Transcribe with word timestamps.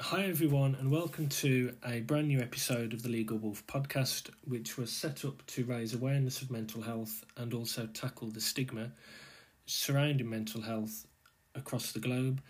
Hi, 0.00 0.26
everyone, 0.26 0.76
and 0.76 0.92
welcome 0.92 1.28
to 1.28 1.74
a 1.84 2.00
brand 2.00 2.28
new 2.28 2.38
episode 2.38 2.92
of 2.92 3.02
the 3.02 3.08
Legal 3.08 3.36
Wolf 3.36 3.66
podcast, 3.66 4.30
which 4.44 4.78
was 4.78 4.92
set 4.92 5.24
up 5.24 5.44
to 5.48 5.64
raise 5.64 5.92
awareness 5.92 6.40
of 6.40 6.52
mental 6.52 6.80
health 6.80 7.24
and 7.36 7.52
also 7.52 7.84
tackle 7.86 8.28
the 8.28 8.40
stigma 8.40 8.92
surrounding 9.66 10.30
mental 10.30 10.62
health 10.62 11.04
across 11.56 11.90
the 11.90 11.98
globe. 11.98 12.40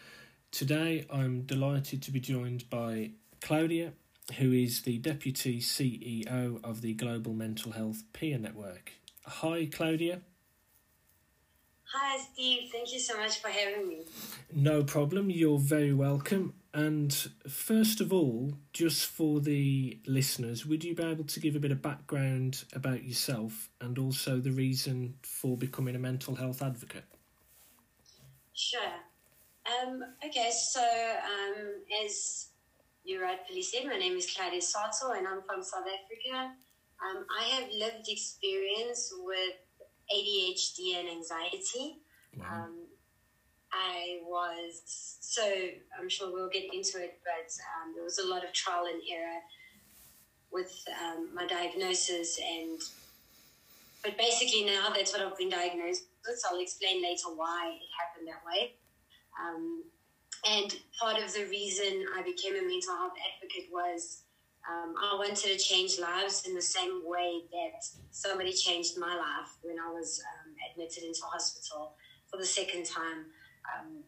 Today, 0.51 1.07
I'm 1.11 1.41
delighted 1.43 2.03
to 2.03 2.11
be 2.11 2.21
joined 2.21 2.69
by 2.69 3.13
Claudia, 3.41 3.93
who 4.37 4.53
is 4.53 4.83
the 4.83 4.99
Deputy 4.99 5.59
CEO 5.59 6.63
of 6.63 6.83
the 6.83 6.93
Global 6.93 7.33
Mental 7.33 7.73
Health 7.73 8.03
Peer 8.13 8.39
Network. 8.39 8.93
Hi, 9.25 9.67
Claudia. 9.73 10.21
Hi, 11.95 12.19
Steve. 12.19 12.69
Thank 12.71 12.93
you 12.93 13.01
so 13.01 13.17
much 13.17 13.41
for 13.41 13.49
having 13.49 13.89
me. 13.89 14.01
No 14.53 14.85
problem. 14.85 15.31
You're 15.31 15.59
very 15.59 15.95
welcome. 15.95 16.53
And 16.75 17.13
first 17.49 18.01
of 18.01 18.13
all, 18.13 18.53
just 18.73 19.07
for 19.07 19.41
the 19.41 19.99
listeners, 20.07 20.67
would 20.67 20.85
you 20.85 20.95
be 20.95 21.03
able 21.03 21.25
to 21.25 21.41
give 21.41 21.57
a 21.57 21.61
bit 21.61 21.73
of 21.73 21.81
background 21.81 22.65
about 22.75 23.05
yourself 23.05 23.71
and 23.81 23.99
also 23.99 24.39
the 24.39 24.51
reason 24.51 25.15
for 25.23 25.57
becoming 25.57 25.97
a 25.97 25.99
mental 25.99 26.35
health 26.35 26.63
advocate? 26.63 27.05
Sure. 28.53 28.81
Um, 29.67 30.03
okay, 30.25 30.51
so 30.51 30.83
um, 30.83 31.57
as 32.05 32.49
you 33.05 33.23
rightfully 33.23 33.63
said, 33.63 33.87
my 33.87 33.97
name 33.97 34.17
is 34.17 34.31
Claudia 34.35 34.61
Sartor 34.61 35.15
and 35.17 35.27
I'm 35.27 35.43
from 35.43 35.63
South 35.63 35.87
Africa. 35.87 36.53
Um, 37.01 37.25
I 37.41 37.45
have 37.55 37.71
lived 37.71 38.09
experience 38.09 39.13
with 39.23 39.55
ADHD 40.15 40.99
and 40.99 41.09
anxiety. 41.09 41.99
Wow. 42.37 42.47
Um, 42.53 42.88
I 43.73 44.21
was 44.25 44.83
so 45.21 45.43
I'm 45.99 46.09
sure 46.09 46.33
we'll 46.33 46.49
get 46.49 46.73
into 46.73 47.03
it, 47.03 47.19
but 47.25 47.53
um, 47.77 47.95
there 47.95 48.05
was 48.05 48.19
a 48.19 48.27
lot 48.27 48.45
of 48.45 48.53
trial 48.53 48.85
and 48.87 49.01
error 49.13 49.41
with 50.51 50.73
um, 51.05 51.29
my 51.35 51.47
diagnosis, 51.47 52.39
and 52.39 52.81
but 54.03 54.17
basically 54.17 54.65
now 54.65 54.89
that's 54.95 55.13
what 55.13 55.23
I've 55.23 55.37
been 55.37 55.51
diagnosed 55.51 56.05
with. 56.27 56.39
So 56.39 56.49
I'll 56.51 56.61
explain 56.61 57.03
later 57.03 57.29
why 57.35 57.77
it 57.77 57.89
happened 57.99 58.29
that 58.29 58.43
way. 58.47 58.73
Um, 59.39 59.85
and 60.49 60.75
part 60.99 61.23
of 61.23 61.33
the 61.35 61.45
reason 61.45 62.07
I 62.17 62.23
became 62.23 62.55
a 62.55 62.63
mental 62.63 62.97
health 62.97 63.13
advocate 63.35 63.69
was 63.73 64.23
um, 64.69 64.95
I 65.03 65.15
wanted 65.15 65.37
to 65.37 65.59
change 65.59 65.99
lives 65.99 66.47
in 66.47 66.55
the 66.55 66.63
same 66.63 67.03
way 67.05 67.43
that 67.51 67.85
somebody 68.11 68.53
changed 68.53 68.99
my 68.99 69.15
life 69.15 69.57
when 69.63 69.77
I 69.79 69.91
was 69.91 70.23
um, 70.23 70.55
admitted 70.71 71.05
into 71.05 71.23
hospital 71.25 71.95
for 72.31 72.37
the 72.37 72.45
second 72.45 72.85
time 72.85 73.27
um, 73.77 74.03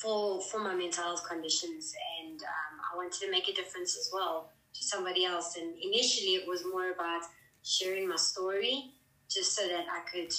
for 0.00 0.40
for 0.40 0.60
my 0.60 0.74
mental 0.74 1.04
health 1.04 1.28
conditions, 1.28 1.94
and 2.20 2.40
um, 2.42 2.80
I 2.92 2.96
wanted 2.96 3.18
to 3.20 3.30
make 3.30 3.48
a 3.48 3.54
difference 3.54 3.96
as 3.96 4.10
well 4.12 4.50
to 4.74 4.84
somebody 4.84 5.24
else. 5.24 5.56
And 5.56 5.74
initially, 5.80 6.34
it 6.34 6.46
was 6.46 6.64
more 6.64 6.92
about 6.92 7.22
sharing 7.64 8.08
my 8.08 8.16
story, 8.16 8.92
just 9.28 9.54
so 9.54 9.66
that 9.68 9.86
I 9.90 10.00
could 10.10 10.32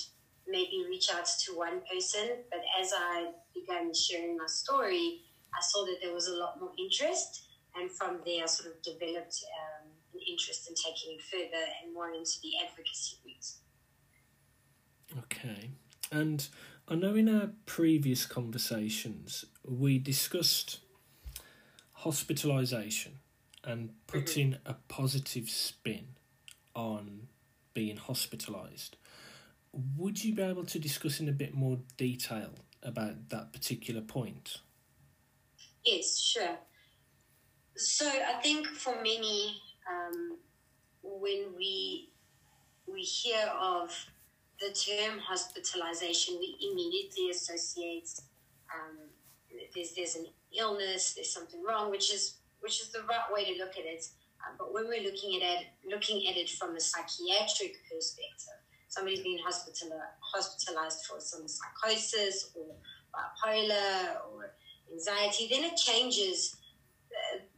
maybe 0.47 0.83
reach 0.87 1.09
out 1.13 1.27
to 1.45 1.57
one 1.57 1.81
person. 1.91 2.27
But 2.49 2.61
as 2.81 2.91
I 2.95 3.31
began 3.53 3.93
sharing 3.93 4.37
my 4.37 4.47
story, 4.47 5.21
I 5.53 5.61
saw 5.61 5.85
that 5.85 5.97
there 6.01 6.13
was 6.13 6.27
a 6.27 6.35
lot 6.35 6.59
more 6.59 6.71
interest 6.77 7.49
and 7.75 7.91
from 7.91 8.19
there, 8.25 8.43
I 8.43 8.47
sort 8.47 8.73
of 8.73 8.81
developed 8.81 9.43
um, 9.55 9.89
an 10.13 10.19
interest 10.29 10.69
in 10.69 10.75
taking 10.75 11.15
it 11.15 11.21
further 11.21 11.63
and 11.83 11.93
more 11.93 12.09
into 12.09 12.39
the 12.41 12.51
advocacy 12.65 13.17
route. 13.25 15.23
Okay. 15.25 15.71
And 16.11 16.47
I 16.91 16.95
know 16.95 17.13
in 17.13 17.29
our 17.29 17.51
previous 17.67 18.25
conversations 18.25 19.45
we 19.63 19.99
discussed 19.99 20.79
hospitalisation 21.99 23.09
and 23.63 23.91
putting 24.07 24.53
mm-hmm. 24.53 24.71
a 24.71 24.73
positive 24.87 25.51
spin 25.51 26.07
on 26.73 27.27
being 27.75 27.97
hospitalised. 27.97 28.91
Would 29.97 30.23
you 30.23 30.33
be 30.33 30.41
able 30.41 30.65
to 30.65 30.79
discuss 30.79 31.19
in 31.19 31.29
a 31.29 31.31
bit 31.31 31.53
more 31.53 31.77
detail 31.95 32.49
about 32.81 33.29
that 33.29 33.53
particular 33.53 34.01
point? 34.01 34.57
Yes, 35.85 36.17
sure. 36.17 36.57
So 37.75 38.07
I 38.07 38.41
think 38.41 38.65
for 38.65 38.95
many, 38.95 39.61
um, 39.87 40.37
when 41.03 41.53
we 41.55 42.09
we 42.91 43.01
hear 43.01 43.45
of 43.61 43.93
the 44.59 44.73
term 44.73 45.19
hospitalization, 45.19 46.37
we 46.39 46.57
immediately 46.71 47.29
associate 47.29 48.09
um, 48.73 48.97
there's 49.73 49.93
there's 49.93 50.15
an 50.15 50.27
illness, 50.57 51.13
there's 51.13 51.33
something 51.33 51.63
wrong, 51.63 51.89
which 51.91 52.13
is 52.13 52.37
which 52.61 52.81
is 52.81 52.89
the 52.89 53.01
right 53.09 53.27
way 53.33 53.45
to 53.45 53.57
look 53.57 53.77
at 53.77 53.85
it. 53.85 54.05
Uh, 54.41 54.53
but 54.57 54.73
when 54.73 54.87
we're 54.87 55.03
looking 55.03 55.41
at 55.41 55.61
it, 55.61 55.67
looking 55.89 56.27
at 56.27 56.37
it 56.37 56.49
from 56.49 56.75
a 56.75 56.79
psychiatric 56.79 57.75
perspective, 57.91 58.59
somebody's 58.87 59.21
being 59.21 59.39
hospital, 59.43 59.91
hospitalized 60.21 61.05
for 61.05 61.19
some 61.19 61.47
psychosis 61.47 62.51
or 62.55 62.75
bipolar 63.13 64.17
or 64.31 64.53
anxiety, 64.91 65.47
then 65.49 65.63
it 65.63 65.75
changes 65.75 66.55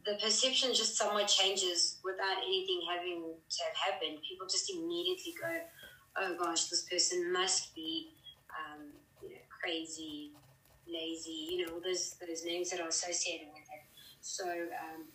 the 0.04 0.14
perception 0.14 0.74
just 0.74 0.96
somewhat 0.96 1.28
changes 1.28 1.98
without 2.04 2.38
anything 2.44 2.82
having 2.90 3.22
to 3.22 3.58
have 3.64 3.92
happened. 3.92 4.18
People 4.28 4.46
just 4.46 4.70
immediately 4.70 5.34
go, 5.40 5.48
"Oh 6.16 6.36
gosh, 6.38 6.66
this 6.66 6.82
person 6.84 7.32
must 7.32 7.74
be, 7.74 8.12
um, 8.58 8.92
you 9.22 9.30
know, 9.30 9.42
crazy, 9.60 10.32
lazy." 10.86 11.48
You 11.50 11.66
know, 11.66 11.80
those 11.80 12.16
those 12.26 12.44
names 12.44 12.70
that 12.70 12.80
are 12.80 12.88
associated 12.88 13.48
with 13.52 13.62
it. 13.62 13.84
So, 14.20 14.44
um, 14.46 15.06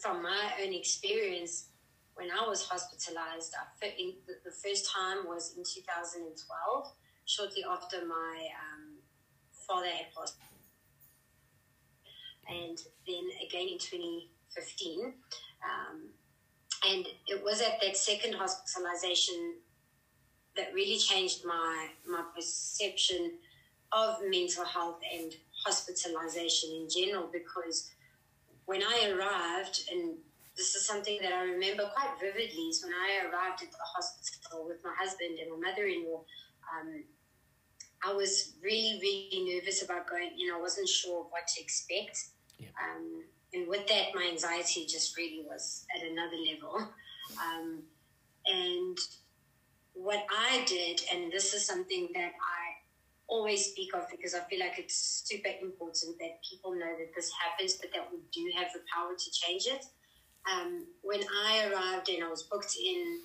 from 0.00 0.22
my 0.22 0.52
own 0.62 0.72
experience, 0.72 1.68
when 2.14 2.28
I 2.30 2.46
was 2.46 2.62
hospitalized, 2.62 3.54
I 3.82 3.86
in, 3.98 4.14
the, 4.26 4.34
the, 4.44 4.52
first 4.52 4.90
time 4.92 5.26
was 5.26 5.54
in 5.56 5.64
2012, 5.64 6.92
shortly 7.24 7.64
after 7.68 8.04
my 8.06 8.48
um, 8.60 8.98
father 9.66 9.88
had 9.88 10.12
passed 10.14 10.36
and 12.48 12.78
then 13.06 13.24
again 13.46 13.68
in 13.68 13.78
2015. 13.78 15.14
Um, 15.62 16.08
and 16.88 17.06
it 17.28 17.42
was 17.44 17.60
at 17.60 17.80
that 17.80 17.96
second 17.96 18.34
hospitalization 18.34 19.56
that 20.56 20.72
really 20.74 20.98
changed 20.98 21.44
my 21.44 21.88
my 22.08 22.22
perception 22.34 23.32
of 23.92 24.16
mental 24.28 24.64
health 24.64 25.00
and 25.12 25.34
hospitalization 25.64 26.70
in 26.70 26.88
general 26.88 27.28
because 27.32 27.90
when 28.64 28.82
I 28.82 29.12
arrived 29.12 29.82
and 29.90 30.14
this 30.56 30.74
is 30.74 30.86
something 30.86 31.18
that 31.22 31.32
I 31.32 31.42
remember 31.44 31.90
quite 31.94 32.14
vividly 32.20 32.68
is 32.68 32.82
when 32.82 32.92
I 32.92 33.26
arrived 33.26 33.62
at 33.62 33.70
the 33.70 33.78
hospital 33.80 34.66
with 34.66 34.78
my 34.84 34.92
husband 34.98 35.38
and 35.40 35.50
my 35.50 35.70
mother-in-law 35.70 36.20
um, 36.72 37.04
I 38.04 38.12
was 38.12 38.54
really 38.62 38.98
really 39.00 39.54
nervous 39.54 39.82
about 39.82 40.08
going 40.08 40.30
you 40.36 40.48
know 40.48 40.58
I 40.58 40.60
wasn't 40.60 40.88
sure 40.88 41.26
what 41.30 41.46
to 41.46 41.60
expect 41.60 42.18
yeah. 42.58 42.68
Um, 42.78 43.24
and 43.52 43.68
with 43.68 43.86
that, 43.88 44.14
my 44.14 44.28
anxiety 44.30 44.86
just 44.86 45.16
really 45.16 45.44
was 45.46 45.84
at 45.96 46.08
another 46.08 46.36
level. 46.36 46.88
Um, 47.38 47.84
and 48.46 48.98
what 49.94 50.24
I 50.30 50.64
did, 50.66 51.02
and 51.12 51.32
this 51.32 51.54
is 51.54 51.66
something 51.66 52.08
that 52.14 52.32
I 52.32 52.62
always 53.28 53.66
speak 53.66 53.94
of 53.94 54.08
because 54.10 54.34
I 54.34 54.40
feel 54.40 54.60
like 54.60 54.78
it's 54.78 55.22
super 55.24 55.50
important 55.60 56.18
that 56.18 56.40
people 56.48 56.72
know 56.72 56.92
that 56.98 57.14
this 57.14 57.30
happens, 57.32 57.74
but 57.74 57.90
that 57.92 58.08
we 58.10 58.18
do 58.32 58.50
have 58.56 58.72
the 58.72 58.80
power 58.92 59.14
to 59.16 59.30
change 59.30 59.66
it. 59.66 59.84
Um, 60.50 60.86
when 61.02 61.20
I 61.46 61.68
arrived 61.70 62.08
and 62.08 62.24
I 62.24 62.28
was 62.28 62.42
booked 62.42 62.76
in, 62.76 63.20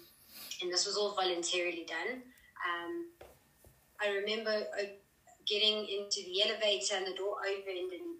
and 0.62 0.72
this 0.72 0.86
was 0.86 0.98
all 0.98 1.16
voluntarily 1.16 1.86
done, 1.88 2.22
um, 2.68 3.12
I 4.00 4.10
remember 4.10 4.52
uh, 4.52 4.84
getting 5.48 5.88
into 5.88 6.22
the 6.26 6.44
elevator 6.46 6.96
and 6.96 7.08
the 7.08 7.16
door 7.16 7.38
opened 7.42 7.92
and 7.94 8.18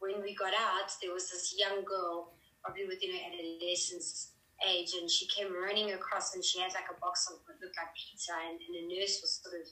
when 0.00 0.22
we 0.22 0.34
got 0.34 0.52
out, 0.54 0.90
there 1.00 1.12
was 1.12 1.30
this 1.30 1.54
young 1.56 1.84
girl, 1.84 2.32
probably 2.64 2.86
within 2.86 3.10
her 3.12 3.20
adolescence 3.28 4.32
age, 4.66 4.92
and 5.00 5.10
she 5.10 5.26
came 5.26 5.52
running 5.52 5.92
across 5.92 6.34
and 6.34 6.44
she 6.44 6.60
had 6.60 6.72
like 6.74 6.88
a 6.90 7.00
box 7.00 7.28
of 7.30 7.38
what 7.46 7.56
looked 7.60 7.76
like 7.76 7.92
pizza, 7.94 8.32
and, 8.48 8.58
and 8.60 8.72
the 8.76 8.84
nurse 8.94 9.20
was 9.20 9.40
sort 9.42 9.56
of 9.60 9.66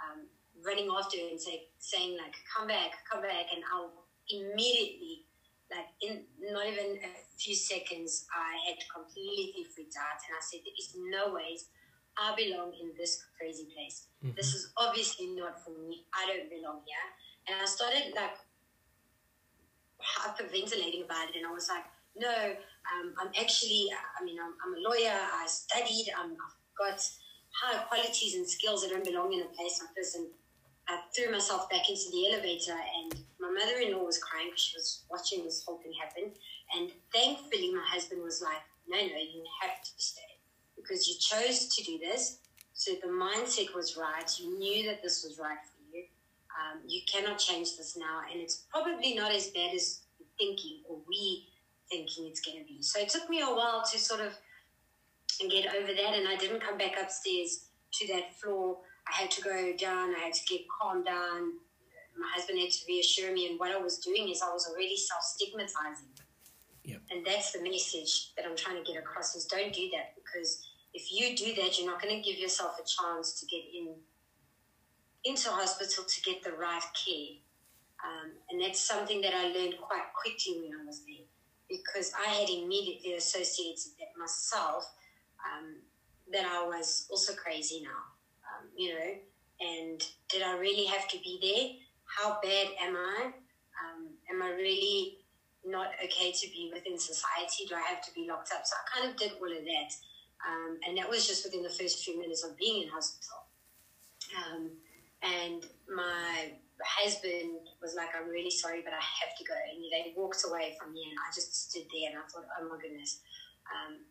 um, 0.00 0.20
running 0.64 0.88
after 0.90 1.18
her 1.18 1.28
and 1.30 1.40
say, 1.40 1.68
saying 1.78 2.16
like, 2.18 2.34
"Come 2.50 2.66
back, 2.68 2.92
come 3.10 3.22
back!" 3.22 3.46
And 3.54 3.62
I 3.64 3.88
immediately, 4.30 5.26
like 5.70 5.88
in 6.00 6.24
not 6.40 6.66
even 6.66 7.00
a 7.02 7.12
few 7.38 7.54
seconds, 7.54 8.26
I 8.32 8.56
had 8.68 8.78
completely 8.92 9.64
freaked 9.74 9.96
out, 9.96 10.20
and 10.24 10.36
I 10.36 10.42
said, 10.42 10.60
"There 10.64 10.76
is 10.78 10.96
no 10.96 11.34
ways." 11.34 11.68
I 12.16 12.30
belong 12.36 12.70
in 12.80 12.94
this 12.96 13.24
crazy 13.36 13.66
place. 13.74 14.06
Mm-hmm. 14.22 14.36
This 14.36 14.54
is 14.54 14.70
obviously 14.76 15.34
not 15.34 15.64
for 15.64 15.70
me. 15.70 16.06
I 16.14 16.30
don't 16.30 16.48
belong 16.48 16.86
here. 16.86 17.06
And 17.48 17.60
I 17.60 17.66
started 17.66 18.14
like 18.14 18.38
hyperventilating 19.98 21.04
about 21.04 21.30
it, 21.30 21.36
and 21.36 21.46
I 21.46 21.52
was 21.52 21.68
like, 21.68 21.84
no, 22.16 22.54
um, 22.92 23.14
I'm 23.18 23.30
actually, 23.40 23.88
I 24.20 24.24
mean, 24.24 24.36
I'm, 24.40 24.54
I'm, 24.64 24.74
a 24.74 24.88
lawyer. 24.88 25.14
I 25.14 25.46
studied. 25.46 26.12
i 26.16 26.20
have 26.20 26.36
got 26.76 27.00
high 27.62 27.82
qualities 27.84 28.34
and 28.34 28.46
skills 28.48 28.82
that 28.82 28.90
don't 28.90 29.04
belong 29.04 29.32
in 29.32 29.40
a 29.40 29.50
place 29.56 29.80
like 29.80 29.94
this. 29.96 30.14
And 30.14 30.26
I 30.88 31.00
threw 31.16 31.32
myself 31.32 31.70
back 31.70 31.88
into 31.88 32.10
the 32.12 32.32
elevator, 32.32 32.76
and 32.76 33.20
my 33.40 33.50
mother-in-law 33.50 34.04
was 34.04 34.18
crying 34.18 34.48
because 34.50 34.62
she 34.62 34.76
was 34.76 35.04
watching 35.10 35.44
this 35.44 35.64
whole 35.64 35.78
thing 35.78 35.92
happen. 35.98 36.30
And 36.76 36.92
thankfully, 37.12 37.72
my 37.72 37.84
husband 37.86 38.22
was 38.22 38.42
like, 38.42 38.60
"No, 38.86 38.98
no, 38.98 39.16
you 39.16 39.44
have 39.62 39.82
to 39.82 39.90
stay 39.96 40.34
because 40.76 41.08
you 41.08 41.14
chose 41.18 41.68
to 41.68 41.84
do 41.84 41.98
this. 41.98 42.38
So 42.74 42.92
the 43.00 43.08
mindset 43.08 43.74
was 43.74 43.96
right. 43.96 44.28
You 44.38 44.58
knew 44.58 44.86
that 44.88 45.02
this 45.02 45.24
was 45.24 45.38
right 45.38 45.58
for 45.62 45.96
you. 45.96 46.04
Um, 46.58 46.82
you 46.86 47.00
cannot 47.10 47.38
change 47.38 47.76
this 47.76 47.96
now, 47.96 48.20
and 48.30 48.40
it's 48.40 48.64
probably 48.70 49.14
not 49.14 49.32
as 49.32 49.48
bad 49.48 49.74
as 49.74 50.00
thinking 50.38 50.82
or 50.88 50.98
we 51.08 51.46
thinking 51.90 52.26
it's 52.26 52.40
going 52.40 52.58
to 52.58 52.64
be. 52.64 52.82
So 52.82 53.00
it 53.00 53.08
took 53.08 53.28
me 53.28 53.40
a 53.40 53.46
while 53.46 53.82
to 53.90 53.98
sort 53.98 54.20
of 54.20 54.36
get 55.50 55.74
over 55.74 55.92
that, 55.92 56.14
and 56.14 56.28
I 56.28 56.36
didn't 56.36 56.62
come 56.62 56.78
back 56.78 56.96
upstairs 57.00 57.66
to 57.94 58.12
that 58.12 58.34
floor. 58.40 58.78
I 59.08 59.14
had 59.22 59.30
to 59.32 59.42
go 59.42 59.74
down. 59.76 60.14
I 60.14 60.24
had 60.24 60.34
to 60.34 60.44
get 60.46 60.62
calmed 60.68 61.06
down. 61.06 61.54
My 62.16 62.28
husband 62.34 62.58
had 62.58 62.70
to 62.70 62.78
reassure 62.88 63.32
me, 63.32 63.48
and 63.48 63.58
what 63.58 63.70
I 63.70 63.76
was 63.76 63.98
doing 63.98 64.28
is 64.28 64.40
I 64.42 64.52
was 64.52 64.68
already 64.70 64.96
self 64.96 65.22
stigmatizing. 65.22 66.14
Yep. 66.84 67.00
And 67.10 67.26
that's 67.26 67.52
the 67.52 67.62
message 67.62 68.34
that 68.36 68.44
I'm 68.46 68.56
trying 68.56 68.82
to 68.82 68.90
get 68.90 69.00
across: 69.00 69.34
is 69.34 69.46
don't 69.46 69.72
do 69.72 69.90
that 69.92 70.14
because 70.14 70.64
if 70.92 71.12
you 71.12 71.36
do 71.36 71.60
that, 71.60 71.78
you're 71.78 71.90
not 71.90 72.00
going 72.00 72.14
to 72.14 72.22
give 72.22 72.38
yourself 72.38 72.78
a 72.78 72.84
chance 72.86 73.40
to 73.40 73.46
get 73.46 73.62
in 73.74 73.94
into 75.24 75.48
hospital 75.48 76.04
to 76.04 76.20
get 76.20 76.44
the 76.44 76.52
right 76.52 76.84
care. 76.94 77.40
Um, 78.04 78.32
and 78.50 78.60
that's 78.60 78.78
something 78.78 79.22
that 79.22 79.32
I 79.34 79.48
learned 79.48 79.76
quite 79.80 80.12
quickly 80.14 80.60
when 80.60 80.78
I 80.78 80.84
was 80.84 81.00
there 81.06 81.24
because 81.68 82.12
I 82.18 82.28
had 82.28 82.48
immediately 82.48 83.14
associated 83.14 83.92
that 83.98 84.18
myself 84.18 84.84
um, 85.44 85.76
that 86.32 86.44
I 86.44 86.66
was 86.66 87.06
also 87.10 87.34
crazy 87.34 87.82
now, 87.82 88.02
um, 88.48 88.68
you 88.76 88.94
know. 88.94 89.14
And 89.60 90.06
did 90.28 90.42
I 90.42 90.56
really 90.58 90.86
have 90.86 91.08
to 91.08 91.18
be 91.18 91.38
there? 91.40 91.80
How 92.04 92.38
bad 92.42 92.68
am 92.82 92.96
I? 92.96 93.24
Um, 93.26 94.08
am 94.30 94.42
I 94.42 94.50
really 94.50 95.18
not 95.64 95.88
okay 96.04 96.32
to 96.32 96.46
be 96.48 96.70
within 96.72 96.98
society? 96.98 97.66
Do 97.68 97.74
I 97.74 97.80
have 97.80 98.02
to 98.04 98.12
be 98.14 98.26
locked 98.28 98.52
up? 98.52 98.64
So 98.64 98.74
I 98.76 99.00
kind 99.00 99.10
of 99.10 99.16
did 99.16 99.32
all 99.40 99.50
of 99.50 99.64
that. 99.64 99.92
Um, 100.46 100.78
and 100.86 100.98
that 100.98 101.08
was 101.08 101.26
just 101.26 101.44
within 101.44 101.62
the 101.62 101.70
first 101.70 102.04
few 102.04 102.20
minutes 102.20 102.44
of 102.44 102.56
being 102.56 102.82
in 102.82 102.88
hospital. 102.88 103.46
Um, 104.36 104.70
and 105.22 105.64
my 105.88 106.52
husband 106.82 107.70
was 107.78 107.94
like, 107.94 108.10
I'm 108.18 108.28
really 108.28 108.50
sorry, 108.50 108.82
but 108.82 108.92
I 108.92 108.98
have 108.98 109.36
to 109.38 109.44
go. 109.46 109.54
And 109.54 109.78
they 109.94 110.10
walked 110.16 110.42
away 110.42 110.74
from 110.74 110.92
me, 110.92 111.06
and 111.06 111.14
I 111.14 111.30
just 111.30 111.70
stood 111.70 111.86
there 111.94 112.10
and 112.10 112.18
I 112.18 112.26
thought, 112.26 112.50
oh 112.58 112.66
my 112.66 112.80
goodness. 112.82 113.22
Um, 113.70 114.02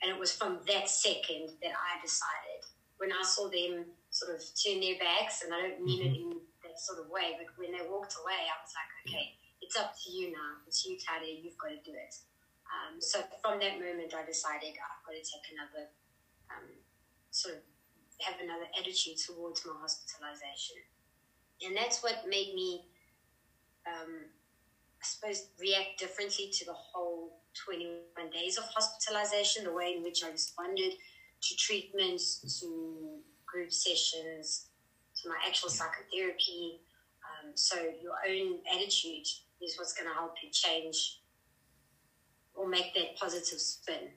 and 0.00 0.08
it 0.08 0.18
was 0.18 0.32
from 0.32 0.64
that 0.66 0.88
second 0.88 1.58
that 1.60 1.74
I 1.74 2.00
decided, 2.00 2.64
when 2.96 3.12
I 3.12 3.22
saw 3.22 3.50
them 3.50 3.92
sort 4.10 4.34
of 4.34 4.40
turn 4.56 4.80
their 4.80 4.96
backs, 4.98 5.44
and 5.44 5.52
I 5.52 5.60
don't 5.60 5.84
mean 5.84 6.00
mm-hmm. 6.00 6.14
it 6.14 6.20
in 6.22 6.30
that 6.64 6.80
sort 6.80 6.98
of 7.04 7.10
way, 7.12 7.36
but 7.36 7.52
when 7.60 7.76
they 7.76 7.84
walked 7.84 8.16
away, 8.16 8.48
I 8.48 8.56
was 8.62 8.72
like, 8.72 8.90
okay, 9.04 9.36
it's 9.60 9.76
up 9.76 9.92
to 9.92 10.08
you 10.10 10.32
now. 10.32 10.64
It's 10.66 10.86
you, 10.86 10.96
Tade. 10.96 11.44
You've 11.44 11.58
got 11.58 11.76
to 11.76 11.82
do 11.84 11.92
it. 11.92 12.14
Um, 12.68 13.00
so 13.00 13.20
from 13.40 13.60
that 13.60 13.80
moment, 13.80 14.16
I 14.16 14.24
decided 14.24 14.76
I've 14.76 15.04
got 15.04 15.16
to 15.16 15.24
take 15.24 15.46
another 15.52 15.92
um, 16.48 16.68
sort 17.30 17.60
of 17.60 17.62
have 18.20 18.40
another 18.42 18.66
attitude 18.74 19.18
towards 19.18 19.62
my 19.64 19.74
hospitalization, 19.78 20.82
and 21.64 21.76
that's 21.76 22.02
what 22.02 22.24
made 22.28 22.54
me, 22.54 22.84
um, 23.86 24.14
I 25.02 25.04
suppose, 25.04 25.48
react 25.60 25.98
differently 25.98 26.50
to 26.52 26.64
the 26.64 26.72
whole 26.72 27.40
21 27.64 28.30
days 28.30 28.58
of 28.58 28.64
hospitalization, 28.64 29.64
the 29.64 29.72
way 29.72 29.94
in 29.96 30.02
which 30.02 30.24
I 30.24 30.30
responded 30.30 30.92
to 31.40 31.56
treatments, 31.56 32.60
to 32.60 33.18
group 33.46 33.72
sessions, 33.72 34.66
to 35.22 35.28
my 35.28 35.36
actual 35.46 35.70
psychotherapy. 35.70 36.80
Um, 37.24 37.52
so 37.54 37.76
your 37.76 38.14
own 38.28 38.58
attitude 38.72 39.26
is 39.62 39.76
what's 39.76 39.92
going 39.92 40.08
to 40.08 40.14
help 40.14 40.34
you 40.42 40.50
change 40.50 41.20
or 42.54 42.68
make 42.68 42.94
that 42.94 43.16
positive 43.16 43.60
spin 43.60 44.10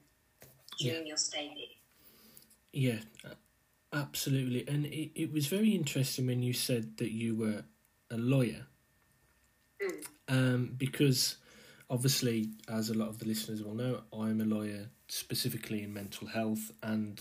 during 0.78 1.02
yeah. 1.02 1.08
your 1.08 1.16
stay 1.16 1.52
there. 1.54 2.92
Yeah, 3.24 3.30
absolutely. 3.92 4.66
And 4.68 4.86
it, 4.86 5.10
it 5.14 5.32
was 5.32 5.46
very 5.46 5.70
interesting 5.70 6.26
when 6.26 6.42
you 6.42 6.52
said 6.52 6.96
that 6.98 7.12
you 7.12 7.34
were 7.34 7.64
a 8.10 8.16
lawyer. 8.16 8.66
Mm. 9.82 10.06
Um, 10.28 10.74
because 10.76 11.36
obviously, 11.90 12.50
as 12.68 12.90
a 12.90 12.94
lot 12.94 13.08
of 13.08 13.18
the 13.18 13.26
listeners 13.26 13.62
will 13.62 13.74
know, 13.74 14.02
I'm 14.12 14.40
a 14.40 14.44
lawyer 14.44 14.88
specifically 15.08 15.82
in 15.82 15.92
mental 15.92 16.26
health, 16.26 16.70
and 16.82 17.20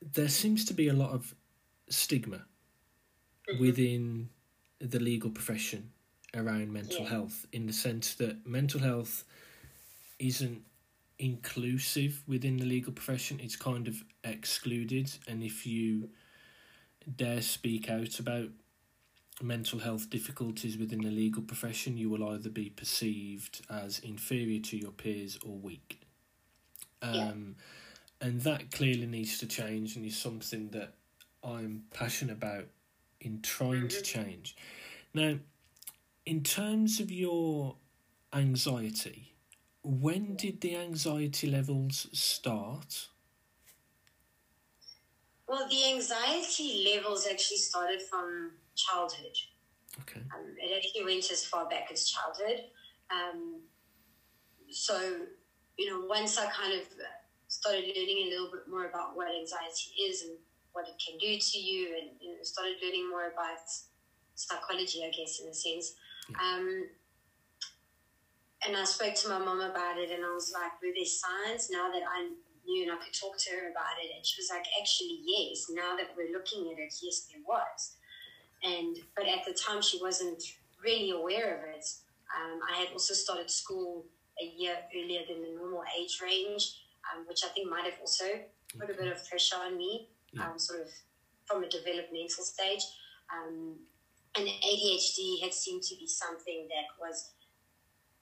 there 0.00 0.28
seems 0.28 0.64
to 0.66 0.74
be 0.74 0.88
a 0.88 0.92
lot 0.92 1.10
of 1.10 1.34
stigma 1.88 2.44
mm-hmm. 3.48 3.60
within 3.60 4.28
the 4.80 5.00
legal 5.00 5.30
profession 5.30 5.90
around 6.34 6.72
mental 6.72 7.02
yeah. 7.02 7.08
health 7.08 7.46
in 7.52 7.66
the 7.66 7.72
sense 7.72 8.14
that 8.14 8.46
mental 8.46 8.80
health 8.80 9.24
isn't 10.18 10.62
inclusive 11.18 12.22
within 12.26 12.58
the 12.58 12.64
legal 12.64 12.92
profession, 12.92 13.40
it's 13.42 13.56
kind 13.56 13.88
of 13.88 14.02
excluded. 14.24 15.10
And 15.26 15.42
if 15.42 15.66
you 15.66 16.10
dare 17.16 17.42
speak 17.42 17.90
out 17.90 18.18
about 18.20 18.48
mental 19.40 19.78
health 19.78 20.10
difficulties 20.10 20.76
within 20.76 21.00
the 21.00 21.10
legal 21.10 21.42
profession, 21.42 21.96
you 21.96 22.10
will 22.10 22.28
either 22.28 22.50
be 22.50 22.70
perceived 22.70 23.62
as 23.70 23.98
inferior 24.00 24.60
to 24.60 24.76
your 24.76 24.90
peers 24.90 25.38
or 25.44 25.56
weak. 25.56 26.00
Um, 27.02 27.14
yeah. 27.14 28.28
And 28.28 28.40
that 28.42 28.72
clearly 28.72 29.06
needs 29.06 29.38
to 29.38 29.46
change, 29.46 29.94
and 29.94 30.04
is 30.04 30.16
something 30.16 30.70
that 30.70 30.94
I'm 31.44 31.84
passionate 31.92 32.32
about 32.32 32.66
in 33.20 33.40
trying 33.42 33.88
to 33.88 33.96
mm-hmm. 33.96 34.22
change. 34.22 34.56
Now, 35.14 35.38
in 36.26 36.42
terms 36.42 36.98
of 36.98 37.12
your 37.12 37.76
anxiety, 38.32 39.34
when 39.82 40.36
did 40.36 40.60
the 40.60 40.76
anxiety 40.76 41.48
levels 41.48 42.08
start? 42.12 43.08
Well, 45.48 45.66
the 45.68 45.92
anxiety 45.92 46.86
levels 46.94 47.26
actually 47.30 47.56
started 47.56 48.02
from 48.02 48.52
childhood. 48.76 49.36
Okay. 50.00 50.20
Um, 50.20 50.54
it 50.58 50.76
actually 50.76 51.04
went 51.04 51.30
as 51.30 51.44
far 51.44 51.68
back 51.68 51.88
as 51.90 52.08
childhood. 52.08 52.64
Um, 53.10 53.60
so, 54.70 55.00
you 55.78 55.90
know, 55.90 56.06
once 56.06 56.38
I 56.38 56.46
kind 56.50 56.74
of 56.74 56.86
started 57.48 57.84
learning 57.96 58.26
a 58.26 58.30
little 58.30 58.50
bit 58.50 58.68
more 58.68 58.86
about 58.86 59.16
what 59.16 59.28
anxiety 59.28 60.02
is 60.02 60.22
and 60.22 60.36
what 60.72 60.86
it 60.86 61.00
can 61.04 61.16
do 61.18 61.38
to 61.38 61.58
you, 61.58 61.96
and 61.96 62.10
you 62.20 62.36
know, 62.36 62.42
started 62.42 62.76
learning 62.82 63.08
more 63.08 63.28
about 63.32 63.58
psychology, 64.34 65.02
I 65.04 65.10
guess, 65.10 65.40
in 65.40 65.48
a 65.48 65.54
sense. 65.54 65.94
Yeah. 66.28 66.36
Um, 66.42 66.86
and 68.66 68.76
I 68.76 68.84
spoke 68.84 69.14
to 69.14 69.28
my 69.28 69.38
mom 69.38 69.60
about 69.60 69.98
it, 69.98 70.10
and 70.10 70.24
I 70.24 70.32
was 70.32 70.52
like, 70.52 70.80
"Were 70.82 70.94
there 70.94 71.04
signs 71.04 71.70
now 71.70 71.90
that 71.90 72.02
I 72.02 72.30
knew 72.66 72.82
and 72.82 72.92
I 72.92 72.96
could 72.96 73.14
talk 73.14 73.38
to 73.38 73.50
her 73.50 73.70
about 73.70 74.02
it?" 74.02 74.10
And 74.14 74.26
she 74.26 74.40
was 74.40 74.50
like, 74.50 74.66
"Actually, 74.80 75.20
yes. 75.24 75.66
Now 75.70 75.96
that 75.96 76.16
we're 76.16 76.32
looking 76.32 76.72
at 76.72 76.78
it, 76.78 76.94
yes, 77.02 77.28
there 77.30 77.42
was." 77.46 77.96
And 78.62 78.96
but 79.14 79.26
at 79.26 79.44
the 79.44 79.54
time, 79.54 79.82
she 79.82 80.00
wasn't 80.02 80.42
really 80.82 81.10
aware 81.10 81.58
of 81.58 81.76
it. 81.76 81.86
Um, 82.36 82.60
I 82.70 82.78
had 82.78 82.92
also 82.92 83.14
started 83.14 83.50
school 83.50 84.04
a 84.40 84.44
year 84.44 84.76
earlier 84.94 85.22
than 85.26 85.42
the 85.42 85.54
normal 85.56 85.84
age 85.98 86.20
range, 86.22 86.82
um, 87.10 87.26
which 87.26 87.44
I 87.44 87.48
think 87.48 87.70
might 87.70 87.84
have 87.84 87.98
also 88.00 88.24
put 88.78 88.90
a 88.90 88.94
bit 88.94 89.10
of 89.10 89.26
pressure 89.28 89.56
on 89.56 89.76
me, 89.76 90.08
yeah. 90.32 90.50
um, 90.50 90.58
sort 90.58 90.80
of 90.80 90.88
from 91.46 91.64
a 91.64 91.68
developmental 91.68 92.44
stage. 92.44 92.82
Um, 93.32 93.76
and 94.36 94.46
ADHD 94.46 95.40
had 95.42 95.52
seemed 95.52 95.82
to 95.84 95.96
be 95.96 96.06
something 96.06 96.68
that 96.68 96.86
was 97.00 97.30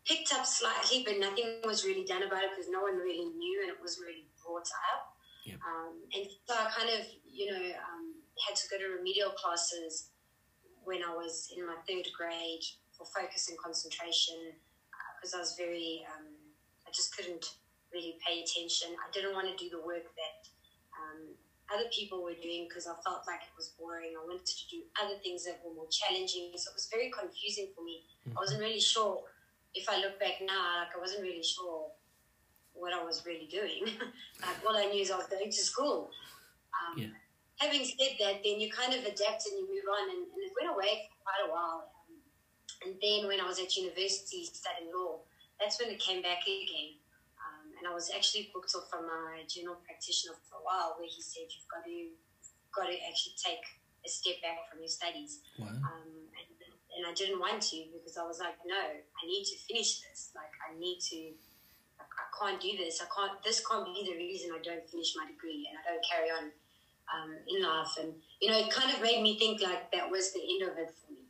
picked 0.06 0.32
up 0.32 0.46
slightly, 0.46 1.02
but 1.04 1.18
nothing 1.18 1.60
was 1.64 1.84
really 1.84 2.04
done 2.04 2.22
about 2.22 2.44
it 2.44 2.50
because 2.54 2.70
no 2.70 2.80
one 2.82 2.96
really 2.96 3.26
knew 3.34 3.60
and 3.62 3.70
it 3.70 3.82
was 3.82 3.98
really 4.00 4.30
brought 4.38 4.70
up. 4.94 5.18
Yeah. 5.44 5.58
Um, 5.62 5.98
and 6.14 6.26
so 6.46 6.54
I 6.54 6.70
kind 6.70 6.90
of, 6.90 7.06
you 7.26 7.50
know, 7.50 7.58
um, 7.58 8.14
had 8.46 8.54
to 8.56 8.68
go 8.70 8.78
to 8.78 8.96
remedial 8.98 9.30
classes 9.30 10.10
when 10.84 11.02
I 11.02 11.14
was 11.14 11.50
in 11.56 11.66
my 11.66 11.74
third 11.88 12.06
grade 12.16 12.62
for 12.94 13.06
focus 13.06 13.50
and 13.50 13.58
concentration 13.58 14.54
because 15.18 15.34
uh, 15.34 15.38
I 15.38 15.40
was 15.40 15.54
very, 15.58 16.06
um, 16.14 16.30
I 16.86 16.90
just 16.94 17.14
couldn't 17.16 17.58
really 17.92 18.18
pay 18.22 18.42
attention. 18.42 18.94
I 18.94 19.10
didn't 19.10 19.34
want 19.34 19.50
to 19.50 19.56
do 19.58 19.70
the 19.70 19.82
work 19.82 20.06
that 20.06 20.38
um, 20.94 21.34
other 21.74 21.90
people 21.90 22.22
were 22.22 22.38
doing 22.38 22.66
because 22.68 22.86
I 22.86 22.94
felt 23.02 23.26
like 23.26 23.42
it 23.42 23.54
was 23.58 23.74
boring. 23.78 24.14
I 24.14 24.22
wanted 24.22 24.46
to 24.46 24.66
do 24.70 24.86
other 25.02 25.18
things 25.22 25.44
that 25.46 25.58
were 25.66 25.74
more 25.74 25.90
challenging. 25.90 26.54
So 26.54 26.70
it 26.70 26.78
was 26.78 26.86
very 26.90 27.10
confusing 27.10 27.74
for 27.74 27.82
me. 27.82 28.06
Mm-hmm. 28.22 28.38
I 28.38 28.40
wasn't 28.40 28.62
really 28.62 28.82
sure 28.82 29.26
if 29.76 29.88
I 29.88 30.00
look 30.00 30.18
back 30.18 30.40
now, 30.40 30.80
like 30.80 30.96
I 30.96 30.98
wasn't 30.98 31.22
really 31.22 31.44
sure 31.44 31.92
what 32.72 32.96
I 32.96 33.04
was 33.04 33.24
really 33.28 33.46
doing. 33.46 33.84
like 34.42 34.58
all 34.64 34.76
I 34.76 34.88
knew 34.88 35.04
is 35.04 35.12
I 35.12 35.20
was 35.20 35.28
going 35.28 35.52
to 35.52 35.64
school. 35.64 36.10
Um, 36.72 36.96
yeah. 36.96 37.14
Having 37.60 37.84
said 37.84 38.16
that, 38.20 38.40
then 38.44 38.60
you 38.60 38.72
kind 38.72 38.92
of 38.92 39.00
adapt 39.04 39.48
and 39.48 39.56
you 39.60 39.64
move 39.68 39.88
on, 39.88 40.12
and, 40.12 40.22
and 40.28 40.40
it 40.44 40.52
went 40.56 40.72
away 40.72 41.08
for 41.08 41.16
quite 41.24 41.44
a 41.44 41.52
while. 41.52 41.92
Um, 42.08 42.20
and 42.84 42.92
then 43.00 43.28
when 43.28 43.40
I 43.40 43.48
was 43.48 43.60
at 43.60 43.76
university 43.76 44.44
studying 44.44 44.92
law, 44.92 45.24
that's 45.60 45.80
when 45.80 45.88
it 45.88 46.00
came 46.00 46.20
back 46.20 46.44
again. 46.44 47.00
Um, 47.40 47.72
and 47.80 47.84
I 47.88 47.92
was 47.96 48.12
actually 48.12 48.52
booked 48.52 48.76
off 48.76 48.88
from 48.92 49.08
my 49.08 49.44
general 49.48 49.80
practitioner 49.84 50.36
for 50.48 50.60
a 50.60 50.64
while, 50.64 50.96
where 51.00 51.08
he 51.08 51.20
said 51.20 51.48
you've 51.48 51.68
got 51.68 51.84
to 51.84 51.96
got 52.76 52.92
to 52.92 52.96
actually 53.08 53.32
take 53.40 53.64
a 54.04 54.08
step 54.08 54.36
back 54.44 54.68
from 54.68 54.84
your 54.84 54.92
studies. 54.92 55.40
Wow. 55.56 55.72
And 56.96 57.04
I 57.06 57.12
didn't 57.12 57.40
want 57.40 57.60
to 57.60 57.84
because 57.92 58.16
I 58.16 58.24
was 58.24 58.40
like, 58.40 58.56
no, 58.64 58.76
I 58.76 59.22
need 59.26 59.44
to 59.44 59.56
finish 59.68 60.00
this. 60.00 60.32
Like, 60.34 60.52
I 60.64 60.78
need 60.78 60.98
to. 61.12 61.36
Like, 62.00 62.08
I 62.08 62.26
can't 62.32 62.60
do 62.60 62.72
this. 62.76 63.00
I 63.00 63.06
can't. 63.12 63.36
This 63.44 63.60
can't 63.64 63.84
be 63.84 64.04
the 64.04 64.16
reason 64.16 64.50
I 64.52 64.62
don't 64.62 64.88
finish 64.88 65.12
my 65.16 65.26
degree 65.26 65.68
and 65.68 65.76
I 65.76 65.92
don't 65.92 66.04
carry 66.04 66.30
on 66.32 66.50
um, 67.12 67.36
in 67.46 67.62
life. 67.62 67.96
And 68.00 68.14
you 68.40 68.50
know, 68.50 68.58
it 68.58 68.70
kind 68.70 68.94
of 68.94 69.02
made 69.02 69.22
me 69.22 69.38
think 69.38 69.60
like 69.60 69.90
that 69.92 70.10
was 70.10 70.32
the 70.32 70.40
end 70.40 70.70
of 70.70 70.78
it 70.78 70.94
for 70.96 71.12
me. 71.12 71.28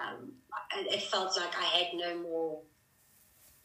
Um, 0.00 0.32
it 0.76 1.02
felt 1.02 1.36
like 1.36 1.56
I 1.56 1.64
had 1.64 1.88
no 1.94 2.18
more. 2.22 2.60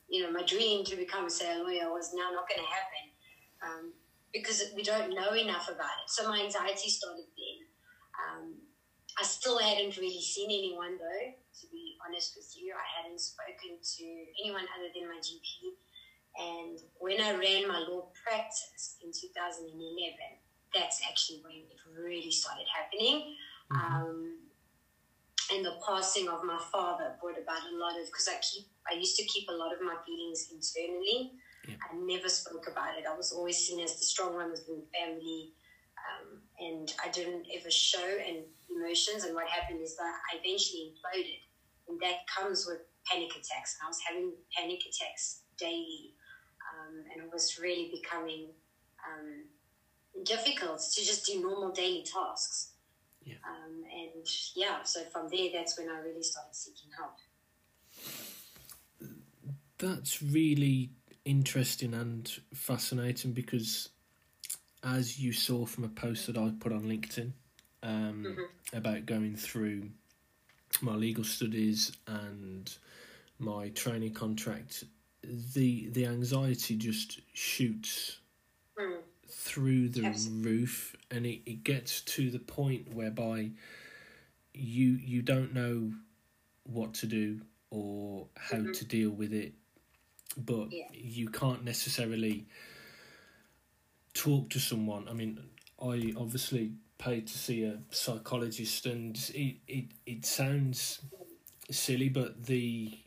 You 0.07 0.23
know, 0.23 0.31
my 0.31 0.43
dream 0.43 0.85
to 0.85 0.95
become 0.95 1.25
a 1.25 1.63
lawyer 1.63 1.91
was 1.91 2.13
now 2.13 2.29
not 2.31 2.47
going 2.47 2.61
to 2.61 2.71
happen 2.71 3.03
um, 3.65 3.93
because 4.31 4.61
we 4.75 4.83
don't 4.83 5.15
know 5.15 5.33
enough 5.33 5.67
about 5.67 5.97
it. 6.03 6.07
So 6.07 6.29
my 6.29 6.41
anxiety 6.41 6.89
started 6.89 7.25
then. 7.35 7.67
Um, 8.21 8.53
I 9.17 9.23
still 9.23 9.59
hadn't 9.59 9.97
really 9.97 10.21
seen 10.21 10.51
anyone 10.51 10.97
though, 10.97 11.27
to 11.31 11.67
be 11.71 11.95
honest 12.05 12.35
with 12.35 12.51
you. 12.57 12.73
I 12.75 13.01
hadn't 13.01 13.19
spoken 13.19 13.79
to 13.79 14.05
anyone 14.43 14.67
other 14.75 14.91
than 14.93 15.07
my 15.07 15.19
GP. 15.23 15.79
And 16.35 16.79
when 16.99 17.21
I 17.21 17.31
ran 17.31 17.67
my 17.67 17.79
law 17.87 18.11
practice 18.11 18.97
in 19.01 19.11
2011, 19.15 19.71
that's 20.73 20.99
actually 21.09 21.39
when 21.43 21.63
it 21.63 21.79
really 21.97 22.31
started 22.31 22.67
happening. 22.67 23.35
Mm-hmm. 23.71 23.95
Um, 23.95 24.35
and 25.53 25.63
the 25.63 25.77
passing 25.87 26.27
of 26.27 26.43
my 26.43 26.59
father 26.71 27.15
brought 27.21 27.37
about 27.37 27.61
a 27.71 27.77
lot 27.77 27.99
of 27.99 28.07
because 28.07 28.27
I 28.27 28.39
keep 28.41 28.65
I 28.91 28.95
used 28.97 29.15
to 29.17 29.25
keep 29.25 29.47
a 29.47 29.53
lot 29.53 29.71
of 29.73 29.81
my 29.81 29.95
feelings 30.05 30.49
internally. 30.51 31.31
Yeah. 31.67 31.75
I 31.89 31.95
never 31.95 32.29
spoke 32.29 32.67
about 32.69 32.97
it. 32.97 33.05
I 33.09 33.15
was 33.15 33.31
always 33.31 33.57
seen 33.57 33.79
as 33.79 33.95
the 33.95 34.05
strong 34.05 34.35
one 34.35 34.51
within 34.51 34.81
the 34.81 34.97
family, 34.97 35.53
um, 35.97 36.41
and 36.59 36.93
I 37.03 37.09
didn't 37.09 37.47
ever 37.57 37.71
show 37.71 38.05
and 38.27 38.45
emotions. 38.73 39.23
And 39.23 39.35
what 39.35 39.47
happened 39.47 39.81
is 39.81 39.95
that 39.97 40.13
I 40.31 40.37
eventually 40.43 40.93
imploded, 40.93 41.41
and 41.89 41.99
that 42.01 42.27
comes 42.27 42.65
with 42.67 42.79
panic 43.05 43.31
attacks. 43.31 43.77
And 43.79 43.85
I 43.85 43.87
was 43.87 43.99
having 44.07 44.33
panic 44.57 44.81
attacks 44.81 45.41
daily, 45.57 46.13
um, 46.73 47.03
and 47.13 47.23
it 47.23 47.31
was 47.31 47.59
really 47.59 47.91
becoming 47.91 48.49
um, 49.05 49.45
difficult 50.23 50.81
to 50.93 51.05
just 51.05 51.25
do 51.25 51.41
normal 51.41 51.71
daily 51.71 52.03
tasks. 52.03 52.71
Yeah. 53.23 53.35
Um, 53.47 53.83
and 53.91 54.27
yeah, 54.55 54.83
so 54.83 55.01
from 55.11 55.29
there, 55.29 55.49
that's 55.53 55.77
when 55.79 55.89
I 55.89 55.99
really 55.99 56.21
started 56.21 56.53
seeking 56.53 56.91
help. 56.97 57.15
That's 59.77 60.21
really 60.21 60.91
interesting 61.25 61.93
and 61.93 62.31
fascinating 62.53 63.33
because, 63.33 63.89
as 64.83 65.19
you 65.19 65.33
saw 65.33 65.65
from 65.65 65.83
a 65.83 65.89
post 65.89 66.27
that 66.27 66.37
I 66.37 66.51
put 66.59 66.71
on 66.71 66.83
LinkedIn 66.83 67.33
um, 67.85 68.25
mm-hmm. 68.27 68.77
about 68.77 69.05
going 69.05 69.35
through 69.35 69.89
my 70.81 70.93
legal 70.93 71.23
studies 71.23 71.95
and 72.07 72.75
my 73.39 73.69
training 73.69 74.13
contract, 74.13 74.83
the 75.23 75.87
the 75.89 76.05
anxiety 76.05 76.75
just 76.75 77.21
shoots 77.33 78.19
mm 78.77 78.97
through 79.27 79.89
the 79.89 80.01
roof 80.41 80.95
and 81.11 81.25
it, 81.25 81.41
it 81.45 81.63
gets 81.63 82.01
to 82.01 82.29
the 82.29 82.39
point 82.39 82.93
whereby 82.93 83.49
you 84.53 84.97
you 85.03 85.21
don't 85.21 85.53
know 85.53 85.91
what 86.63 86.93
to 86.93 87.05
do 87.05 87.41
or 87.69 88.27
how 88.35 88.57
mm-hmm. 88.57 88.71
to 88.71 88.85
deal 88.85 89.09
with 89.09 89.33
it 89.33 89.53
but 90.37 90.71
yeah. 90.71 90.87
you 90.93 91.27
can't 91.29 91.63
necessarily 91.63 92.45
talk 94.13 94.49
to 94.49 94.59
someone 94.59 95.07
i 95.09 95.13
mean 95.13 95.39
i 95.81 96.13
obviously 96.17 96.71
paid 96.97 97.27
to 97.27 97.37
see 97.37 97.63
a 97.63 97.79
psychologist 97.89 98.85
and 98.85 99.17
it 99.33 99.57
it, 99.67 99.85
it 100.05 100.25
sounds 100.25 101.01
silly 101.69 102.09
but 102.09 102.45
the 102.45 102.97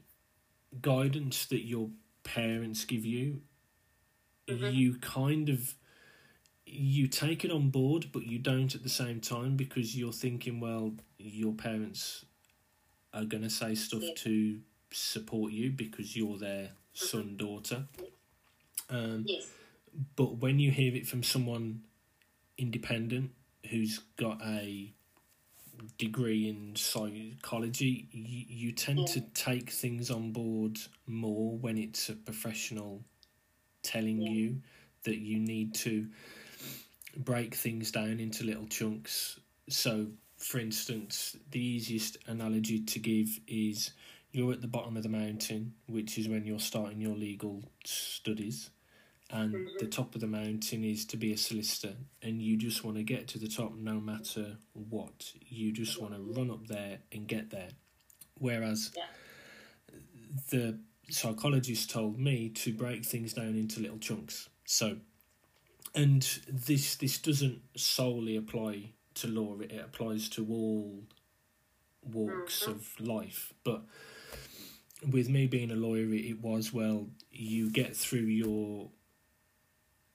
guidance 0.83 1.47
that 1.47 1.65
your 1.65 1.89
parents 2.23 2.85
give 2.85 3.05
you 3.05 3.41
mm-hmm. 4.47 4.75
you 4.75 4.95
kind 4.97 5.49
of 5.49 5.75
you 6.71 7.09
take 7.09 7.45
it 7.45 7.51
on 7.51 7.71
board, 7.71 8.07
but 8.13 8.27
you 8.27 8.39
don't 8.39 8.75
at 8.75 8.83
the 8.83 8.89
same 8.89 9.21
time 9.21 9.57
because 9.57 9.97
you're 9.97 10.13
thinking, 10.13 10.61
well, 10.61 10.93
your 11.19 11.53
parents 11.53 12.25
are 13.15 13.25
going 13.25 13.43
to 13.43 13.51
say 13.51 13.75
stuff 13.75 14.03
yeah. 14.03 14.15
to 14.17 14.61
support 14.93 15.53
you 15.53 15.71
because 15.71 16.17
you're 16.17 16.39
their 16.39 16.65
mm-hmm. 16.65 17.07
son, 17.07 17.37
daughter. 17.37 17.85
Um, 18.91 19.25
yes. 19.27 19.49
But 20.17 20.39
when 20.39 20.59
you 20.59 20.71
hear 20.71 20.95
it 20.95 21.07
from 21.07 21.23
someone 21.23 21.83
independent 22.57 23.31
who's 23.69 24.01
got 24.17 24.41
a 24.45 24.93
degree 25.97 26.49
in 26.49 26.75
psychology, 26.77 28.09
you, 28.11 28.45
you 28.49 28.73
tend 28.73 29.01
yeah. 29.01 29.07
to 29.07 29.21
take 29.35 29.71
things 29.71 30.11
on 30.11 30.33
board 30.33 30.79
more 31.07 31.57
when 31.59 31.79
it's 31.79 32.09
a 32.09 32.15
professional 32.15 33.03
telling 33.83 34.21
yeah. 34.21 34.31
you 34.31 34.63
that 35.05 35.19
you 35.19 35.39
need 35.39 35.75
to 35.75 36.09
break 37.17 37.55
things 37.55 37.91
down 37.91 38.21
into 38.21 38.45
little 38.45 38.67
chunks. 38.67 39.39
So, 39.69 40.07
for 40.37 40.59
instance, 40.59 41.37
the 41.51 41.61
easiest 41.61 42.19
analogy 42.27 42.81
to 42.81 42.99
give 42.99 43.29
is 43.47 43.93
you're 44.33 44.53
at 44.53 44.61
the 44.61 44.69
bottom 44.69 44.97
of 44.97 45.03
the 45.03 45.09
mountain, 45.09 45.75
which 45.87 46.19
is 46.19 46.29
when 46.29 46.45
you're 46.45 46.61
starting 46.61 47.01
your 47.01 47.17
legal 47.17 47.63
studies, 47.85 48.71
and 49.31 49.55
mm-hmm. 49.55 49.77
the 49.79 49.87
top 49.87 50.15
of 50.15 50.21
the 50.21 50.27
mountain 50.27 50.85
is 50.85 51.05
to 51.07 51.17
be 51.17 51.33
a 51.33 51.37
solicitor, 51.37 51.95
and 52.23 52.41
you 52.43 52.57
just 52.57 52.85
want 52.85 52.97
to 52.97 53.03
get 53.03 53.29
to 53.29 53.39
the 53.39 53.49
top 53.49 53.75
no 53.77 54.01
matter 54.01 54.57
what. 54.73 55.33
You 55.47 55.73
just 55.73 56.01
want 56.01 56.15
to 56.15 56.21
run 56.21 56.51
up 56.51 56.67
there 56.67 56.99
and 57.13 57.27
get 57.27 57.51
there. 57.51 57.69
Whereas 58.39 58.93
yeah. 58.97 59.03
the 60.51 60.79
psychologist 61.11 61.91
told 61.91 62.19
me 62.19 62.49
to 62.51 62.73
break 62.73 63.05
things 63.05 63.35
down 63.35 63.57
into 63.57 63.81
little 63.81 63.99
chunks. 63.99 64.49
So 64.65 64.97
and 65.95 66.23
this 66.49 66.97
this 66.97 67.19
doesn't 67.19 67.61
solely 67.77 68.37
apply 68.37 68.93
to 69.15 69.29
law; 69.29 69.59
it 69.59 69.73
applies 69.85 70.29
to 70.31 70.47
all 70.49 71.03
walks 72.03 72.63
mm-hmm. 72.63 72.71
of 72.71 73.01
life. 73.01 73.53
But 73.65 73.83
with 75.11 75.29
me 75.29 75.47
being 75.47 75.71
a 75.71 75.77
lawyer, 75.77 76.13
it 76.13 76.41
was 76.41 76.73
well, 76.73 77.09
you 77.31 77.71
get 77.71 77.97
through 77.97 78.21
your 78.21 78.91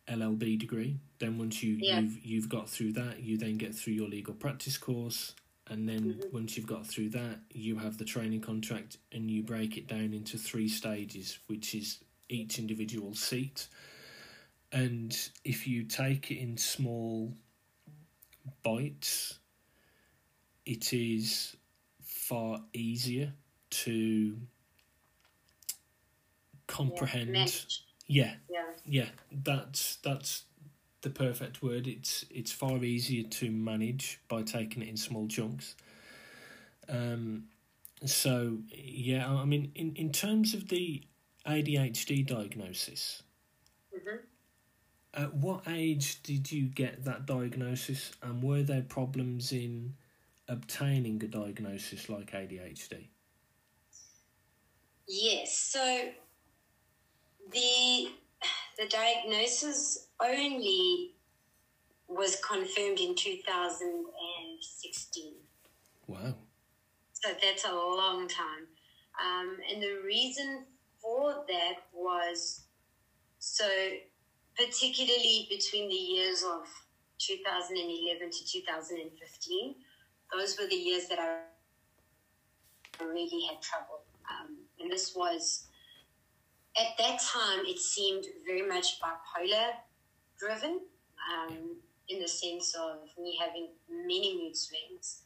LLB 0.07 0.59
degree. 0.59 0.97
Then 1.19 1.37
once 1.37 1.63
you 1.63 1.77
yeah. 1.79 1.99
you've 1.99 2.25
you've 2.25 2.49
got 2.49 2.69
through 2.69 2.93
that, 2.93 3.21
you 3.21 3.37
then 3.37 3.57
get 3.57 3.75
through 3.75 3.93
your 3.93 4.07
legal 4.07 4.33
practice 4.33 4.77
course, 4.77 5.35
and 5.69 5.87
then 5.87 6.15
mm-hmm. 6.15 6.33
once 6.33 6.57
you've 6.57 6.67
got 6.67 6.85
through 6.85 7.09
that, 7.09 7.39
you 7.51 7.77
have 7.77 7.97
the 7.97 8.05
training 8.05 8.41
contract, 8.41 8.97
and 9.11 9.29
you 9.29 9.43
break 9.43 9.77
it 9.77 9.87
down 9.87 10.13
into 10.13 10.37
three 10.37 10.67
stages, 10.67 11.39
which 11.47 11.73
is 11.75 11.99
each 12.29 12.57
individual 12.59 13.13
seat 13.13 13.67
and 14.73 15.15
if 15.45 15.67
you 15.67 15.83
take 15.83 16.31
it 16.31 16.39
in 16.39 16.57
small 16.57 17.31
bites, 18.63 19.37
it 20.65 20.91
is 20.93 21.55
far 22.01 22.59
easier 22.73 23.33
to 23.69 24.35
comprehend. 26.65 27.35
Yeah, 27.35 27.45
yeah, 28.13 28.33
yeah. 28.85 29.09
That's 29.31 29.97
that's 29.97 30.43
the 31.01 31.09
perfect 31.09 31.61
word. 31.61 31.87
It's 31.87 32.25
it's 32.29 32.51
far 32.51 32.83
easier 32.83 33.23
to 33.23 33.51
manage 33.51 34.19
by 34.27 34.43
taking 34.43 34.83
it 34.83 34.89
in 34.89 34.97
small 34.97 35.27
chunks. 35.27 35.75
Um, 36.89 37.45
so 38.05 38.57
yeah, 38.71 39.29
I 39.29 39.45
mean, 39.45 39.71
in 39.75 39.95
in 39.95 40.11
terms 40.11 40.53
of 40.53 40.69
the 40.69 41.03
ADHD 41.45 42.25
diagnosis. 42.25 43.23
Mm-hmm 43.95 44.17
at 45.13 45.33
what 45.35 45.63
age 45.67 46.21
did 46.23 46.51
you 46.51 46.65
get 46.65 47.05
that 47.05 47.25
diagnosis, 47.25 48.11
and 48.21 48.41
were 48.41 48.63
there 48.63 48.81
problems 48.81 49.51
in 49.51 49.93
obtaining 50.47 51.23
a 51.23 51.27
diagnosis 51.27 52.09
like 52.09 52.31
ADHD? 52.31 53.07
Yes. 55.07 55.57
So 55.57 56.09
the 57.51 58.11
the 58.77 58.87
diagnosis 58.87 60.07
only 60.19 61.15
was 62.07 62.37
confirmed 62.47 62.99
in 62.99 63.15
2016. 63.15 65.33
Wow. 66.07 66.35
So 67.13 67.29
that's 67.41 67.65
a 67.65 67.71
long 67.71 68.27
time. 68.27 68.67
Um, 69.23 69.57
and 69.71 69.81
the 69.81 70.01
reason 70.03 70.65
for 71.01 71.45
that 71.47 71.85
was 71.93 72.65
so 73.39 73.65
particularly 74.57 75.47
between 75.49 75.87
the 75.89 75.95
years 75.95 76.43
of 76.43 76.67
2011 77.19 78.31
to 78.31 78.45
2015. 78.45 79.75
Those 80.31 80.57
were 80.59 80.67
the 80.67 80.75
years 80.75 81.07
that 81.07 81.19
I 81.19 81.39
really 83.03 83.45
had 83.49 83.61
trouble. 83.61 84.01
Um, 84.29 84.57
and 84.79 84.91
this 84.91 85.15
was, 85.15 85.67
at 86.77 86.97
that 86.97 87.19
time, 87.21 87.65
it 87.65 87.79
seemed 87.79 88.25
very 88.45 88.67
much 88.67 88.99
bipolar 88.99 89.71
driven 90.39 90.81
um, 91.31 91.77
in 92.09 92.19
the 92.19 92.27
sense 92.27 92.75
of 92.75 92.97
me 93.17 93.37
having 93.39 93.69
many 93.89 94.43
mood 94.43 94.57
swings. 94.57 95.23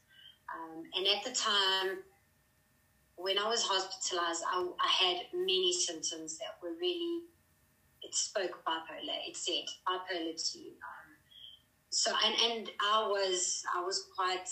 Um, 0.54 0.82
and 0.94 1.06
at 1.06 1.24
the 1.24 1.32
time, 1.32 1.98
when 3.16 3.38
I 3.38 3.48
was 3.48 3.62
hospitalized, 3.62 4.44
I, 4.46 4.66
I 4.80 5.04
had 5.04 5.16
many 5.34 5.72
symptoms 5.72 6.38
that 6.38 6.58
were 6.62 6.74
really, 6.80 7.22
it 8.02 8.14
spoke 8.14 8.62
bipolar. 8.66 9.18
It 9.26 9.36
said 9.36 9.64
bipolar 9.86 10.52
2. 10.52 10.58
Um, 10.58 11.08
so, 11.90 12.12
and, 12.24 12.52
and 12.52 12.70
I 12.80 13.06
was, 13.08 13.62
I 13.74 13.82
was 13.82 14.06
quite, 14.14 14.48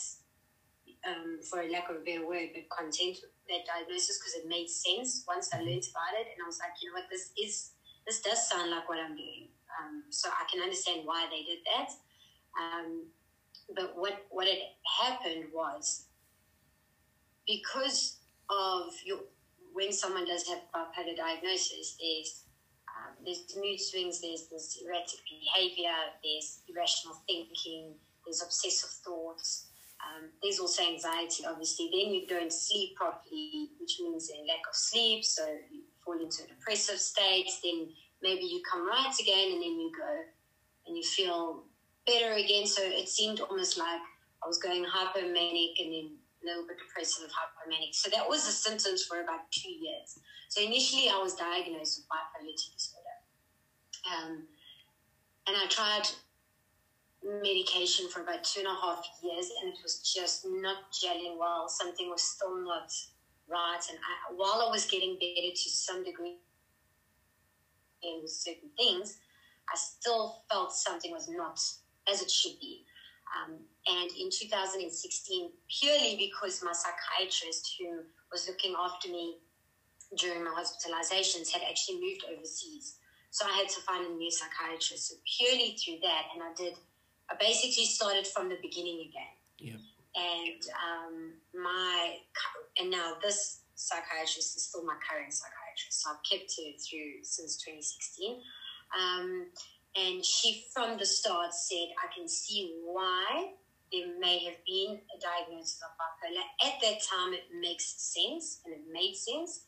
um, 1.06 1.38
for 1.42 1.62
lack 1.70 1.88
of 1.90 1.96
a 1.96 2.04
better 2.04 2.26
word, 2.26 2.50
but 2.54 2.68
content 2.68 3.18
that 3.48 3.66
diagnosis 3.66 4.18
because 4.18 4.34
it 4.34 4.48
made 4.48 4.68
sense 4.68 5.24
once 5.26 5.50
I 5.52 5.58
learned 5.58 5.86
about 5.90 6.14
it. 6.18 6.26
And 6.34 6.42
I 6.42 6.46
was 6.46 6.58
like, 6.58 6.74
you 6.82 6.90
know 6.90 6.94
what, 6.94 7.10
this 7.10 7.30
is, 7.40 7.72
this 8.06 8.20
does 8.22 8.48
sound 8.48 8.70
like 8.70 8.88
what 8.88 8.98
I'm 8.98 9.16
doing. 9.16 9.48
Um, 9.78 10.04
so 10.10 10.28
I 10.28 10.50
can 10.50 10.62
understand 10.62 11.02
why 11.04 11.26
they 11.30 11.42
did 11.42 11.62
that. 11.66 11.90
Um, 12.58 13.06
but 13.74 13.92
what, 13.96 14.26
what 14.30 14.46
had 14.46 14.58
happened 15.02 15.46
was 15.52 16.06
because 17.46 18.18
of 18.50 18.92
your 19.04 19.18
when 19.76 19.92
someone 19.92 20.26
does 20.26 20.48
have 20.48 20.60
bipolar 20.74 21.14
diagnosis, 21.14 21.98
there's 22.00 22.44
um, 22.88 23.12
there's 23.24 23.44
mood 23.56 23.78
swings, 23.78 24.22
there's 24.22 24.46
this 24.50 24.80
erratic 24.82 25.20
behavior, 25.28 25.92
there's 26.24 26.60
irrational 26.66 27.14
thinking, 27.26 27.92
there's 28.24 28.42
obsessive 28.42 28.88
thoughts, 29.04 29.65
um, 30.06 30.28
there's 30.42 30.58
also 30.58 30.82
anxiety. 30.82 31.44
Obviously, 31.46 31.90
then 31.92 32.14
you 32.14 32.26
don't 32.26 32.52
sleep 32.52 32.94
properly, 32.96 33.70
which 33.80 33.98
means 34.00 34.30
a 34.30 34.40
lack 34.46 34.62
of 34.68 34.74
sleep, 34.74 35.24
so 35.24 35.42
you 35.70 35.82
fall 36.04 36.14
into 36.14 36.44
a 36.44 36.46
depressive 36.46 37.00
state. 37.00 37.50
Then 37.62 37.88
maybe 38.22 38.44
you 38.44 38.62
come 38.70 38.86
right 38.86 39.14
again, 39.20 39.52
and 39.52 39.62
then 39.62 39.80
you 39.80 39.92
go 39.96 40.22
and 40.86 40.96
you 40.96 41.02
feel 41.02 41.64
better 42.06 42.32
again. 42.34 42.66
So 42.66 42.82
it 42.84 43.08
seemed 43.08 43.40
almost 43.40 43.78
like 43.78 44.00
I 44.44 44.46
was 44.46 44.58
going 44.58 44.84
hypomanic 44.84 45.74
and 45.78 45.92
then 45.92 46.10
a 46.42 46.46
little 46.46 46.66
bit 46.68 46.78
depressive 46.78 47.28
hypomanic. 47.28 47.94
So 47.94 48.10
that 48.10 48.28
was 48.28 48.46
the 48.46 48.52
symptoms 48.52 49.04
for 49.04 49.22
about 49.22 49.50
two 49.50 49.70
years. 49.70 50.18
So 50.48 50.62
initially, 50.62 51.08
I 51.08 51.18
was 51.18 51.34
diagnosed 51.34 51.98
with 51.98 52.06
bipolar 52.08 52.54
disorder, 52.54 53.16
um, 54.06 54.42
and 55.48 55.56
I 55.56 55.66
tried 55.68 56.06
medication 57.42 58.08
for 58.08 58.22
about 58.22 58.44
two 58.44 58.60
and 58.60 58.68
a 58.68 58.80
half 58.80 59.04
years, 59.22 59.50
and 59.60 59.72
it 59.72 59.78
was 59.82 60.00
just 60.00 60.46
not 60.46 60.92
gelling 60.92 61.38
well. 61.38 61.68
Something 61.68 62.08
was 62.08 62.22
still 62.22 62.56
not 62.64 62.92
right, 63.48 63.80
and 63.90 63.98
I, 63.98 64.34
while 64.34 64.64
I 64.66 64.70
was 64.70 64.86
getting 64.86 65.14
better 65.18 65.50
to 65.52 65.70
some 65.70 66.04
degree 66.04 66.36
in 68.02 68.22
certain 68.26 68.70
things, 68.76 69.18
I 69.72 69.76
still 69.76 70.42
felt 70.50 70.72
something 70.72 71.10
was 71.10 71.28
not 71.28 71.58
as 72.08 72.22
it 72.22 72.30
should 72.30 72.58
be. 72.60 72.84
Um, 73.34 73.58
and 73.88 74.10
in 74.12 74.30
2016, 74.30 75.50
purely 75.80 76.16
because 76.16 76.62
my 76.62 76.72
psychiatrist, 76.72 77.74
who 77.78 78.02
was 78.30 78.48
looking 78.48 78.74
after 78.78 79.08
me 79.08 79.38
during 80.16 80.44
my 80.44 80.50
hospitalizations, 80.50 81.50
had 81.50 81.62
actually 81.68 82.00
moved 82.00 82.24
overseas. 82.30 82.96
So 83.30 83.44
I 83.46 83.56
had 83.56 83.68
to 83.68 83.80
find 83.80 84.06
a 84.06 84.14
new 84.14 84.30
psychiatrist. 84.30 85.08
So 85.08 85.16
purely 85.36 85.76
through 85.76 85.98
that, 86.02 86.22
and 86.32 86.42
I 86.42 86.54
did, 86.56 86.74
I 87.30 87.34
basically 87.40 87.84
started 87.84 88.26
from 88.26 88.48
the 88.48 88.58
beginning 88.62 89.08
again. 89.08 89.34
Yeah. 89.58 89.80
And 90.14 90.62
um, 90.80 91.32
my, 91.54 92.16
and 92.80 92.90
now 92.90 93.14
this 93.22 93.60
psychiatrist 93.74 94.56
is 94.56 94.64
still 94.64 94.84
my 94.84 94.96
current 95.08 95.32
psychiatrist. 95.32 96.02
So 96.02 96.10
I've 96.10 96.22
kept 96.28 96.54
her 96.56 96.72
through 96.78 97.22
since 97.22 97.56
2016. 97.56 98.40
Um, 98.96 99.46
and 99.96 100.24
she, 100.24 100.66
from 100.72 100.98
the 100.98 101.06
start, 101.06 101.54
said, 101.54 101.88
I 102.02 102.12
can 102.16 102.28
see 102.28 102.80
why 102.84 103.52
there 103.92 104.18
may 104.18 104.44
have 104.44 104.56
been 104.66 104.98
a 104.98 105.18
diagnosis 105.20 105.80
of 105.82 105.90
bipolar. 105.96 106.68
At 106.68 106.80
that 106.82 107.02
time, 107.02 107.34
it 107.34 107.44
makes 107.60 107.94
sense 107.96 108.60
and 108.64 108.74
it 108.74 108.82
made 108.92 109.14
sense. 109.14 109.66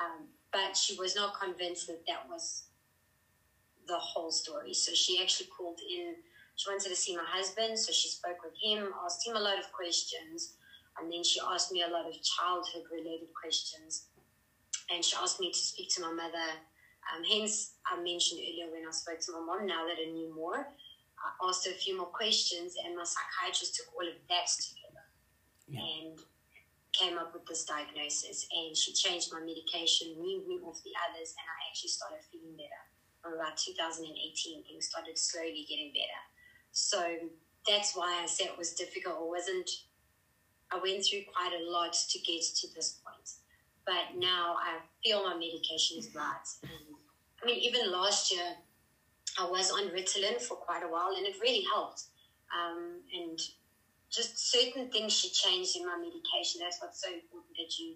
Um, 0.00 0.28
but 0.52 0.76
she 0.76 0.96
was 0.96 1.14
not 1.14 1.38
convinced 1.40 1.86
that 1.88 2.04
that 2.06 2.28
was 2.28 2.64
the 3.86 3.96
whole 3.96 4.30
story. 4.30 4.74
So 4.74 4.92
she 4.92 5.22
actually 5.22 5.48
called 5.56 5.80
in. 5.80 6.14
She 6.60 6.68
wanted 6.68 6.90
to 6.90 6.96
see 6.96 7.16
my 7.16 7.24
husband, 7.24 7.78
so 7.78 7.90
she 7.90 8.08
spoke 8.08 8.44
with 8.44 8.52
him, 8.60 8.92
asked 9.02 9.26
him 9.26 9.36
a 9.36 9.40
lot 9.40 9.58
of 9.58 9.72
questions, 9.72 10.56
and 11.00 11.10
then 11.10 11.24
she 11.24 11.40
asked 11.40 11.72
me 11.72 11.80
a 11.80 11.88
lot 11.88 12.04
of 12.04 12.12
childhood 12.20 12.84
related 12.92 13.32
questions. 13.32 14.08
And 14.92 15.02
she 15.02 15.16
asked 15.16 15.40
me 15.40 15.50
to 15.50 15.58
speak 15.58 15.88
to 15.94 16.02
my 16.02 16.12
mother 16.12 16.60
um, 17.08 17.24
hence, 17.24 17.80
I 17.86 17.96
mentioned 17.96 18.40
earlier 18.40 18.70
when 18.70 18.86
I 18.86 18.92
spoke 18.92 19.20
to 19.20 19.32
my 19.32 19.40
mom, 19.40 19.66
now 19.66 19.86
that 19.86 19.98
I 19.98 20.10
knew 20.10 20.32
more, 20.34 20.62
I 20.62 21.48
asked 21.48 21.66
her 21.66 21.72
a 21.72 21.80
few 21.80 21.96
more 21.96 22.12
questions, 22.12 22.76
and 22.76 22.96
my 22.96 23.04
psychiatrist 23.04 23.76
took 23.76 23.88
all 23.94 24.06
of 24.06 24.14
that 24.28 24.46
together 24.46 25.04
yeah. 25.68 25.80
and 25.80 26.18
came 26.92 27.18
up 27.18 27.34
with 27.34 27.46
this 27.46 27.64
diagnosis. 27.64 28.46
And 28.52 28.76
she 28.76 28.92
changed 28.92 29.32
my 29.32 29.40
medication, 29.40 30.16
weaned 30.20 30.46
me 30.46 30.60
off 30.62 30.80
the 30.84 30.94
others, 31.08 31.34
and 31.34 31.46
I 31.48 31.56
actually 31.68 31.90
started 31.90 32.22
feeling 32.30 32.56
better. 32.56 32.84
From 33.20 33.34
about 33.34 33.56
2018, 33.58 34.64
things 34.64 34.88
started 34.88 35.18
slowly 35.18 35.66
getting 35.68 35.92
better. 35.92 36.20
So 36.72 37.02
that's 37.66 37.96
why 37.96 38.20
I 38.22 38.26
said 38.26 38.46
it 38.46 38.58
was 38.58 38.72
difficult. 38.72 39.16
It 39.16 39.28
wasn't, 39.28 39.70
I 40.70 40.78
went 40.82 41.04
through 41.04 41.22
quite 41.34 41.52
a 41.52 41.70
lot 41.70 41.92
to 41.92 42.18
get 42.20 42.42
to 42.42 42.74
this 42.74 42.98
point. 43.04 43.30
But 43.86 44.18
now 44.18 44.56
I 44.60 44.78
feel 45.04 45.24
my 45.24 45.34
medication 45.34 45.98
is 45.98 46.14
right. 46.14 46.48
And, 46.62 46.96
I 47.42 47.46
mean, 47.46 47.58
even 47.60 47.90
last 47.90 48.32
year, 48.32 48.56
I 49.38 49.48
was 49.48 49.70
on 49.70 49.88
Ritalin 49.88 50.40
for 50.40 50.56
quite 50.56 50.82
a 50.82 50.88
while, 50.88 51.14
and 51.16 51.26
it 51.26 51.36
really 51.40 51.64
helped. 51.72 52.04
Um, 52.54 53.00
and 53.12 53.38
just 54.10 54.50
certain 54.50 54.90
things 54.90 55.12
she 55.12 55.30
changed 55.30 55.76
in 55.76 55.86
my 55.86 55.96
medication. 55.96 56.60
That's 56.60 56.80
what's 56.80 57.02
so 57.02 57.08
important 57.12 57.56
that 57.56 57.78
you 57.78 57.94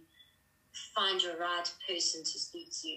find 0.94 1.20
your 1.20 1.38
right 1.38 1.70
person 1.88 2.22
to 2.22 2.38
speak 2.38 2.70
to. 2.82 2.88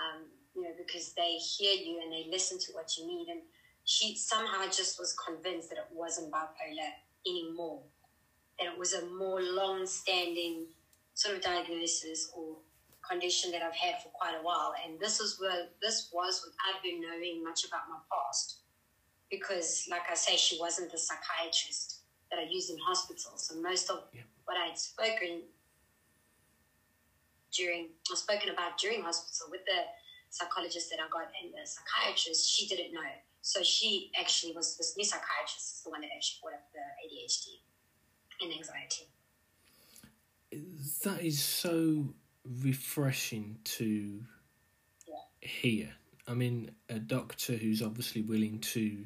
Um, 0.00 0.22
you 0.54 0.62
know, 0.62 0.70
because 0.76 1.12
they 1.12 1.34
hear 1.36 1.74
you 1.74 2.00
and 2.02 2.12
they 2.12 2.26
listen 2.30 2.58
to 2.58 2.72
what 2.72 2.96
you 2.96 3.06
need. 3.06 3.28
And 3.28 3.42
she 3.90 4.14
somehow 4.16 4.64
just 4.66 5.00
was 5.00 5.16
convinced 5.26 5.68
that 5.68 5.76
it 5.76 5.88
wasn't 5.92 6.30
bipolar 6.30 6.92
anymore. 7.26 7.82
That 8.56 8.68
it 8.68 8.78
was 8.78 8.92
a 8.92 9.04
more 9.06 9.42
long-standing 9.42 10.66
sort 11.14 11.34
of 11.34 11.42
diagnosis 11.42 12.30
or 12.36 12.58
condition 13.02 13.50
that 13.50 13.62
I've 13.62 13.74
had 13.74 14.00
for 14.00 14.10
quite 14.10 14.36
a 14.38 14.44
while. 14.44 14.74
And 14.86 15.00
this 15.00 15.18
is 15.18 15.40
where 15.40 15.66
this 15.82 16.08
was 16.14 16.46
without 16.46 16.84
her 16.84 17.00
knowing 17.00 17.42
much 17.42 17.64
about 17.64 17.90
my 17.90 17.98
past. 18.12 18.60
Because, 19.28 19.88
like 19.90 20.02
I 20.08 20.14
say, 20.14 20.36
she 20.36 20.56
wasn't 20.60 20.92
the 20.92 20.98
psychiatrist 20.98 22.02
that 22.30 22.38
I 22.38 22.46
used 22.48 22.70
in 22.70 22.78
hospital. 22.78 23.32
So 23.38 23.60
most 23.60 23.90
of 23.90 24.04
yeah. 24.14 24.20
what 24.44 24.56
I 24.56 24.68
had 24.68 24.78
spoken 24.78 25.42
during, 27.52 27.88
or 28.08 28.14
spoken 28.14 28.50
about 28.50 28.78
during 28.78 29.02
hospital 29.02 29.48
with 29.50 29.64
the 29.66 29.82
psychologist 30.30 30.90
that 30.90 31.00
I 31.00 31.08
got 31.10 31.26
and 31.42 31.52
the 31.52 31.66
psychiatrist, 31.66 32.48
she 32.48 32.68
didn't 32.68 32.94
know. 32.94 33.10
So 33.42 33.62
she 33.62 34.10
actually 34.18 34.52
was 34.52 34.76
this 34.76 34.96
new 34.96 35.04
psychiatrist, 35.04 35.84
the 35.84 35.90
one 35.90 36.02
that 36.02 36.10
actually 36.14 36.40
brought 36.42 36.54
up 36.54 36.68
the 36.72 36.80
ADHD 36.80 37.60
and 38.42 38.52
anxiety 38.52 39.08
that 41.04 41.22
is 41.22 41.40
so 41.42 42.14
refreshing 42.62 43.58
to 43.64 44.20
hear. 45.40 45.90
I 46.26 46.34
mean, 46.34 46.70
a 46.88 46.98
doctor 46.98 47.54
who's 47.54 47.82
obviously 47.82 48.22
willing 48.22 48.58
to 48.60 49.04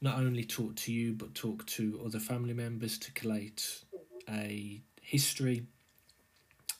not 0.00 0.18
only 0.18 0.44
talk 0.44 0.76
to 0.76 0.92
you 0.92 1.12
but 1.12 1.34
talk 1.34 1.64
to 1.66 2.00
other 2.04 2.18
family 2.18 2.54
members 2.54 2.98
to 2.98 3.12
collate 3.12 3.82
mm-hmm. 3.94 4.34
a 4.34 4.82
history 5.02 5.66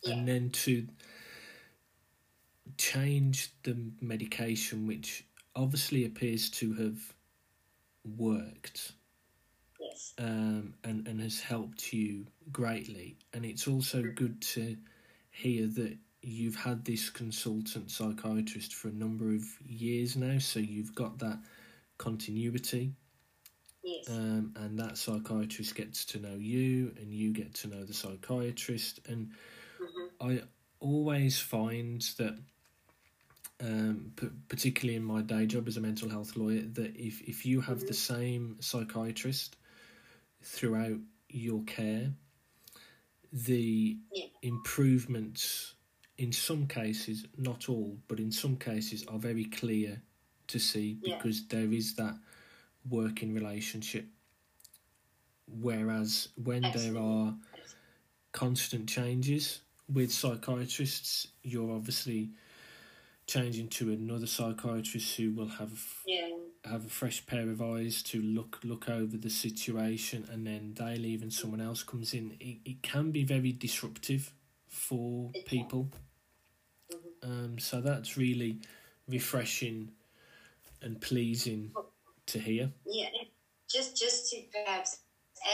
yeah. 0.02 0.14
and 0.14 0.28
then 0.28 0.50
to 0.50 0.86
change 2.78 3.52
the 3.62 3.76
medication, 4.00 4.86
which 4.86 5.24
obviously 5.54 6.04
appears 6.04 6.50
to 6.50 6.74
have 6.74 6.98
worked 8.16 8.92
Yes. 9.80 10.14
um, 10.18 10.74
and, 10.84 11.06
and 11.08 11.20
has 11.20 11.40
helped 11.40 11.92
you 11.92 12.26
greatly. 12.52 13.16
And 13.32 13.44
it's 13.44 13.66
also 13.66 14.02
good 14.02 14.40
to 14.42 14.76
hear 15.30 15.66
that 15.66 15.96
you've 16.22 16.56
had 16.56 16.84
this 16.84 17.08
consultant 17.08 17.90
psychiatrist 17.90 18.74
for 18.74 18.88
a 18.88 18.92
number 18.92 19.34
of 19.34 19.42
years 19.66 20.16
now, 20.16 20.38
so 20.38 20.60
you've 20.60 20.94
got 20.94 21.18
that 21.20 21.38
continuity. 21.98 22.92
Yes. 23.82 24.10
Um, 24.10 24.52
and 24.56 24.78
that 24.78 24.98
psychiatrist 24.98 25.74
gets 25.74 26.04
to 26.06 26.18
know 26.20 26.36
you, 26.36 26.92
and 26.98 27.14
you 27.14 27.32
get 27.32 27.54
to 27.54 27.68
know 27.68 27.84
the 27.84 27.94
psychiatrist. 27.94 29.00
And 29.08 29.30
mm-hmm. 29.82 30.28
I 30.28 30.42
always 30.80 31.38
find 31.40 32.02
that, 32.18 32.38
um, 33.60 34.12
p- 34.16 34.30
particularly 34.48 34.96
in 34.96 35.04
my 35.04 35.22
day 35.22 35.46
job 35.46 35.68
as 35.68 35.76
a 35.76 35.80
mental 35.80 36.08
health 36.08 36.36
lawyer, 36.36 36.62
that 36.72 36.96
if, 36.96 37.20
if 37.22 37.44
you 37.44 37.60
have 37.60 37.86
the 37.86 37.94
same 37.94 38.56
psychiatrist 38.60 39.56
throughout 40.42 40.98
your 41.28 41.62
care. 41.64 42.10
The 43.32 43.96
yeah. 44.12 44.24
improvements, 44.42 45.74
in 46.18 46.32
some 46.32 46.66
cases, 46.66 47.26
not 47.36 47.68
all, 47.68 47.96
but 48.08 48.18
in 48.18 48.32
some 48.32 48.56
cases, 48.56 49.04
are 49.08 49.18
very 49.18 49.44
clear 49.44 50.02
to 50.48 50.58
see 50.58 50.94
because 50.94 51.40
yeah. 51.40 51.60
there 51.60 51.72
is 51.72 51.94
that 51.94 52.16
working 52.88 53.34
relationship. 53.34 54.06
Whereas 55.46 56.28
when 56.42 56.64
Absolutely. 56.64 56.92
there 56.92 57.02
are 57.02 57.34
constant 58.32 58.88
changes, 58.88 59.60
with 59.92 60.12
psychiatrists, 60.12 61.28
you're 61.42 61.72
obviously 61.72 62.30
changing 63.30 63.68
to 63.68 63.92
another 63.92 64.26
psychiatrist 64.26 65.16
who 65.16 65.30
will 65.30 65.48
have 65.48 65.80
yeah. 66.04 66.30
have 66.64 66.84
a 66.84 66.88
fresh 66.88 67.24
pair 67.26 67.48
of 67.48 67.62
eyes 67.62 68.02
to 68.02 68.20
look 68.20 68.58
look 68.64 68.88
over 68.88 69.16
the 69.16 69.30
situation, 69.30 70.28
and 70.32 70.46
then 70.46 70.74
they 70.76 70.96
leave 70.96 71.22
and 71.22 71.32
someone 71.32 71.60
else 71.60 71.84
comes 71.84 72.12
in. 72.12 72.36
It, 72.40 72.58
it 72.64 72.82
can 72.82 73.12
be 73.12 73.22
very 73.22 73.52
disruptive 73.52 74.32
for 74.66 75.30
people. 75.46 75.88
Mm-hmm. 76.92 77.30
Um, 77.30 77.58
so 77.60 77.80
that's 77.80 78.16
really 78.16 78.58
refreshing 79.08 79.92
and 80.82 81.00
pleasing 81.00 81.72
to 82.26 82.38
hear. 82.40 82.72
Yeah, 82.84 83.10
just 83.70 83.96
just 83.96 84.30
to 84.30 84.42
perhaps 84.52 84.98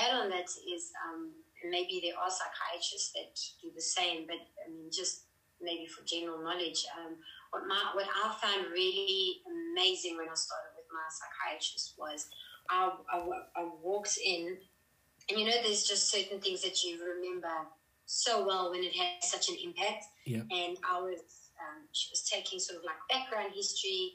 add 0.02 0.14
on 0.14 0.30
that 0.30 0.48
is 0.74 0.92
um, 1.06 1.30
maybe 1.68 2.00
there 2.02 2.18
are 2.18 2.30
psychiatrists 2.30 3.12
that 3.12 3.38
do 3.60 3.70
the 3.74 3.82
same, 3.82 4.26
but 4.26 4.36
I 4.66 4.70
mean 4.70 4.88
just 4.90 5.25
maybe 5.66 5.86
for 5.86 6.06
general 6.06 6.38
knowledge. 6.38 6.86
Um, 6.94 7.18
what 7.50 7.66
my 7.66 7.90
what 7.92 8.06
I 8.06 8.32
found 8.40 8.70
really 8.70 9.42
amazing 9.44 10.16
when 10.16 10.30
I 10.30 10.38
started 10.38 10.72
with 10.78 10.86
my 10.94 11.04
psychiatrist 11.10 11.94
was 11.98 12.30
I, 12.70 12.92
I, 13.12 13.18
I 13.56 13.68
walked 13.82 14.18
in, 14.24 14.56
and 15.28 15.38
you 15.38 15.44
know, 15.44 15.58
there's 15.62 15.84
just 15.84 16.10
certain 16.10 16.40
things 16.40 16.62
that 16.62 16.82
you 16.84 16.98
remember 17.02 17.52
so 18.06 18.46
well 18.46 18.70
when 18.70 18.82
it 18.82 18.94
has 18.94 19.30
such 19.30 19.48
an 19.48 19.56
impact. 19.62 20.06
Yeah. 20.24 20.42
And 20.50 20.78
I 20.88 21.00
was, 21.00 21.50
um, 21.58 21.82
she 21.92 22.08
was 22.10 22.22
taking 22.22 22.58
sort 22.58 22.78
of 22.78 22.84
like 22.84 22.96
background 23.10 23.52
history, 23.54 24.14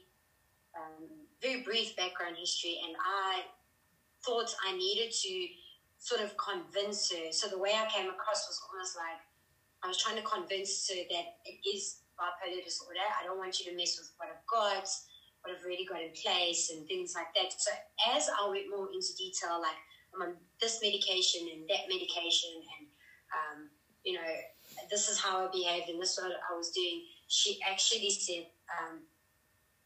um, 0.76 1.08
very 1.42 1.62
brief 1.62 1.96
background 1.96 2.38
history, 2.40 2.80
and 2.86 2.96
I 3.00 3.44
thought 4.26 4.54
I 4.68 4.76
needed 4.76 5.12
to 5.12 5.48
sort 5.98 6.22
of 6.22 6.34
convince 6.38 7.12
her. 7.12 7.32
So 7.32 7.48
the 7.48 7.60
way 7.60 7.72
I 7.72 7.88
came 7.90 8.10
across 8.10 8.48
was 8.48 8.60
almost 8.72 8.96
like 8.98 9.20
I 9.84 9.88
was 9.88 9.98
trying 9.98 10.18
to 10.18 10.22
convince 10.22 10.88
her 10.90 11.02
that 11.10 11.26
it 11.46 11.58
is 11.66 12.02
bipolar 12.20 12.64
disorder. 12.64 13.02
I 13.02 13.26
don't 13.26 13.38
want 13.38 13.60
you 13.60 13.72
to 13.72 13.78
mess 13.78 13.98
with 13.98 14.14
what 14.18 14.30
I've 14.30 14.46
got, 14.46 14.86
what 15.42 15.50
I've 15.50 15.66
already 15.66 15.86
got 15.86 16.02
in 16.02 16.14
place, 16.14 16.70
and 16.70 16.86
things 16.86 17.14
like 17.16 17.34
that. 17.34 17.50
So 17.58 17.72
as 18.14 18.30
I 18.30 18.50
went 18.50 18.70
more 18.70 18.94
into 18.94 19.16
detail, 19.18 19.58
like 19.58 19.78
I'm 20.14 20.22
on 20.22 20.34
this 20.62 20.82
medication 20.82 21.50
and 21.50 21.66
that 21.70 21.90
medication, 21.90 22.62
and 22.78 22.86
um, 23.34 23.58
you 24.06 24.14
know, 24.14 24.32
this 24.90 25.10
is 25.10 25.18
how 25.18 25.46
I 25.46 25.52
behaved 25.52 25.90
and 25.90 26.02
this 26.02 26.18
is 26.18 26.22
what 26.22 26.38
I 26.38 26.54
was 26.56 26.70
doing. 26.70 27.02
She 27.28 27.58
actually 27.66 28.12
said, 28.12 28.46
um, 28.70 29.02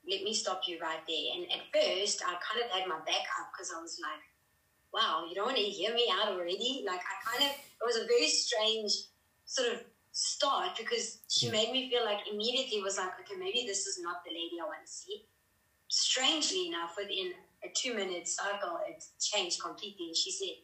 "Let 0.03 0.23
me 0.23 0.33
stop 0.33 0.67
you 0.67 0.79
right 0.81 1.03
there." 1.07 1.25
And 1.39 1.47
at 1.55 1.71
first, 1.71 2.19
I 2.19 2.35
kind 2.43 2.59
of 2.59 2.71
had 2.71 2.87
my 2.87 2.99
back 3.07 3.23
up 3.39 3.47
because 3.55 3.71
I 3.71 3.79
was 3.79 3.95
like, 4.03 4.23
"Wow, 4.91 5.23
you 5.29 5.35
don't 5.35 5.47
want 5.47 5.57
to 5.57 5.63
hear 5.63 5.95
me 5.95 6.11
out 6.11 6.35
already?" 6.35 6.83
Like 6.85 6.99
I 6.99 7.15
kind 7.23 7.43
of, 7.47 7.55
it 7.55 7.85
was 7.85 7.95
a 7.95 8.07
very 8.07 8.27
strange 8.27 8.91
sort 9.45 9.73
of 9.73 9.79
start 10.11 10.77
because 10.77 11.19
she 11.29 11.49
made 11.49 11.71
me 11.71 11.89
feel 11.89 12.05
like 12.05 12.19
immediately 12.31 12.81
was 12.81 12.97
like, 12.97 13.11
okay, 13.19 13.37
maybe 13.37 13.65
this 13.67 13.85
is 13.85 13.99
not 14.01 14.23
the 14.25 14.31
lady 14.31 14.57
I 14.61 14.65
want 14.65 14.85
to 14.85 14.91
see. 14.91 15.25
Strangely 15.87 16.67
enough, 16.67 16.95
within 16.97 17.33
a 17.63 17.69
two 17.73 17.93
minute 17.93 18.27
cycle, 18.27 18.79
it 18.87 19.03
changed 19.19 19.61
completely. 19.61 20.07
And 20.07 20.15
she 20.15 20.31
said, 20.31 20.55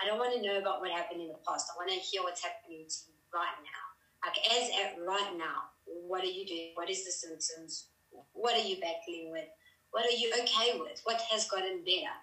I 0.00 0.06
don't 0.06 0.18
want 0.18 0.34
to 0.34 0.42
know 0.42 0.58
about 0.58 0.80
what 0.80 0.90
happened 0.90 1.20
in 1.20 1.28
the 1.28 1.42
past. 1.46 1.68
I 1.74 1.76
want 1.76 1.90
to 1.90 1.98
hear 1.98 2.22
what's 2.22 2.42
happening 2.42 2.86
to 2.88 2.98
you 3.10 3.18
right 3.34 3.58
now. 3.60 3.84
Like, 4.24 4.38
as 4.52 4.70
at 4.78 5.02
right 5.04 5.36
now, 5.36 5.74
what 5.84 6.22
are 6.22 6.30
you 6.30 6.46
doing? 6.46 6.72
What 6.74 6.88
is 6.88 7.04
the 7.04 7.10
symptoms? 7.12 7.88
What 8.32 8.54
are 8.54 8.64
you 8.64 8.76
battling 8.76 9.30
with? 9.30 9.48
What 9.90 10.04
are 10.06 10.16
you 10.16 10.32
okay 10.42 10.78
with? 10.78 11.00
What 11.04 11.20
has 11.30 11.48
gotten 11.48 11.82
better? 11.84 12.14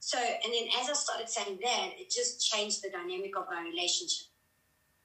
So, 0.00 0.18
and 0.18 0.52
then 0.52 0.68
as 0.80 0.90
I 0.90 0.94
started 0.94 1.28
saying 1.28 1.58
that, 1.62 1.90
it 1.98 2.10
just 2.10 2.50
changed 2.50 2.82
the 2.82 2.90
dynamic 2.90 3.36
of 3.36 3.46
our 3.48 3.64
relationship 3.64 4.33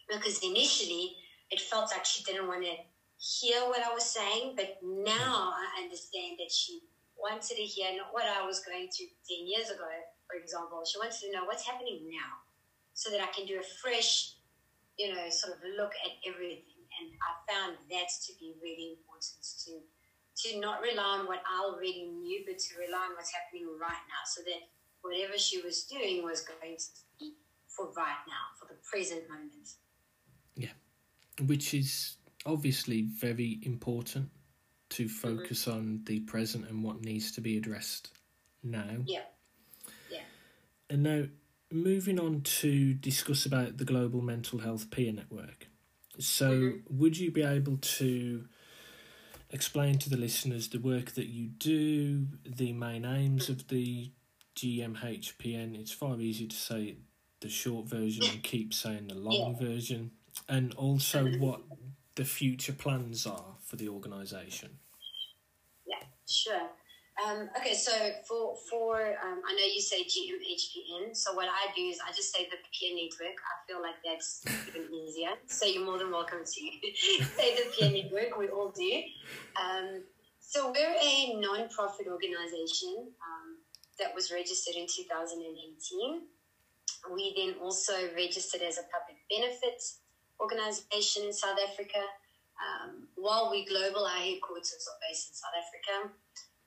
because 0.10 0.40
initially 0.44 1.16
it 1.52 1.62
felt 1.62 1.92
like 1.92 2.06
she 2.06 2.24
didn't 2.24 2.48
want 2.48 2.64
to 2.64 2.76
hear 3.20 3.62
what 3.68 3.84
I 3.84 3.94
was 3.94 4.06
saying, 4.06 4.56
but 4.56 4.80
now 4.82 5.52
mm-hmm. 5.52 5.60
I 5.60 5.84
understand 5.84 6.40
that 6.40 6.52
she 6.52 6.82
wanted 7.20 7.56
to 7.56 7.64
hear 7.68 7.92
not 7.98 8.14
what 8.14 8.26
I 8.26 8.46
was 8.46 8.64
going 8.64 8.88
through 8.90 9.12
10 9.28 9.46
years 9.46 9.70
ago, 9.70 9.90
for 10.26 10.40
example. 10.40 10.84
She 10.88 10.98
wanted 10.98 11.20
to 11.20 11.32
know 11.32 11.44
what's 11.46 11.68
happening 11.68 12.08
now 12.08 12.48
so 12.94 13.12
that 13.12 13.20
I 13.20 13.28
can 13.36 13.46
do 13.46 13.60
a 13.60 13.66
fresh, 13.84 14.40
you 14.98 15.14
know, 15.14 15.28
sort 15.30 15.58
of 15.58 15.60
look 15.76 15.92
at 16.06 16.16
everything. 16.24 16.80
And 17.00 17.12
I 17.20 17.32
found 17.48 17.78
that 17.92 18.08
to 18.28 18.32
be 18.40 18.56
really 18.64 18.98
important 18.98 19.44
to 19.68 19.84
to 20.40 20.56
not 20.56 20.80
rely 20.80 21.20
on 21.20 21.28
what 21.28 21.44
I 21.44 21.68
already 21.68 22.08
knew, 22.08 22.48
but 22.48 22.56
to 22.56 22.80
rely 22.80 23.12
on 23.12 23.16
what's 23.20 23.36
happening 23.36 23.68
right 23.76 24.04
now 24.08 24.24
so 24.24 24.40
that 24.48 24.72
whatever 25.04 25.36
she 25.36 25.60
was 25.60 25.84
doing 25.84 26.24
was 26.24 26.48
going 26.48 26.80
to 26.80 26.88
be 27.20 27.36
for 27.68 27.92
right 27.92 28.24
now, 28.24 28.56
for 28.56 28.72
the 28.72 28.80
present 28.88 29.28
moment 29.28 29.68
which 31.46 31.74
is 31.74 32.18
obviously 32.46 33.04
very 33.04 33.60
important 33.64 34.30
to 34.90 35.06
Mm-hmm. 35.06 35.38
focus 35.38 35.66
mm-hmm. 35.66 35.78
on 35.78 36.02
the 36.06 36.20
present 36.22 36.68
and 36.68 36.84
what 36.84 37.04
needs 37.04 37.32
to 37.34 37.42
be 37.42 37.58
addressed 37.58 38.10
now. 38.64 38.98
Yeah. 39.06 39.22
Yeah. 40.12 40.22
And 40.90 41.04
now 41.04 41.24
moving 41.72 42.20
on 42.20 42.42
to 42.42 42.94
discuss 42.96 43.46
about 43.46 43.78
the 43.78 43.86
global 43.86 44.22
mental 44.22 44.60
health 44.60 44.90
peer 44.90 45.14
network. 45.14 45.68
So 46.18 46.50
mm-hmm. 46.50 46.98
would 47.00 47.18
you 47.18 47.32
be 47.32 47.44
able 47.44 47.78
to 47.78 48.46
explain 49.52 50.00
to 50.00 50.10
the 50.10 50.18
listeners 50.18 50.70
the 50.70 50.80
work 50.80 51.12
that 51.12 51.28
you 51.28 51.48
do, 51.48 52.28
the 52.46 52.74
main 52.74 53.06
aims 53.06 53.50
of 53.50 53.68
the 53.68 54.12
GMHPN? 54.56 55.80
It's 55.80 55.92
far 55.92 56.20
easier 56.20 56.48
to 56.48 56.56
say 56.56 56.98
the 57.42 57.50
short 57.50 57.86
version 57.86 58.26
and 58.26 58.44
keep 58.44 58.74
saying 58.74 59.08
the 59.08 59.16
long 59.16 59.56
yeah. 59.60 59.68
version 59.68 60.12
and 60.48 60.74
also 60.76 61.26
what 61.38 61.62
the 62.16 62.26
future 62.26 62.74
plans 62.74 63.26
are 63.26 63.56
for 63.64 63.76
the 63.76 63.88
organisation. 63.88 64.80
Yeah, 65.86 66.04
sure. 66.28 66.70
Um, 67.20 67.50
okay, 67.58 67.74
so 67.74 67.92
for 68.28 68.56
for 68.70 68.96
um, 68.96 69.42
I 69.46 69.54
know 69.54 69.66
you 69.66 69.82
say 69.82 70.04
GMHPN. 70.04 71.16
So 71.16 71.34
what 71.34 71.48
I 71.50 71.72
do 71.76 71.82
is 71.82 72.00
I 72.06 72.12
just 72.14 72.34
say 72.34 72.48
the 72.50 72.58
peer 72.72 72.96
network. 72.96 73.36
I 73.36 73.56
feel 73.68 73.82
like 73.82 73.96
that's 74.06 74.44
even 74.70 74.94
easier. 74.94 75.32
So 75.48 75.66
you're 75.66 75.86
more 75.86 75.98
than 75.98 76.12
welcome 76.12 76.40
to 76.40 76.46
say 77.38 77.56
the 77.56 77.72
peer 77.76 77.92
network. 77.92 78.38
We 78.38 78.48
all 78.48 78.72
do. 78.72 79.02
Um, 79.60 80.04
so 80.40 80.72
we're 80.72 80.96
a 80.96 81.40
non-profit 81.40 82.08
organisation 82.08 83.12
um, 83.22 83.58
that 84.00 84.16
was 84.16 84.32
registered 84.32 84.76
in 84.76 84.88
2018. 84.88 86.22
We 87.14 87.34
then 87.36 87.62
also 87.62 87.94
registered 88.16 88.62
as 88.62 88.78
a 88.78 88.84
public 88.90 89.20
benefit 89.30 89.84
organization 90.40 91.26
in 91.26 91.34
South 91.34 91.60
Africa. 91.60 92.02
Um, 92.60 93.08
while 93.16 93.52
we 93.52 93.66
global, 93.66 94.06
our 94.06 94.20
headquarters 94.20 94.88
are 94.88 95.00
based 95.08 95.32
in 95.32 95.36
South 95.36 95.56
Africa. 95.56 96.16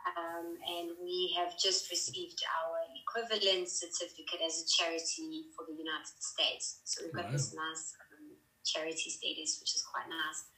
Um, 0.03 0.59
and 0.59 0.91
we 0.99 1.33
have 1.39 1.55
just 1.59 1.91
received 1.91 2.43
our 2.43 2.75
equivalent 2.99 3.69
certificate 3.69 4.43
as 4.45 4.63
a 4.63 4.67
charity 4.67 5.47
for 5.55 5.65
the 5.69 5.79
United 5.79 6.19
States. 6.19 6.83
So 6.85 7.05
we've 7.05 7.15
got 7.15 7.27
wow. 7.27 7.33
this 7.33 7.55
nice 7.55 7.95
um, 8.11 8.35
charity 8.65 9.11
status, 9.11 9.63
which 9.63 9.77
is 9.77 9.87
quite 9.87 10.11
nice. 10.11 10.51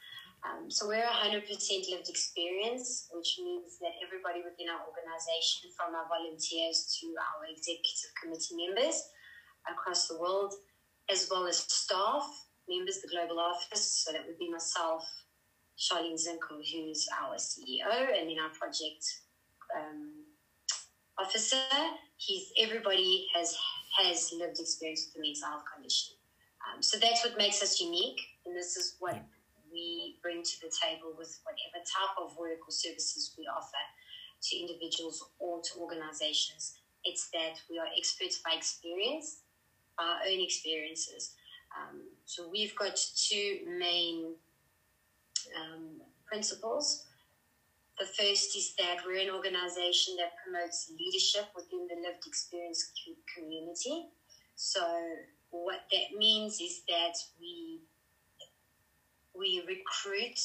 Um, 0.44 0.70
so 0.70 0.88
we're 0.88 1.00
100% 1.00 1.44
lived 1.90 2.08
experience, 2.08 3.08
which 3.12 3.36
means 3.40 3.78
that 3.80 3.96
everybody 4.04 4.44
within 4.44 4.68
our 4.68 4.84
organization, 4.84 5.72
from 5.76 5.94
our 5.94 6.08
volunteers 6.08 6.96
to 7.00 7.06
our 7.16 7.48
executive 7.48 8.12
committee 8.20 8.56
members 8.56 9.08
across 9.68 10.08
the 10.08 10.20
world, 10.20 10.52
as 11.10 11.28
well 11.30 11.46
as 11.46 11.58
staff, 11.58 12.28
members, 12.68 12.96
of 12.96 13.02
the 13.02 13.08
global 13.08 13.40
office. 13.40 14.04
So 14.04 14.12
that 14.12 14.26
would 14.26 14.38
be 14.38 14.50
myself, 14.50 15.04
Charlene 15.78 16.20
Sunkel, 16.20 16.62
who's 16.62 17.06
our 17.20 17.36
CEO, 17.36 18.18
and 18.18 18.28
then 18.28 18.38
our 18.42 18.50
project 18.50 19.04
um, 19.76 20.24
officer. 21.18 21.56
He's 22.16 22.52
everybody 22.58 23.26
has 23.34 23.56
has 23.98 24.32
lived 24.32 24.58
experience 24.58 25.06
with 25.06 25.14
the 25.14 25.28
mental 25.28 25.48
health 25.48 25.64
condition. 25.72 26.14
Um, 26.64 26.82
so 26.82 26.98
that's 26.98 27.24
what 27.24 27.36
makes 27.36 27.62
us 27.62 27.80
unique, 27.80 28.20
and 28.46 28.56
this 28.56 28.76
is 28.76 28.96
what 28.98 29.20
we 29.70 30.16
bring 30.22 30.42
to 30.42 30.56
the 30.62 30.70
table 30.70 31.12
with 31.18 31.38
whatever 31.42 31.82
type 31.82 32.14
of 32.16 32.36
work 32.38 32.62
or 32.66 32.70
services 32.70 33.34
we 33.36 33.44
offer 33.46 33.82
to 34.44 34.56
individuals 34.56 35.22
or 35.38 35.60
to 35.60 35.80
organizations. 35.80 36.78
It's 37.04 37.28
that 37.34 37.58
we 37.68 37.78
are 37.78 37.90
experts 37.98 38.40
by 38.44 38.54
experience, 38.56 39.42
our 39.98 40.22
own 40.26 40.40
experiences. 40.40 41.34
Um, 41.74 42.06
so 42.24 42.48
we've 42.50 42.74
got 42.76 42.98
two 43.16 43.58
main 43.78 44.34
um, 45.56 46.00
principles. 46.26 47.04
The 47.98 48.06
first 48.06 48.56
is 48.56 48.74
that 48.78 49.04
we're 49.06 49.20
an 49.20 49.30
organization 49.30 50.16
that 50.18 50.32
promotes 50.42 50.90
leadership 50.98 51.46
within 51.54 51.86
the 51.88 51.96
lived 51.96 52.26
experience 52.26 52.92
community. 53.36 54.08
So 54.56 54.80
what 55.50 55.82
that 55.92 56.16
means 56.18 56.60
is 56.60 56.82
that 56.88 57.14
we 57.40 57.80
we 59.36 59.62
recruit 59.66 60.38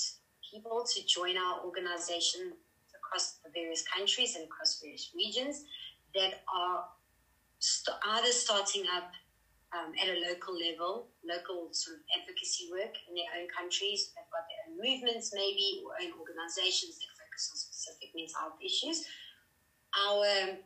people 0.52 0.84
to 0.94 1.06
join 1.06 1.38
our 1.38 1.64
organization 1.64 2.54
across 2.96 3.38
the 3.44 3.50
various 3.54 3.84
countries 3.88 4.36
and 4.36 4.46
across 4.46 4.80
various 4.82 5.12
regions 5.16 5.64
that 6.16 6.42
are 6.54 6.86
st- 7.60 7.98
either 8.14 8.32
starting 8.32 8.86
up 8.96 9.12
um, 9.74 9.94
at 10.02 10.10
a 10.10 10.18
local 10.26 10.58
level, 10.58 11.10
local 11.22 11.70
sort 11.72 11.98
of 11.98 12.02
advocacy 12.18 12.70
work 12.72 12.94
in 13.08 13.14
their 13.14 13.30
own 13.38 13.48
countries. 13.54 14.10
They've 14.16 14.34
got 14.34 14.46
their 14.50 14.62
own 14.66 14.82
movements, 14.82 15.30
maybe, 15.34 15.82
or 15.86 15.94
own 16.02 16.12
organizations 16.18 16.98
that 16.98 17.10
focus 17.14 17.54
on 17.54 17.58
specific 17.58 18.10
mental 18.16 18.34
health 18.40 18.60
issues. 18.62 19.06
Our 19.94 20.58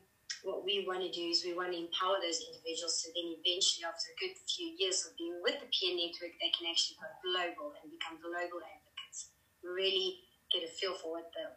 what 0.44 0.64
we 0.66 0.84
want 0.84 1.00
to 1.00 1.12
do 1.12 1.24
is 1.32 1.44
we 1.44 1.56
want 1.56 1.72
to 1.72 1.80
empower 1.80 2.20
those 2.20 2.44
individuals 2.44 3.00
so 3.00 3.08
then 3.16 3.32
eventually 3.40 3.88
after 3.88 4.12
a 4.12 4.20
good 4.20 4.36
few 4.44 4.76
years 4.76 5.08
of 5.08 5.16
being 5.16 5.40
with 5.40 5.56
the 5.64 5.68
peer 5.72 5.96
network 5.96 6.36
they 6.44 6.52
can 6.52 6.68
actually 6.68 7.00
go 7.00 7.08
global 7.24 7.72
and 7.80 7.88
become 7.88 8.20
global 8.20 8.60
advocates 8.60 9.32
really 9.64 10.20
get 10.52 10.68
a 10.68 10.72
feel 10.76 10.94
for 11.00 11.16
what 11.16 11.32
the 11.32 11.48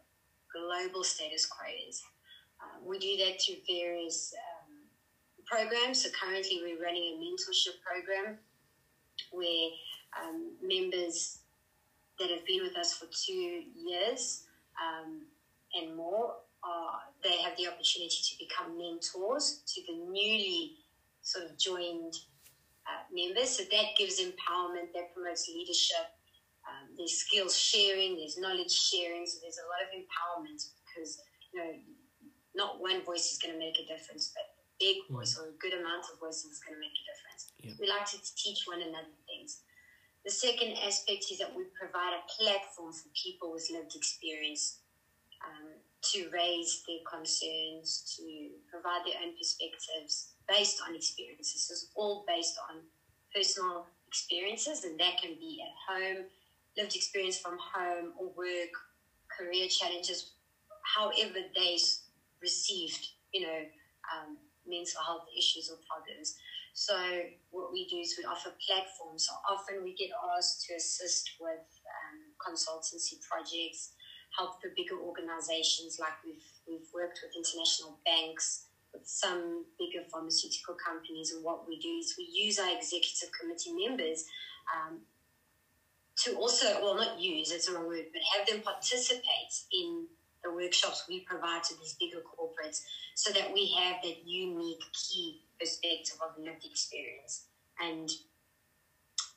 global 0.55 1.03
status 1.03 1.43
quo 1.43 1.67
is 1.67 1.99
um, 2.63 2.79
we 2.87 2.97
do 2.97 3.19
that 3.19 3.35
through 3.43 3.59
various 3.67 4.31
programs 5.47 6.03
so 6.03 6.09
currently 6.09 6.59
we're 6.61 6.81
running 6.83 7.03
a 7.03 7.17
mentorship 7.17 7.75
program 7.85 8.37
where 9.31 9.69
um, 10.21 10.51
members 10.61 11.39
that 12.19 12.29
have 12.29 12.45
been 12.45 12.63
with 12.63 12.75
us 12.77 12.93
for 12.93 13.07
two 13.25 13.63
years 13.75 14.43
um, 14.81 15.21
and 15.73 15.95
more 15.95 16.33
are 16.63 16.99
they 17.23 17.37
have 17.37 17.55
the 17.57 17.67
opportunity 17.67 18.17
to 18.23 18.35
become 18.37 18.77
mentors 18.77 19.61
to 19.67 19.81
the 19.87 19.93
newly 19.93 20.73
sort 21.21 21.45
of 21.45 21.57
joined 21.57 22.13
uh, 22.87 23.03
members. 23.11 23.49
So 23.49 23.63
that 23.63 23.97
gives 23.97 24.19
empowerment, 24.19 24.93
that 24.93 25.13
promotes 25.13 25.47
leadership. 25.47 26.07
Um, 26.67 26.95
there's 26.97 27.13
skills 27.13 27.57
sharing, 27.57 28.17
there's 28.17 28.37
knowledge 28.37 28.71
sharing, 28.71 29.25
so 29.25 29.39
there's 29.41 29.59
a 29.59 29.67
lot 29.67 29.83
of 29.83 29.89
empowerment 29.95 30.67
because 30.83 31.19
you 31.53 31.59
know 31.59 31.71
not 32.55 32.81
one 32.81 33.03
voice 33.03 33.31
is 33.31 33.37
going 33.37 33.53
to 33.53 33.59
make 33.59 33.79
a 33.79 33.85
difference, 33.85 34.33
but 34.35 34.56
big 34.79 34.97
mm. 35.05 35.15
voice 35.15 35.37
or 35.37 35.49
a 35.49 35.57
good 35.59 35.73
amount 35.73 36.05
of 36.11 36.19
voices 36.19 36.57
is 36.57 36.59
going 36.59 36.75
to 36.75 36.81
make 36.81 36.93
a 36.93 37.05
difference. 37.05 37.41
Yep. 37.61 37.73
We 37.79 37.87
like 37.87 38.05
to 38.11 38.19
teach 38.35 38.65
one 38.65 38.81
another 38.81 39.13
things. 39.27 39.61
The 40.25 40.31
second 40.31 40.77
aspect 40.85 41.31
is 41.31 41.39
that 41.39 41.55
we 41.55 41.63
provide 41.79 42.13
a 42.13 42.23
platform 42.27 42.91
for 42.91 43.07
people 43.15 43.51
with 43.51 43.69
lived 43.71 43.95
experience 43.95 44.79
um, 45.39 45.79
to 46.11 46.29
raise 46.33 46.83
their 46.87 46.99
concerns, 47.09 48.17
to 48.17 48.49
provide 48.69 49.05
their 49.05 49.21
own 49.23 49.37
perspectives 49.37 50.33
based 50.47 50.81
on 50.87 50.95
experiences. 50.95 51.69
It's 51.71 51.87
all 51.95 52.25
based 52.27 52.57
on 52.69 52.81
personal 53.33 53.85
experiences, 54.07 54.83
and 54.83 54.99
that 54.99 55.21
can 55.21 55.35
be 55.35 55.63
at 55.63 55.93
home, 55.93 56.25
lived 56.77 56.95
experience 56.95 57.37
from 57.39 57.57
home 57.57 58.13
or 58.19 58.27
work, 58.35 58.73
career 59.31 59.67
challenges, 59.67 60.31
however 60.83 61.39
they 61.55 61.77
received, 62.41 63.07
you 63.33 63.41
know, 63.41 63.59
um, 64.13 64.37
mental 64.67 65.01
health 65.03 65.25
issues 65.31 65.71
or 65.71 65.79
problems. 65.87 66.35
So 66.73 66.93
what 67.49 67.73
we 67.73 67.87
do 67.89 67.97
is 67.97 68.13
we 68.17 68.25
offer 68.25 68.53
platforms. 68.61 69.25
So 69.25 69.33
often 69.49 69.83
we 69.83 69.95
get 69.95 70.11
asked 70.37 70.67
to 70.67 70.75
assist 70.75 71.31
with 71.41 71.65
um, 71.89 72.17
consultancy 72.37 73.17
projects 73.25 73.97
help 74.37 74.61
the 74.61 74.69
bigger 74.75 74.99
organizations 74.99 75.97
like 75.99 76.13
we've, 76.25 76.45
we've 76.67 76.87
worked 76.93 77.19
with 77.23 77.33
international 77.33 77.97
banks, 78.05 78.65
with 78.93 79.07
some 79.07 79.65
bigger 79.79 80.05
pharmaceutical 80.11 80.75
companies. 80.75 81.31
And 81.31 81.43
what 81.43 81.67
we 81.67 81.79
do 81.79 81.89
is 81.89 82.15
we 82.17 82.27
use 82.31 82.59
our 82.59 82.69
executive 82.69 83.29
committee 83.33 83.73
members 83.73 84.25
um, 84.69 84.99
to 86.23 86.35
also, 86.35 86.81
well, 86.81 86.95
not 86.95 87.19
use, 87.19 87.51
it's 87.51 87.67
a 87.67 87.73
wrong 87.73 87.87
word, 87.87 88.05
but 88.11 88.21
have 88.37 88.47
them 88.47 88.61
participate 88.61 89.53
in 89.71 90.07
the 90.43 90.53
workshops 90.53 91.05
we 91.09 91.21
provide 91.21 91.63
to 91.63 91.75
these 91.79 91.95
bigger 91.99 92.21
corporates 92.21 92.81
so 93.15 93.31
that 93.33 93.51
we 93.53 93.73
have 93.77 93.97
that 94.03 94.25
unique 94.25 94.83
key 94.93 95.41
perspective 95.59 96.17
of 96.21 96.41
lived 96.41 96.65
experience. 96.65 97.45
And 97.79 98.09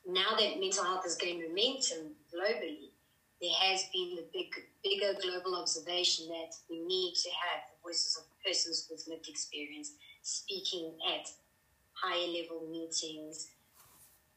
now 0.06 0.36
that 0.38 0.60
mental 0.60 0.84
health 0.84 1.06
is 1.06 1.16
gaining 1.16 1.48
momentum 1.48 2.16
globally, 2.32 2.90
there 3.40 3.54
has 3.58 3.84
been 3.92 4.18
a 4.18 4.26
big, 4.32 4.48
bigger 4.84 5.18
global 5.20 5.56
observation 5.56 6.28
that 6.28 6.52
we 6.68 6.80
need 6.84 7.14
to 7.14 7.30
have 7.30 7.62
the 7.68 7.76
voices 7.82 8.16
of 8.18 8.24
persons 8.44 8.86
with 8.90 9.06
lived 9.08 9.28
experience 9.28 9.92
speaking 10.22 10.92
at 11.08 11.26
higher 11.92 12.28
level 12.28 12.68
meetings, 12.70 13.48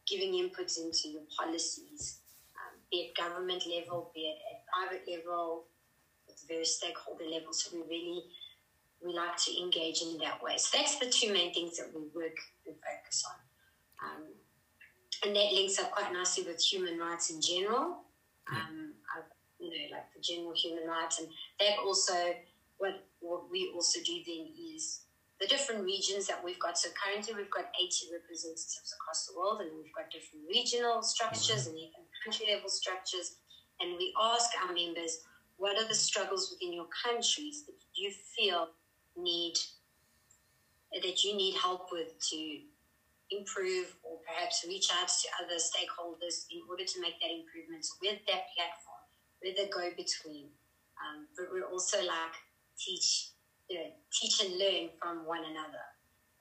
giving 0.07 0.33
input 0.35 0.71
into 0.77 1.09
your 1.09 1.23
policies, 1.37 2.19
um, 2.55 2.79
be 2.91 2.97
it 2.97 3.15
government 3.15 3.63
level, 3.67 4.11
be 4.13 4.21
it 4.21 4.37
at 4.51 4.63
private 4.71 5.03
level, 5.07 5.65
various 6.47 6.77
stakeholder 6.77 7.25
levels. 7.25 7.63
So 7.63 7.77
we 7.77 7.83
really 7.83 8.23
we 9.05 9.13
like 9.13 9.35
to 9.35 9.61
engage 9.61 10.01
in 10.01 10.17
that 10.19 10.41
way. 10.41 10.53
So 10.57 10.77
that's 10.77 10.97
the 10.97 11.09
two 11.09 11.33
main 11.33 11.53
things 11.53 11.77
that 11.77 11.89
we 11.93 12.01
work 12.15 12.37
and 12.65 12.75
focus 12.75 13.23
on. 13.27 14.07
Um, 14.07 14.23
and 15.25 15.35
that 15.35 15.53
links 15.53 15.77
up 15.79 15.91
quite 15.91 16.13
nicely 16.13 16.43
with 16.45 16.61
human 16.61 16.97
rights 16.97 17.29
in 17.29 17.41
general 17.41 18.03
um, 18.51 18.93
you 19.59 19.69
know, 19.69 19.95
like 19.95 20.11
the 20.13 20.21
general 20.21 20.53
human 20.53 20.87
rights. 20.87 21.19
And 21.19 21.27
that 21.59 21.79
also, 21.85 22.13
what, 22.77 23.07
what 23.19 23.49
we 23.49 23.71
also 23.73 23.99
do 24.03 24.19
then 24.25 24.51
is 24.75 25.01
the 25.39 25.47
different 25.47 25.83
regions 25.83 26.27
that 26.27 26.43
we've 26.43 26.59
got. 26.59 26.77
So 26.77 26.89
currently 26.91 27.33
we've 27.33 27.51
got 27.51 27.71
80 27.79 28.11
representatives 28.11 28.93
across 28.99 29.27
the 29.27 29.37
world, 29.39 29.61
and 29.61 29.71
we've 29.75 29.93
got 29.93 30.11
different 30.11 30.45
regional 30.49 31.01
structures 31.01 31.67
and 31.67 31.77
even 31.77 32.03
country 32.23 32.47
level 32.53 32.69
structures. 32.69 33.39
And 33.79 33.97
we 33.97 34.13
ask 34.19 34.51
our 34.61 34.73
members, 34.73 35.23
what 35.63 35.79
are 35.79 35.87
the 35.87 35.95
struggles 35.95 36.51
within 36.51 36.73
your 36.73 36.89
countries 36.91 37.63
that 37.65 37.79
you 37.95 38.11
feel 38.35 38.67
need 39.15 39.55
that 40.91 41.23
you 41.23 41.37
need 41.37 41.55
help 41.55 41.87
with 41.89 42.19
to 42.19 42.59
improve 43.31 43.95
or 44.03 44.19
perhaps 44.27 44.65
reach 44.67 44.89
out 44.91 45.07
to 45.07 45.25
other 45.39 45.55
stakeholders 45.55 46.43
in 46.51 46.59
order 46.69 46.83
to 46.83 46.99
make 46.99 47.15
that 47.23 47.31
improvement 47.31 47.85
so 47.85 47.95
with 48.01 48.19
that 48.27 48.51
platform. 48.51 49.03
We're 49.39 49.55
the 49.55 49.71
go 49.71 49.87
between. 49.95 50.51
Um, 50.99 51.31
but 51.35 51.47
we're 51.49 51.71
also 51.71 52.03
like 52.03 52.35
teach, 52.77 53.31
you 53.69 53.79
know, 53.79 53.89
teach 54.11 54.43
and 54.43 54.59
learn 54.59 54.89
from 54.99 55.25
one 55.25 55.47
another. 55.47 55.87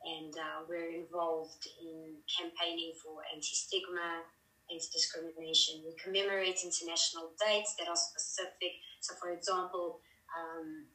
And 0.02 0.34
uh, 0.34 0.66
we're 0.68 0.98
involved 0.98 1.62
in 1.80 2.18
campaigning 2.26 2.92
for 2.98 3.22
anti 3.32 3.54
stigma, 3.54 4.26
anti 4.72 4.88
discrimination. 4.92 5.84
We 5.84 5.94
commemorate 6.00 6.58
international 6.64 7.36
dates 7.38 7.76
that 7.78 7.88
are 7.88 7.96
specific. 7.96 8.80
So, 9.00 9.14
for 9.20 9.30
example, 9.30 10.00
um, 10.32 10.86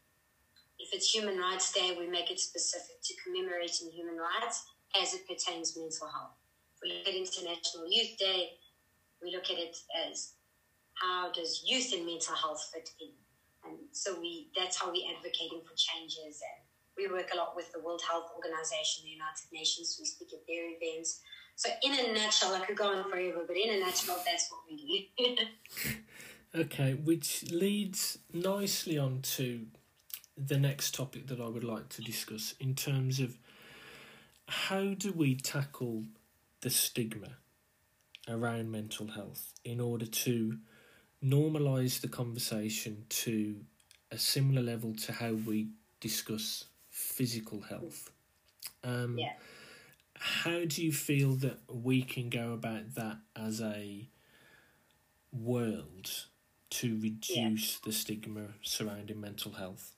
if 0.79 0.93
it's 0.93 1.13
Human 1.13 1.37
Rights 1.37 1.71
Day, 1.71 1.95
we 1.97 2.07
make 2.07 2.31
it 2.31 2.39
specific 2.39 3.01
to 3.03 3.13
commemorating 3.23 3.91
human 3.91 4.17
rights 4.17 4.65
as 4.99 5.13
it 5.13 5.27
pertains 5.27 5.73
to 5.73 5.81
mental 5.81 6.07
health. 6.07 6.37
If 6.75 6.81
we 6.81 6.97
look 6.97 7.07
at 7.07 7.15
International 7.15 7.85
Youth 7.89 8.17
Day, 8.17 8.57
we 9.21 9.31
look 9.31 9.49
at 9.49 9.57
it 9.57 9.77
as 10.09 10.33
how 10.93 11.31
does 11.31 11.63
youth 11.65 11.93
and 11.93 12.05
mental 12.05 12.35
health 12.35 12.69
fit 12.73 12.89
in? 13.01 13.13
And 13.65 13.77
so 13.91 14.19
we 14.19 14.49
that's 14.55 14.77
how 14.77 14.91
we're 14.91 15.11
advocating 15.13 15.61
for 15.65 15.75
changes 15.75 16.41
and 16.41 16.67
we 16.97 17.07
work 17.07 17.29
a 17.31 17.37
lot 17.37 17.55
with 17.55 17.71
the 17.71 17.79
World 17.79 18.01
Health 18.01 18.33
Organization, 18.33 19.05
the 19.05 19.13
United 19.13 19.45
Nations, 19.53 19.97
we 19.99 20.05
speak 20.05 20.33
at 20.33 20.41
their 20.49 20.65
events. 20.65 21.21
So 21.57 21.69
in 21.81 21.91
a 21.91 22.13
nutshell, 22.13 22.53
I 22.53 22.59
could 22.59 22.77
go 22.77 22.89
on 22.95 23.09
forever, 23.09 23.43
but 23.47 23.57
in 23.57 23.73
a 23.73 23.79
nutshell 23.79 24.21
that's 24.23 24.51
what 24.51 24.61
we 24.69 25.09
do. 25.17 25.35
okay, 26.61 26.93
which 26.93 27.49
leads 27.51 28.19
nicely 28.31 28.95
on 28.99 29.23
to 29.23 29.65
the 30.37 30.59
next 30.59 30.93
topic 30.93 31.25
that 31.27 31.41
I 31.41 31.47
would 31.47 31.63
like 31.63 31.89
to 31.89 32.03
discuss 32.03 32.53
in 32.59 32.75
terms 32.75 33.19
of 33.19 33.39
how 34.47 34.93
do 34.93 35.11
we 35.11 35.33
tackle 35.33 36.03
the 36.61 36.69
stigma 36.69 37.37
around 38.29 38.71
mental 38.71 39.07
health 39.07 39.53
in 39.65 39.79
order 39.79 40.05
to 40.05 40.59
normalize 41.25 42.01
the 42.01 42.07
conversation 42.07 43.03
to 43.09 43.55
a 44.11 44.19
similar 44.19 44.61
level 44.61 44.93
to 44.93 45.11
how 45.11 45.33
we 45.33 45.69
discuss 46.01 46.65
physical 46.91 47.61
health? 47.61 48.11
Um, 48.83 49.17
yeah. 49.17 49.33
How 50.19 50.65
do 50.65 50.83
you 50.83 50.91
feel 50.91 51.33
that 51.35 51.59
we 51.71 52.01
can 52.01 52.29
go 52.29 52.53
about 52.53 52.95
that 52.95 53.17
as 53.35 53.61
a 53.61 54.09
world 55.31 56.25
to 56.69 56.95
reduce 56.95 57.73
yeah. 57.73 57.79
the 57.85 57.91
stigma 57.91 58.47
surrounding 58.61 59.21
mental 59.21 59.53
health? 59.53 59.93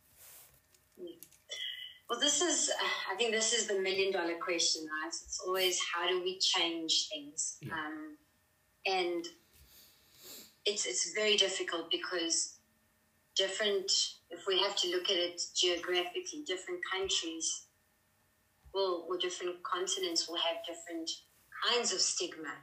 Well, 2.09 2.19
this 2.19 2.41
is, 2.41 2.71
I 3.11 3.15
think 3.15 3.31
this 3.31 3.53
is 3.53 3.67
the 3.67 3.79
million 3.79 4.11
dollar 4.11 4.35
question, 4.43 4.83
right? 4.83 5.09
It's 5.09 5.39
always 5.45 5.79
how 5.93 6.07
do 6.07 6.23
we 6.23 6.39
change 6.39 7.07
things? 7.07 7.57
Yeah. 7.61 7.73
Um, 7.73 8.17
and 8.87 9.25
it's, 10.65 10.87
it's 10.87 11.13
very 11.13 11.37
difficult 11.37 11.91
because 11.91 12.57
different, 13.35 13.91
if 14.31 14.47
we 14.47 14.59
have 14.59 14.75
to 14.77 14.89
look 14.89 15.11
at 15.11 15.17
it 15.17 15.39
geographically, 15.55 16.43
different 16.47 16.79
countries 16.91 17.67
will, 18.79 19.05
or 19.11 19.17
different 19.17 19.59
continents 19.67 20.27
will 20.27 20.39
have 20.39 20.63
different 20.63 21.09
kinds 21.67 21.91
of 21.91 21.99
stigma 21.99 22.55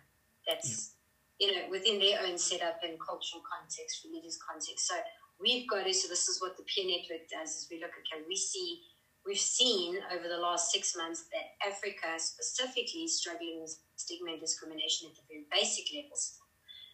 that's, 0.48 0.96
yeah. 1.38 1.46
you 1.46 1.46
know, 1.52 1.62
within 1.68 2.00
their 2.00 2.24
own 2.24 2.38
setup 2.38 2.81
and 2.81 2.96
cultural 2.96 3.44
context, 3.44 4.00
religious 4.09 4.38
context. 4.40 4.88
So 4.88 4.96
we've 5.37 5.68
got 5.68 5.85
to, 5.85 5.92
so 5.92 6.09
this 6.09 6.29
is 6.29 6.40
what 6.40 6.57
the 6.57 6.64
peer 6.64 6.88
network 6.88 7.29
does 7.29 7.50
is 7.52 7.68
we 7.70 7.76
look 7.85 7.92
at, 7.92 8.09
can 8.09 8.24
we 8.24 8.37
see 8.37 8.81
we've 9.26 9.38
seen 9.38 9.98
over 10.14 10.29
the 10.29 10.38
last 10.38 10.70
six 10.70 10.96
months 10.96 11.26
that 11.35 11.59
Africa 11.66 12.14
specifically 12.16 13.11
is 13.11 13.18
struggling 13.18 13.59
with 13.61 13.76
stigma 13.96 14.31
and 14.33 14.40
discrimination 14.40 15.11
at 15.11 15.16
the 15.18 15.26
very 15.29 15.44
basic 15.50 15.90
levels. 15.92 16.38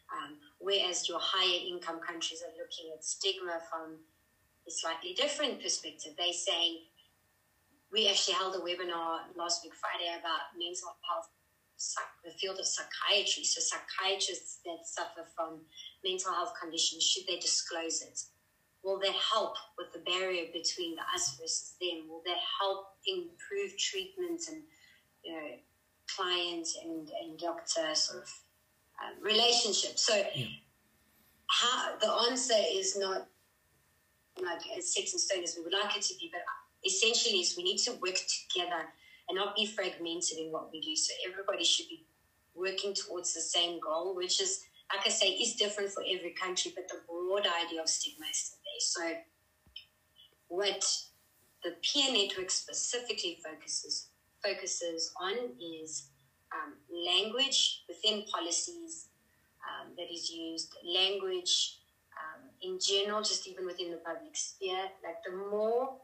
Um, 0.09 0.41
whereas 0.59 1.09
your 1.09 1.21
higher 1.21 1.61
income 1.69 2.01
countries 2.01 2.43
are 2.43 2.57
looking 2.57 2.93
at 2.97 3.05
stigma 3.05 3.61
from 3.69 4.01
a 4.67 4.71
slightly 4.71 5.13
different 5.15 5.63
perspective. 5.63 6.13
They're 6.17 6.33
saying, 6.33 6.89
we 7.93 8.09
actually 8.09 8.35
held 8.35 8.55
a 8.57 8.59
webinar 8.59 9.21
last 9.37 9.63
week, 9.63 9.75
Friday, 9.75 10.19
about 10.19 10.57
mental 10.59 10.97
health, 11.07 11.29
the 12.25 12.31
field 12.33 12.59
of 12.59 12.67
psychiatry. 12.67 13.45
So, 13.45 13.61
psychiatrists 13.61 14.61
that 14.65 14.87
suffer 14.87 15.29
from 15.37 15.61
mental 16.05 16.33
health 16.33 16.55
conditions, 16.61 17.03
should 17.05 17.27
they 17.27 17.39
disclose 17.39 18.01
it? 18.03 18.19
Will 18.83 18.99
that 19.01 19.15
help 19.15 19.57
with 19.79 19.93
the 19.93 20.01
barrier 20.01 20.47
between 20.53 20.97
the 20.97 21.03
us 21.15 21.37
versus 21.39 21.75
them? 21.81 22.09
Will 22.09 22.23
that 22.27 22.39
help 22.61 22.87
improve 23.07 23.77
treatment 23.79 24.41
and 24.51 24.63
you 25.23 25.33
know 25.33 25.49
client 26.17 26.67
and, 26.85 27.09
and 27.23 27.39
doctor 27.39 27.95
sort 27.95 28.23
of 28.23 28.31
um, 29.05 29.23
relationship? 29.23 29.99
So 29.99 30.17
yeah. 30.35 30.47
how 31.47 31.97
the 32.01 32.11
answer 32.31 32.57
is 32.73 32.97
not 32.97 33.29
like 34.43 34.63
as 34.77 34.95
set 34.95 35.13
in 35.13 35.19
stone 35.19 35.45
as 35.45 35.55
we 35.57 35.63
would 35.63 35.75
like 35.75 35.97
it 35.97 36.03
to 36.03 36.15
be, 36.19 36.31
but 36.33 36.41
essentially 36.85 37.41
is 37.41 37.57
we 37.57 37.65
need 37.65 37.79
to 37.79 37.93
work 38.03 38.19
together 38.53 38.89
and 39.29 39.37
not 39.37 39.57
be 39.57 39.67
fragmented 39.67 40.39
in 40.39 40.51
what 40.51 40.71
we 40.73 40.81
do. 40.81 40.97
So 40.97 41.13
everybody 41.29 41.65
should 41.65 41.89
be 41.89 42.07
working 42.55 42.95
towards 42.95 43.35
the 43.35 43.41
same 43.41 43.81
goal, 43.81 44.15
which 44.15 44.41
is 44.41 44.65
like 44.95 45.07
I 45.07 45.11
say, 45.11 45.29
is 45.29 45.55
different 45.55 45.91
for 45.91 46.03
every 46.03 46.33
country, 46.33 46.73
but 46.75 46.89
the 46.89 47.01
broad 47.09 47.47
idea 47.47 47.81
of 47.81 47.89
stigma 47.89 48.27
is 48.31 48.37
still 48.37 48.59
there. 48.65 48.81
So, 48.81 49.21
what 50.49 50.85
the 51.65 51.77
peer 51.83 52.13
network 52.13 52.51
specifically 52.51 53.39
focuses 53.43 54.09
focuses 54.45 55.13
on 55.21 55.35
is 55.61 56.09
um, 56.53 56.75
language 57.07 57.85
within 57.89 58.25
policies 58.25 59.07
um, 59.63 59.93
that 59.97 60.13
is 60.13 60.31
used, 60.31 60.75
language 60.85 61.79
um, 62.19 62.51
in 62.61 62.79
general, 62.81 63.23
just 63.23 63.47
even 63.47 63.65
within 63.65 63.93
the 63.93 63.99
public 63.99 64.37
sphere. 64.37 64.91
Like 65.03 65.23
the 65.25 65.37
more, 65.37 65.97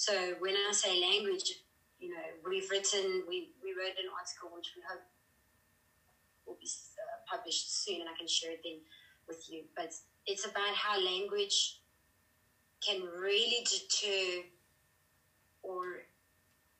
so 0.00 0.14
when 0.38 0.54
I 0.56 0.72
say 0.72 0.98
language, 0.98 1.60
you 1.98 2.08
know, 2.08 2.24
we've 2.48 2.70
written, 2.70 3.22
we, 3.28 3.52
we 3.62 3.76
wrote 3.76 4.00
an 4.00 4.08
article 4.16 4.48
which 4.56 4.72
we 4.74 4.80
hope 4.88 5.04
will 6.46 6.56
be 6.58 6.64
uh, 6.64 7.36
published 7.36 7.84
soon, 7.84 8.00
and 8.00 8.08
I 8.08 8.16
can 8.16 8.26
share 8.26 8.52
it 8.52 8.62
then 8.64 8.80
with 9.28 9.44
you. 9.52 9.64
But 9.76 9.92
it's 10.24 10.46
about 10.46 10.72
how 10.72 10.98
language 10.98 11.80
can 12.80 13.02
really 13.02 13.62
deter, 13.68 14.48
or 15.62 16.08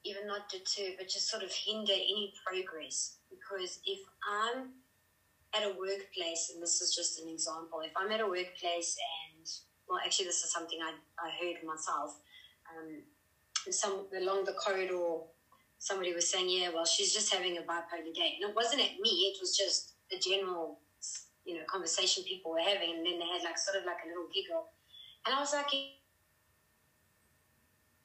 even 0.02 0.26
not 0.26 0.48
deter, 0.48 0.96
but 0.96 1.06
just 1.10 1.28
sort 1.28 1.42
of 1.42 1.52
hinder 1.52 1.92
any 1.92 2.32
progress. 2.40 3.16
Because 3.28 3.80
if 3.84 4.00
I'm 4.24 4.80
at 5.52 5.68
a 5.68 5.76
workplace, 5.76 6.52
and 6.54 6.62
this 6.62 6.80
is 6.80 6.96
just 6.96 7.20
an 7.20 7.28
example, 7.28 7.80
if 7.84 7.92
I'm 7.98 8.10
at 8.12 8.22
a 8.22 8.26
workplace 8.26 8.96
and, 9.36 9.46
well, 9.86 10.00
actually, 10.02 10.24
this 10.24 10.42
is 10.42 10.50
something 10.50 10.78
I, 10.80 10.94
I 11.20 11.28
heard 11.36 11.62
myself. 11.68 12.16
Um, 12.70 13.02
some 13.70 14.06
along 14.16 14.44
the 14.44 14.52
corridor, 14.52 15.20
somebody 15.78 16.14
was 16.14 16.30
saying, 16.30 16.48
"Yeah, 16.48 16.70
well, 16.70 16.86
she's 16.86 17.12
just 17.12 17.32
having 17.32 17.58
a 17.58 17.62
bipolar 17.62 18.14
day," 18.14 18.38
and 18.40 18.50
it 18.50 18.56
wasn't 18.56 18.82
at 18.82 18.98
me. 19.00 19.32
It 19.32 19.40
was 19.40 19.56
just 19.56 19.94
a 20.12 20.18
general, 20.18 20.80
you 21.44 21.54
know, 21.56 21.64
conversation 21.66 22.24
people 22.24 22.52
were 22.52 22.60
having, 22.60 22.96
and 22.96 23.06
then 23.06 23.18
they 23.18 23.26
had 23.26 23.42
like 23.42 23.58
sort 23.58 23.76
of 23.76 23.84
like 23.84 24.02
a 24.04 24.08
little 24.08 24.28
giggle, 24.32 24.68
and 25.26 25.34
I 25.34 25.40
was 25.40 25.52
like, 25.52 25.72
you 25.72 25.90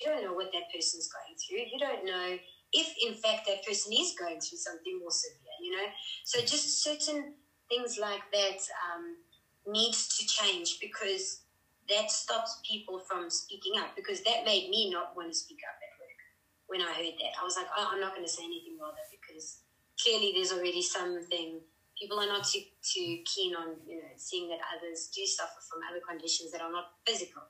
don't 0.04 0.24
know 0.24 0.34
what 0.34 0.52
that 0.52 0.64
person's 0.74 1.08
going 1.08 1.38
through. 1.38 1.66
You 1.72 1.80
don't 1.80 2.06
know 2.06 2.38
if, 2.74 2.94
in 3.06 3.14
fact, 3.14 3.48
that 3.48 3.66
person 3.66 3.94
is 3.94 4.14
going 4.20 4.40
through 4.40 4.58
something 4.58 5.00
more 5.00 5.12
severe. 5.12 5.58
You 5.62 5.72
know, 5.72 5.88
so 6.24 6.42
just 6.42 6.84
certain 6.84 7.34
things 7.70 7.98
like 7.98 8.22
that 8.32 8.60
um, 8.92 9.18
needs 9.66 10.18
to 10.18 10.26
change 10.26 10.80
because 10.80 11.45
that 11.90 12.10
stops 12.12 12.60
people 12.68 13.00
from 13.08 13.30
speaking 13.30 13.80
up. 13.80 13.96
Because 13.96 14.22
that 14.24 14.46
made 14.46 14.70
me 14.70 14.92
not 14.92 15.16
want 15.16 15.32
to 15.32 15.38
speak 15.38 15.60
up 15.68 15.78
at 15.78 15.94
work 16.00 16.20
when 16.68 16.82
I 16.82 16.92
heard 16.94 17.18
that. 17.20 17.34
I 17.40 17.44
was 17.44 17.56
like, 17.56 17.68
oh, 17.78 17.90
I'm 17.94 18.02
not 18.02 18.14
going 18.14 18.26
to 18.26 18.32
say 18.32 18.44
anything 18.44 18.78
rather 18.82 18.98
because 19.12 19.62
clearly 20.02 20.34
there's 20.36 20.52
already 20.52 20.82
something 20.82 21.62
people 21.98 22.20
are 22.20 22.28
not 22.28 22.44
too, 22.44 22.60
too 22.84 23.24
keen 23.24 23.56
on 23.56 23.76
you 23.88 23.98
know 23.98 24.14
seeing 24.18 24.50
that 24.50 24.60
others 24.76 25.10
do 25.16 25.26
suffer 25.26 25.60
from 25.70 25.80
other 25.90 26.04
conditions 26.08 26.52
that 26.52 26.62
are 26.62 26.72
not 26.72 27.00
physical. 27.08 27.44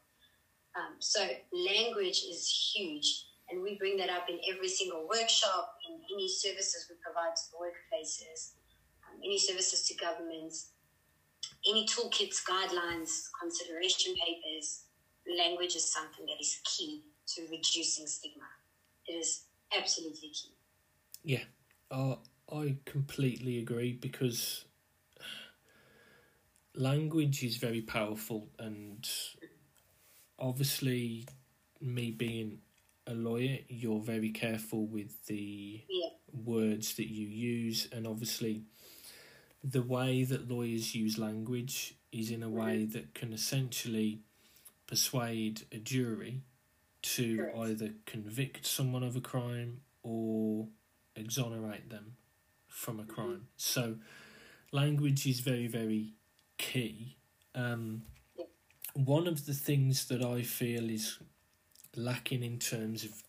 Um, 0.75 0.99
so 0.99 1.25
language 1.53 2.23
is 2.29 2.45
huge, 2.75 3.27
and 3.49 3.61
we 3.61 3.77
bring 3.77 3.97
that 3.97 4.09
up 4.09 4.27
in 4.29 4.39
every 4.51 4.67
single 4.67 5.07
workshop, 5.07 5.75
in 5.87 5.99
any 6.13 6.27
services 6.27 6.87
we 6.89 6.95
provide 7.03 7.35
to 7.35 7.43
the 7.51 7.57
workplaces, 7.57 8.59
um, 9.07 9.19
any 9.23 9.39
services 9.39 9.87
to 9.87 9.95
governments, 9.95 10.74
any 11.67 11.85
toolkits, 11.85 12.43
guidelines, 12.43 13.29
consideration 13.39 14.13
papers. 14.15 14.83
Language 15.37 15.75
is 15.75 15.91
something 15.91 16.25
that 16.27 16.39
is 16.39 16.59
key 16.63 17.03
to 17.35 17.41
reducing 17.49 18.05
stigma. 18.05 18.45
It 19.07 19.13
is 19.13 19.45
absolutely 19.75 20.29
key. 20.29 20.53
Yeah. 21.23 21.43
Uh, 21.89 22.15
I 22.51 22.77
completely 22.85 23.59
agree 23.59 23.93
because 23.93 24.65
language 26.75 27.43
is 27.43 27.57
very 27.57 27.81
powerful, 27.81 28.49
and 28.59 29.07
obviously, 30.37 31.25
me 31.81 32.11
being 32.11 32.59
a 33.07 33.13
lawyer, 33.13 33.59
you're 33.67 34.01
very 34.01 34.31
careful 34.31 34.85
with 34.85 35.25
the 35.25 35.83
yeah. 35.89 36.09
words 36.31 36.95
that 36.95 37.11
you 37.11 37.27
use, 37.27 37.87
and 37.91 38.05
obviously, 38.05 38.63
the 39.67 39.81
way 39.81 40.23
that 40.23 40.47
lawyers 40.47 40.93
use 40.93 41.17
language 41.17 41.95
is 42.11 42.29
in 42.29 42.43
a 42.43 42.49
way 42.49 42.77
mm-hmm. 42.77 42.91
that 42.91 43.15
can 43.15 43.33
essentially 43.33 44.19
persuade 44.85 45.63
a 45.71 45.77
jury 45.77 46.41
to 47.01 47.37
Correct. 47.37 47.57
either 47.57 47.89
convict 48.05 48.65
someone 48.65 49.03
of 49.03 49.15
a 49.15 49.21
crime 49.21 49.81
or 50.03 50.67
exonerate 51.15 51.89
them 51.89 52.17
from 52.67 52.99
a 52.99 53.05
crime. 53.05 53.47
So, 53.57 53.95
language 54.71 55.25
is 55.25 55.39
very, 55.39 55.67
very 55.67 56.13
key. 56.57 57.17
Um, 57.55 58.03
one 58.93 59.27
of 59.27 59.47
the 59.47 59.53
things 59.53 60.05
that 60.09 60.23
I 60.23 60.43
feel 60.43 60.89
is 60.89 61.17
lacking 61.95 62.43
in 62.43 62.59
terms 62.59 63.03
of 63.03 63.23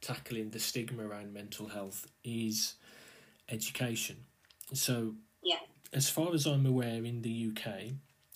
tackling 0.00 0.50
the 0.50 0.58
stigma 0.58 1.06
around 1.06 1.32
mental 1.32 1.68
health 1.68 2.08
is 2.24 2.74
education. 3.48 4.24
So. 4.72 5.14
As 5.92 6.08
far 6.08 6.34
as 6.34 6.46
I'm 6.46 6.66
aware, 6.66 7.04
in 7.04 7.22
the 7.22 7.50
UK, 7.50 7.92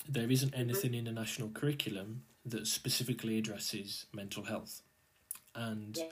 there 0.08 0.30
isn't 0.30 0.54
anything 0.54 0.94
in 0.94 1.04
the 1.04 1.12
national 1.12 1.50
curriculum 1.50 2.22
that 2.44 2.66
specifically 2.66 3.38
addresses 3.38 4.06
mental 4.12 4.44
health. 4.44 4.82
And 5.54 5.96
yeah 5.96 6.06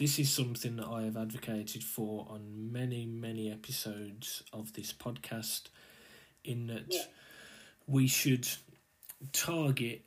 this 0.00 0.18
is 0.18 0.32
something 0.32 0.76
that 0.76 0.86
I 0.86 1.02
have 1.02 1.18
advocated 1.18 1.84
for 1.84 2.26
on 2.30 2.72
many, 2.72 3.04
many 3.04 3.52
episodes 3.52 4.42
of 4.50 4.72
this 4.72 4.94
podcast, 4.94 5.64
in 6.42 6.68
that 6.68 6.86
yeah. 6.88 7.02
we 7.86 8.06
should 8.06 8.48
target 9.34 10.00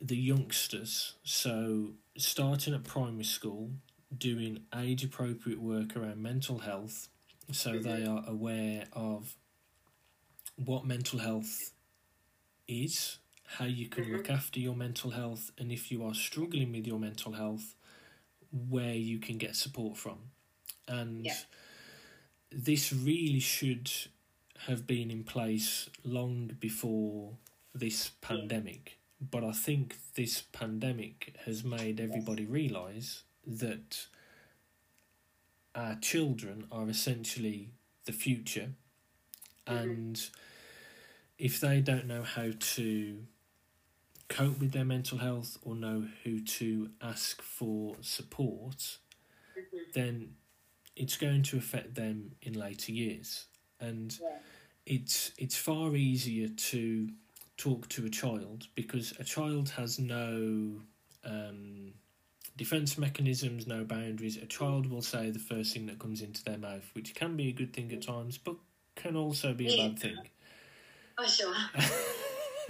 the 0.00 0.16
youngsters. 0.16 1.14
So, 1.24 1.94
starting 2.16 2.72
at 2.72 2.84
primary 2.84 3.24
school, 3.24 3.70
doing 4.16 4.60
age 4.72 5.02
appropriate 5.02 5.60
work 5.60 5.96
around 5.96 6.22
mental 6.22 6.60
health 6.60 7.08
so 7.50 7.72
mm-hmm. 7.72 7.82
they 7.82 8.06
are 8.06 8.22
aware 8.28 8.84
of 8.92 9.34
what 10.56 10.84
mental 10.84 11.18
health 11.18 11.72
is, 12.66 13.18
how 13.44 13.64
you 13.64 13.88
can 13.88 14.04
mm-hmm. 14.04 14.16
look 14.16 14.30
after 14.30 14.58
your 14.58 14.74
mental 14.74 15.10
health, 15.10 15.52
and 15.58 15.70
if 15.70 15.90
you 15.92 16.04
are 16.04 16.14
struggling 16.14 16.72
with 16.72 16.86
your 16.86 16.98
mental 16.98 17.32
health, 17.32 17.74
where 18.68 18.94
you 18.94 19.18
can 19.18 19.38
get 19.38 19.54
support 19.54 19.96
from. 19.96 20.18
And 20.88 21.24
yeah. 21.24 21.34
this 22.50 22.92
really 22.92 23.40
should 23.40 23.90
have 24.66 24.86
been 24.86 25.10
in 25.10 25.24
place 25.24 25.88
long 26.04 26.52
before 26.58 27.32
this 27.74 28.10
pandemic. 28.20 28.98
But 29.20 29.44
I 29.44 29.52
think 29.52 29.96
this 30.14 30.42
pandemic 30.52 31.34
has 31.44 31.64
made 31.64 32.00
everybody 32.00 32.44
realise 32.44 33.22
that 33.46 34.06
our 35.74 35.96
children 35.96 36.66
are 36.72 36.88
essentially 36.88 37.70
the 38.06 38.12
future. 38.12 38.70
Mm-hmm. 39.66 39.76
And 39.76 40.28
if 41.38 41.60
they 41.60 41.80
don't 41.80 42.06
know 42.06 42.22
how 42.22 42.50
to 42.58 43.18
cope 44.28 44.58
with 44.58 44.72
their 44.72 44.84
mental 44.84 45.18
health 45.18 45.58
or 45.62 45.74
know 45.74 46.04
who 46.24 46.40
to 46.40 46.90
ask 47.00 47.42
for 47.42 47.96
support, 48.00 48.98
mm-hmm. 49.56 49.78
then 49.94 50.34
it's 50.96 51.16
going 51.16 51.42
to 51.42 51.58
affect 51.58 51.94
them 51.94 52.32
in 52.42 52.54
later 52.54 52.92
years. 52.92 53.46
And 53.78 54.16
yeah. 54.20 54.38
it's 54.86 55.32
it's 55.38 55.56
far 55.56 55.94
easier 55.94 56.48
to 56.48 57.08
talk 57.56 57.88
to 57.90 58.06
a 58.06 58.10
child 58.10 58.66
because 58.74 59.12
a 59.18 59.24
child 59.24 59.70
has 59.70 59.98
no 59.98 60.80
um, 61.24 61.92
defense 62.56 62.96
mechanisms, 62.96 63.66
no 63.66 63.84
boundaries. 63.84 64.38
A 64.38 64.46
child 64.46 64.90
will 64.90 65.02
say 65.02 65.30
the 65.30 65.38
first 65.38 65.74
thing 65.74 65.86
that 65.86 65.98
comes 65.98 66.22
into 66.22 66.42
their 66.44 66.58
mouth, 66.58 66.88
which 66.94 67.14
can 67.14 67.36
be 67.36 67.48
a 67.48 67.52
good 67.52 67.72
thing 67.72 67.92
at 67.92 68.02
times, 68.02 68.38
but 68.38 68.56
can 68.94 69.16
also 69.16 69.52
be 69.52 69.68
a 69.68 69.88
bad 69.88 69.98
thing. 69.98 70.16
Oh, 71.18 71.26
sure. 71.26 71.54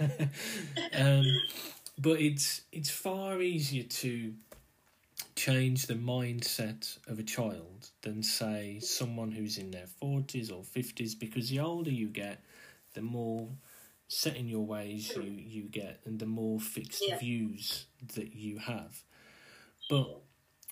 um, 0.93 1.25
but 1.99 2.19
it's 2.21 2.61
it's 2.71 2.89
far 2.89 3.41
easier 3.41 3.83
to 3.83 4.33
change 5.35 5.85
the 5.85 5.93
mindset 5.93 6.97
of 7.07 7.19
a 7.19 7.23
child 7.23 7.89
than 8.01 8.23
say 8.23 8.79
someone 8.79 9.31
who's 9.31 9.57
in 9.57 9.71
their 9.71 9.87
40s 10.01 10.51
or 10.51 10.63
50s 10.63 11.15
because 11.15 11.49
the 11.49 11.59
older 11.59 11.91
you 11.91 12.07
get 12.07 12.43
the 12.93 13.01
more 13.01 13.47
set 14.07 14.35
in 14.35 14.47
your 14.47 14.65
ways 14.65 15.15
you, 15.15 15.23
you 15.31 15.63
get 15.63 15.99
and 16.05 16.19
the 16.19 16.25
more 16.25 16.59
fixed 16.59 17.03
Yeah. 17.07 17.17
views 17.17 17.85
that 18.15 18.33
you 18.33 18.57
have 18.59 19.03
but 19.89 20.21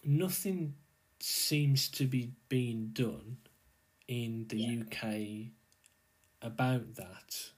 nothing 0.04 0.76
seems 1.20 1.90
to 1.90 2.06
be 2.06 2.32
being 2.50 2.90
done 2.94 3.38
in 4.08 4.46
the 4.50 4.58
Yeah. 4.58 4.84
UK 4.84 5.52
about 6.42 6.96
that 6.96 7.52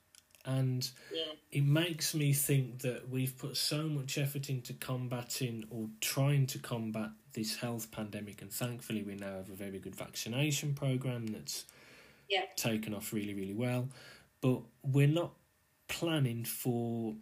and 0.48 0.90
Yeah. 1.12 1.32
it 1.52 1.62
makes 1.62 2.14
me 2.14 2.32
think 2.32 2.80
that 2.80 3.08
we've 3.10 3.36
put 3.36 3.56
so 3.56 3.86
much 3.86 4.16
effort 4.16 4.48
into 4.48 4.72
combating 4.72 5.66
or 5.70 5.90
trying 6.00 6.46
to 6.48 6.58
combat 6.58 7.10
this 7.34 7.56
health 7.56 7.90
pandemic, 7.90 8.40
and 8.42 8.50
thankfully 8.52 9.02
we 9.02 9.14
now 9.14 9.36
have 9.36 9.50
a 9.50 9.54
very 9.54 9.78
good 9.78 9.94
vaccination 9.94 10.74
program 10.74 11.26
that's 11.28 11.66
Yeah. 12.30 12.46
taken 12.56 12.94
off 12.94 13.12
really, 13.12 13.34
really 13.34 13.54
well. 13.54 13.90
But 14.40 14.62
we're 14.82 15.06
not 15.06 15.34
planning 15.86 16.44
for 16.44 17.16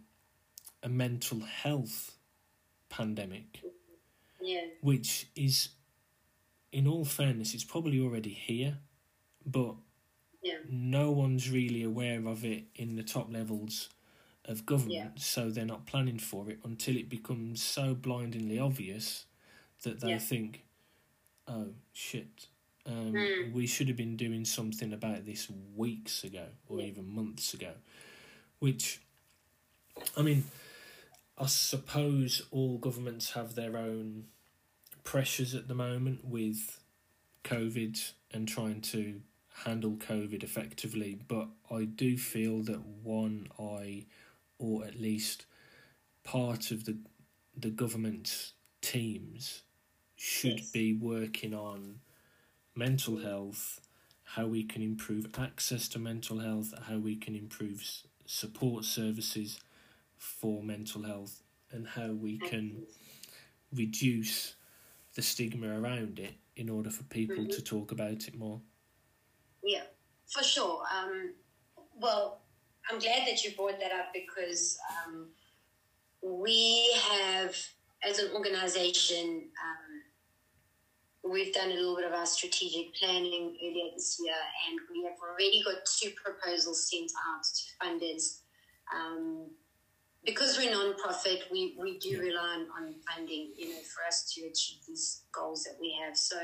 a 0.81 0.89
mental 0.89 1.41
health 1.41 2.17
pandemic, 2.89 3.61
Yeah. 4.41 4.67
which 4.81 5.27
is, 5.35 5.69
in 6.71 6.87
all 6.87 7.03
fairness, 7.03 7.53
it's 7.53 7.63
probably 7.65 7.99
already 7.99 8.33
here, 8.33 8.79
but 9.45 9.75
Yeah. 10.47 10.59
no 10.69 11.11
one's 11.11 11.49
really 11.49 11.83
aware 11.83 12.25
of 12.27 12.45
it 12.45 12.65
in 12.75 12.95
the 12.95 13.03
top 13.03 13.31
levels 13.31 13.89
of 14.45 14.65
government, 14.65 14.93
Yeah. 14.93 15.09
so 15.17 15.49
they're 15.49 15.65
not 15.65 15.85
planning 15.85 16.19
for 16.19 16.49
it 16.49 16.59
until 16.63 16.95
it 16.95 17.09
becomes 17.09 17.61
so 17.61 17.93
blindingly 17.93 18.57
obvious 18.59 19.25
that 19.83 19.99
they 19.99 20.11
Yeah. 20.11 20.19
think, 20.19 20.63
oh 21.47 21.73
shit, 21.93 22.47
um, 22.85 23.13
Mm. 23.13 23.51
we 23.51 23.67
should 23.67 23.87
have 23.89 23.97
been 23.97 24.15
doing 24.15 24.45
something 24.45 24.93
about 24.93 25.25
this 25.25 25.49
weeks 25.75 26.23
ago 26.23 26.49
or 26.67 26.79
Yeah. 26.79 26.87
even 26.87 27.05
months 27.13 27.53
ago. 27.53 27.75
Which, 28.59 28.99
I 30.15 30.21
mean, 30.21 30.45
I 31.37 31.47
suppose 31.47 32.41
all 32.49 32.77
governments 32.77 33.31
have 33.31 33.55
their 33.55 33.77
own 33.77 34.27
pressures 35.03 35.53
at 35.53 35.67
the 35.67 35.75
moment 35.75 36.23
with 36.25 36.79
COVID 37.43 38.13
and 38.31 38.47
trying 38.47 38.81
to 38.81 39.21
handle 39.65 39.93
COVID 39.97 40.43
effectively, 40.43 41.19
but 41.27 41.47
I 41.71 41.85
do 41.85 42.17
feel 42.17 42.61
that 42.63 42.85
one 43.03 43.47
eye, 43.59 44.05
or 44.59 44.85
at 44.85 44.99
least 44.99 45.45
part 46.23 46.71
of 46.71 46.85
the 46.85 46.97
the 47.57 47.69
government 47.71 48.53
teams, 48.81 49.63
should 50.15 50.59
Yes. 50.61 50.71
be 50.71 50.93
working 50.93 51.53
on 51.53 51.99
mental 52.75 53.17
health, 53.17 53.81
how 54.23 54.47
we 54.47 54.63
can 54.63 54.81
improve 54.81 55.27
access 55.37 55.87
to 55.89 55.99
mental 55.99 56.39
health, 56.39 56.73
how 56.83 56.97
we 56.97 57.15
can 57.15 57.35
improve 57.35 57.81
s- 57.81 58.03
support 58.25 58.85
services 58.85 59.59
for 60.17 60.63
mental 60.63 61.03
health, 61.03 61.43
and 61.71 61.87
how 61.87 62.11
we 62.13 62.37
can 62.39 62.85
reduce 63.73 64.55
the 65.15 65.21
stigma 65.21 65.79
around 65.81 66.19
it 66.19 66.35
in 66.55 66.69
order 66.69 66.89
for 66.89 67.03
people 67.05 67.45
Mhm. 67.45 67.51
to 67.51 67.61
talk 67.61 67.91
about 67.91 68.27
it 68.27 68.35
more. 68.35 68.61
Yeah, 69.67 69.83
for 70.27 70.43
sure. 70.43 70.81
Um, 70.97 71.33
well, 71.99 72.39
I'm 72.89 72.99
glad 72.99 73.27
that 73.27 73.43
you 73.43 73.51
brought 73.51 73.81
that 73.81 73.91
up 73.91 74.13
because 74.13 74.77
um, 75.05 75.27
we 76.23 76.95
have, 77.11 77.53
as 78.01 78.19
an 78.19 78.31
organization, 78.33 79.49
um, 79.61 81.29
we've 81.29 81.53
done 81.53 81.69
a 81.69 81.73
little 81.73 81.97
bit 81.97 82.05
of 82.05 82.13
our 82.13 82.25
strategic 82.25 82.95
planning 82.95 83.57
earlier 83.61 83.91
this 83.93 84.21
year, 84.23 84.33
and 84.69 84.79
we 84.89 85.03
have 85.03 85.17
already 85.21 85.61
got 85.65 85.85
two 85.99 86.11
proposals 86.11 86.89
sent 86.89 87.11
out 87.27 87.43
to 87.43 87.63
funders. 87.85 88.39
Um, 88.95 89.47
because 90.23 90.57
we're 90.57 90.71
non-profit, 90.71 91.43
we, 91.51 91.75
we 91.77 91.99
do 91.99 92.21
rely 92.21 92.41
on, 92.41 92.67
on 92.77 92.95
funding, 93.09 93.51
you 93.57 93.69
know, 93.69 93.79
for 93.81 94.05
us 94.07 94.31
to 94.33 94.41
achieve 94.41 94.79
these 94.87 95.23
goals 95.33 95.63
that 95.63 95.75
we 95.79 95.93
have. 96.01 96.17
So 96.17 96.37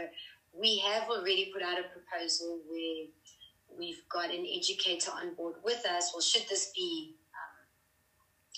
we 0.53 0.77
have 0.79 1.09
already 1.09 1.51
put 1.53 1.61
out 1.63 1.79
a 1.79 1.83
proposal 1.83 2.59
where 2.67 3.07
we've 3.77 4.01
got 4.09 4.29
an 4.31 4.45
educator 4.45 5.11
on 5.11 5.33
board 5.33 5.55
with 5.63 5.85
us. 5.85 6.11
Well, 6.13 6.21
should 6.21 6.47
this 6.49 6.71
be 6.75 7.15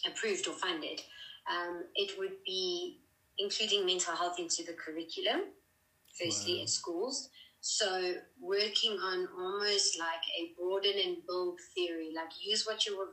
um, 0.05 0.11
approved 0.11 0.47
or 0.47 0.53
funded, 0.53 1.01
um, 1.49 1.85
it 1.95 2.17
would 2.17 2.43
be 2.45 2.99
including 3.37 3.85
mental 3.85 4.15
health 4.15 4.39
into 4.39 4.63
the 4.63 4.73
curriculum, 4.73 5.41
firstly 6.19 6.57
Wow. 6.57 6.63
at 6.63 6.69
schools. 6.69 7.29
So 7.61 8.15
working 8.39 8.99
on 8.99 9.27
almost 9.35 9.97
like 9.97 10.21
a 10.39 10.53
broaden 10.57 10.99
and 11.03 11.17
build 11.25 11.59
theory, 11.73 12.11
like 12.15 12.29
use 12.39 12.65
what 12.65 12.85
you 12.85 13.07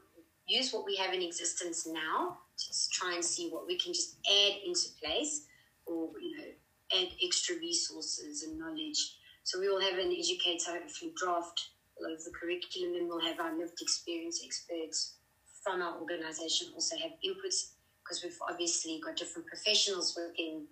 use 0.47 0.72
what 0.72 0.85
we 0.85 0.97
have 0.97 1.14
in 1.14 1.22
existence 1.22 1.87
now 1.87 2.37
to 2.59 2.91
try 2.91 3.14
and 3.14 3.24
see 3.24 3.49
what 3.49 3.66
we 3.66 3.78
can 3.78 3.95
just 3.95 4.16
add 4.28 4.53
into 4.66 4.89
place, 5.03 5.47
or 5.87 6.11
you 6.20 6.37
know 6.37 6.45
add 6.95 7.09
extra 7.22 7.57
resources 7.57 8.43
and 8.43 8.59
knowledge. 8.59 9.16
So 9.45 9.59
we 9.59 9.68
will 9.68 9.80
have 9.80 9.99
an 9.99 10.12
educator 10.12 10.78
hopefully 10.78 11.12
draft 11.16 11.68
a 11.99 12.03
lot 12.03 12.12
of 12.12 12.24
the 12.24 12.30
curriculum, 12.30 12.95
and 12.95 13.09
we'll 13.09 13.20
have 13.20 13.40
our 13.40 13.57
lived 13.57 13.80
experience 13.80 14.43
experts 14.45 15.16
from 15.62 15.82
our 15.82 15.99
organisation 16.01 16.68
also 16.74 16.97
have 16.97 17.12
inputs 17.24 17.74
because 18.03 18.22
we've 18.22 18.38
obviously 18.49 19.01
got 19.05 19.16
different 19.16 19.47
professionals 19.47 20.18
within 20.18 20.66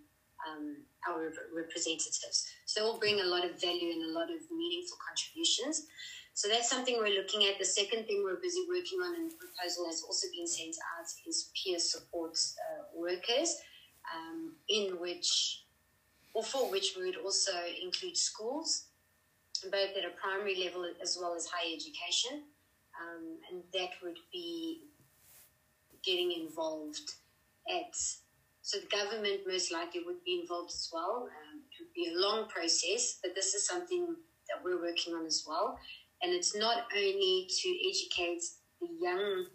um, 0.49 0.77
our 1.09 1.33
representatives. 1.55 2.49
So 2.67 2.81
they'll 2.81 2.99
bring 2.99 3.21
a 3.21 3.25
lot 3.25 3.45
of 3.45 3.61
value 3.61 3.93
and 3.93 4.11
a 4.11 4.19
lot 4.19 4.31
of 4.31 4.41
meaningful 4.51 4.99
contributions. 5.07 5.87
So 6.35 6.49
that's 6.49 6.71
something 6.71 6.97
we're 6.99 7.21
looking 7.21 7.45
at. 7.47 7.59
The 7.59 7.65
second 7.65 8.07
thing 8.07 8.23
we're 8.25 8.41
busy 8.41 8.65
working 8.69 8.99
on, 9.01 9.15
and 9.15 9.31
the 9.31 9.37
proposal 9.37 9.87
has 9.87 10.03
also 10.03 10.27
been 10.35 10.47
sent 10.47 10.75
out, 10.97 11.07
is 11.27 11.51
peer 11.55 11.79
support 11.79 12.33
uh, 12.33 12.83
workers, 12.95 13.57
um, 14.15 14.55
in 14.69 14.99
which, 15.01 15.65
or 16.33 16.45
for 16.45 16.71
which 16.71 16.95
we 16.97 17.05
would 17.07 17.17
also 17.17 17.53
include 17.83 18.17
schools, 18.17 18.85
both 19.65 19.97
at 19.97 20.05
a 20.05 20.15
primary 20.21 20.57
level 20.65 20.87
as 21.03 21.19
well 21.21 21.35
as 21.35 21.47
higher 21.47 21.75
education. 21.75 22.43
Um, 23.01 23.39
and 23.51 23.63
that 23.73 23.91
would 24.03 24.19
be 24.33 24.83
getting 26.05 26.33
involved 26.33 27.13
at, 27.69 27.95
so 28.63 28.79
the 28.79 28.87
government 28.87 29.41
most 29.47 29.73
likely 29.73 30.03
would 30.05 30.23
be 30.25 30.41
involved 30.41 30.71
as 30.71 30.89
well. 30.93 31.29
Um, 31.29 31.61
it 31.71 31.83
would 31.83 31.93
be 31.95 32.13
a 32.15 32.19
long 32.19 32.47
process, 32.49 33.19
but 33.23 33.35
this 33.35 33.55
is 33.55 33.67
something 33.67 34.17
that 34.49 34.63
we're 34.63 34.81
working 34.81 35.15
on 35.15 35.25
as 35.27 35.45
well. 35.47 35.79
And 36.23 36.33
it's 36.33 36.55
not 36.55 36.85
only 36.95 37.49
to 37.49 37.89
educate 37.89 38.43
the 38.81 38.89
young, 39.01 39.47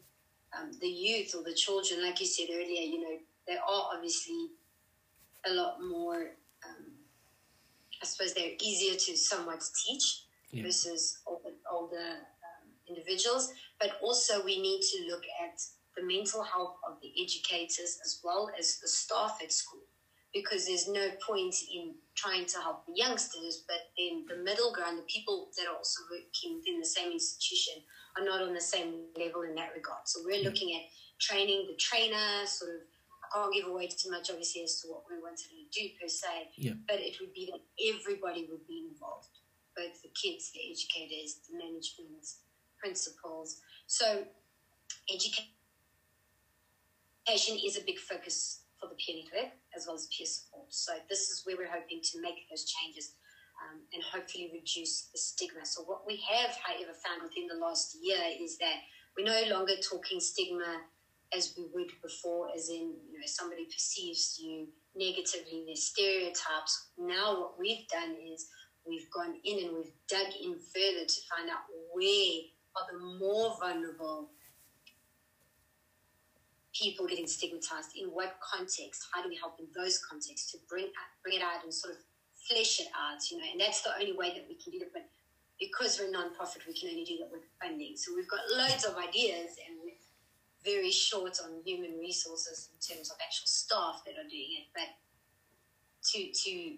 um, 0.57 0.71
the 0.79 0.87
youth 0.87 1.35
or 1.35 1.43
the 1.43 1.53
children, 1.53 2.01
like 2.01 2.19
you 2.19 2.25
said 2.25 2.47
earlier, 2.51 2.81
you 2.81 3.01
know, 3.01 3.17
there 3.47 3.59
are 3.59 3.89
obviously 3.93 4.49
a 5.45 5.53
lot 5.53 5.81
more, 5.81 6.31
I 8.05 8.07
suppose 8.07 8.33
they're 8.35 8.57
easier 8.61 8.95
to 8.95 9.17
somewhat 9.17 9.63
teach 9.83 10.21
Yeah. 10.51 10.63
versus 10.63 11.17
older, 11.25 11.53
older 11.69 12.09
um, 12.47 12.65
individuals. 12.87 13.51
But 13.79 13.97
also, 13.99 14.43
we 14.43 14.61
need 14.61 14.81
to 14.91 14.97
look 15.11 15.25
at 15.41 15.57
the 15.95 16.03
mental 16.03 16.43
health 16.43 16.75
of 16.87 16.99
the 17.01 17.11
educators 17.19 17.97
as 18.05 18.19
well 18.23 18.51
as 18.59 18.77
the 18.79 18.87
staff 18.87 19.39
at 19.41 19.51
school 19.51 19.81
because 20.33 20.65
there's 20.67 20.87
no 20.87 21.09
point 21.25 21.55
in 21.73 21.95
trying 22.13 22.45
to 22.45 22.57
help 22.59 22.85
the 22.85 22.93
youngsters, 22.93 23.63
but 23.67 23.81
then 23.97 24.25
the 24.27 24.35
middle 24.43 24.71
ground, 24.73 24.99
the 24.99 25.03
people 25.03 25.49
that 25.57 25.65
are 25.65 25.77
also 25.77 26.01
working 26.11 26.57
within 26.57 26.77
the 26.79 26.85
same 26.85 27.11
institution, 27.11 27.75
are 28.17 28.25
not 28.25 28.41
on 28.41 28.53
the 28.53 28.61
same 28.61 29.05
level 29.17 29.41
in 29.43 29.55
that 29.55 29.73
regard. 29.73 30.03
So 30.05 30.19
we're 30.25 30.43
looking 30.43 30.75
at 30.75 30.83
training 31.19 31.65
the 31.67 31.75
trainer, 31.77 32.45
sort 32.45 32.71
of. 32.75 32.81
I 33.25 33.37
can't 33.37 33.53
give 33.53 33.67
away 33.67 33.87
too 33.87 34.11
much, 34.11 34.29
obviously, 34.29 34.63
as 34.63 34.81
to 34.81 34.87
what 34.87 35.03
we 35.09 35.19
wanted 35.21 35.49
to 35.49 35.65
do 35.71 35.89
per 35.99 36.07
se, 36.07 36.51
Yeah. 36.57 36.73
but 36.87 36.99
it 36.99 37.19
would 37.19 37.33
be 37.33 37.51
that 37.51 37.61
everybody 37.95 38.45
would 38.45 38.65
be 38.67 38.87
involved, 38.89 39.39
both 39.75 40.01
the 40.01 40.09
kids, 40.09 40.51
the 40.51 40.71
educators, 40.71 41.39
the 41.47 41.57
management, 41.57 42.25
principals. 42.77 43.61
So 43.87 44.27
education 45.11 45.49
is 47.65 47.77
a 47.77 47.81
big 47.81 47.97
focus 47.99 48.61
for 48.79 48.89
the 48.89 48.95
peer 48.95 49.23
network 49.23 49.53
as 49.75 49.87
well 49.87 49.95
as 49.95 50.07
peer 50.07 50.27
support. 50.27 50.73
So 50.73 50.93
this 51.09 51.29
is 51.29 51.45
where 51.45 51.57
we're 51.57 51.71
hoping 51.71 52.01
to 52.01 52.21
make 52.21 52.47
those 52.49 52.65
changes 52.65 53.15
um, 53.63 53.81
and 53.93 54.03
hopefully 54.03 54.51
reduce 54.53 55.09
the 55.13 55.17
stigma. 55.17 55.65
So 55.65 55.83
what 55.83 56.05
we 56.05 56.17
have, 56.29 56.51
however, 56.61 56.93
found 56.93 57.23
within 57.23 57.47
the 57.47 57.55
last 57.55 57.97
year 58.01 58.19
is 58.39 58.57
that 58.57 58.83
we're 59.17 59.25
no 59.25 59.55
longer 59.55 59.75
talking 59.81 60.19
stigma 60.19 60.81
as 61.33 61.53
we 61.57 61.65
would 61.73 61.91
before, 62.01 62.49
as 62.55 62.69
in, 62.69 62.93
you 63.11 63.19
know, 63.19 63.25
somebody 63.25 63.65
perceives 63.65 64.39
you 64.41 64.67
negatively, 64.95 65.63
there's 65.65 65.83
stereotypes. 65.83 66.89
Now, 66.97 67.39
what 67.39 67.59
we've 67.59 67.87
done 67.87 68.15
is 68.33 68.47
we've 68.87 69.09
gone 69.11 69.35
in 69.43 69.65
and 69.65 69.75
we've 69.75 69.93
dug 70.07 70.27
in 70.41 70.55
further 70.73 71.05
to 71.05 71.19
find 71.29 71.49
out 71.49 71.65
where 71.93 72.41
are 72.77 72.85
the 72.91 72.99
more 73.19 73.57
vulnerable 73.59 74.29
people 76.73 77.07
getting 77.07 77.27
stigmatized, 77.27 77.95
in 77.95 78.07
what 78.07 78.35
context, 78.43 79.07
how 79.13 79.23
do 79.23 79.29
we 79.29 79.35
help 79.37 79.55
in 79.59 79.67
those 79.75 79.99
contexts 80.03 80.51
to 80.51 80.57
bring, 80.69 80.87
bring 81.23 81.37
it 81.37 81.41
out 81.41 81.63
and 81.63 81.73
sort 81.73 81.93
of 81.93 81.99
flesh 82.47 82.79
it 82.79 82.87
out, 82.91 83.19
you 83.31 83.37
know, 83.37 83.47
and 83.49 83.59
that's 83.59 83.81
the 83.81 83.95
only 83.95 84.11
way 84.11 84.35
that 84.35 84.45
we 84.47 84.55
can 84.55 84.71
do 84.71 84.83
it. 84.83 84.91
But 84.93 85.07
because 85.57 85.97
we're 85.97 86.09
a 86.09 86.11
non-profit, 86.11 86.67
we 86.67 86.75
can 86.75 86.89
only 86.89 87.05
do 87.05 87.17
that 87.23 87.31
with 87.31 87.47
funding. 87.63 87.95
So 87.95 88.11
we've 88.13 88.27
got 88.27 88.43
loads 88.51 88.83
of 88.83 88.99
ideas 88.99 89.55
and 89.55 89.79
very 90.65 90.91
short 90.91 91.37
on 91.43 91.61
human 91.63 91.97
resources 91.99 92.69
in 92.73 92.95
terms 92.95 93.11
of 93.11 93.17
actual 93.23 93.47
staff 93.47 94.01
that 94.05 94.13
are 94.13 94.29
doing 94.29 94.49
it. 94.59 94.67
But 94.73 94.89
to 96.11 96.31
to 96.31 96.75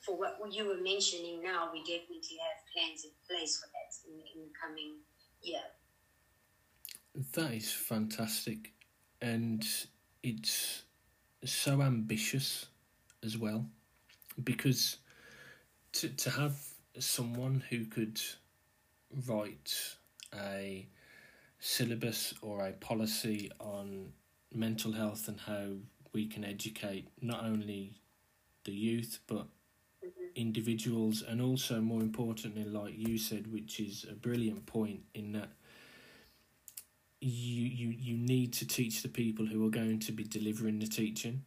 for 0.00 0.16
what 0.16 0.52
you 0.52 0.66
were 0.66 0.82
mentioning 0.82 1.42
now, 1.42 1.70
we 1.72 1.80
definitely 1.80 2.38
have 2.38 2.62
plans 2.72 3.04
in 3.04 3.10
place 3.28 3.58
for 3.58 3.66
that 3.66 4.08
in, 4.08 4.20
in 4.34 4.48
the 4.48 4.54
coming 4.58 4.94
year. 5.42 5.60
That 7.32 7.52
is 7.52 7.72
fantastic, 7.72 8.72
and 9.20 9.66
it's 10.22 10.82
so 11.44 11.82
ambitious 11.82 12.66
as 13.24 13.36
well, 13.36 13.66
because 14.44 14.98
to 15.92 16.08
to 16.10 16.30
have 16.30 16.56
someone 16.98 17.62
who 17.68 17.84
could 17.86 18.20
write 19.26 19.74
a 20.34 20.86
syllabus 21.58 22.34
or 22.42 22.66
a 22.66 22.72
policy 22.72 23.50
on 23.60 24.12
mental 24.54 24.92
health 24.92 25.28
and 25.28 25.40
how 25.40 25.68
we 26.12 26.26
can 26.26 26.44
educate 26.44 27.08
not 27.20 27.44
only 27.44 28.00
the 28.64 28.72
youth 28.72 29.20
but 29.26 29.46
Mm-hmm. 30.04 30.26
individuals 30.36 31.22
and 31.26 31.40
also 31.42 31.80
more 31.80 32.00
importantly 32.02 32.64
like 32.64 32.94
you 32.96 33.18
said 33.18 33.52
which 33.52 33.80
is 33.80 34.06
a 34.08 34.14
brilliant 34.14 34.64
point 34.66 35.00
in 35.14 35.32
that 35.32 35.48
you 37.20 37.64
you 37.64 37.88
you 37.90 38.16
need 38.16 38.52
to 38.52 38.66
teach 38.66 39.02
the 39.02 39.08
people 39.08 39.46
who 39.46 39.66
are 39.66 39.70
going 39.70 39.98
to 39.98 40.12
be 40.12 40.22
delivering 40.24 40.78
the 40.78 40.86
teaching 40.86 41.42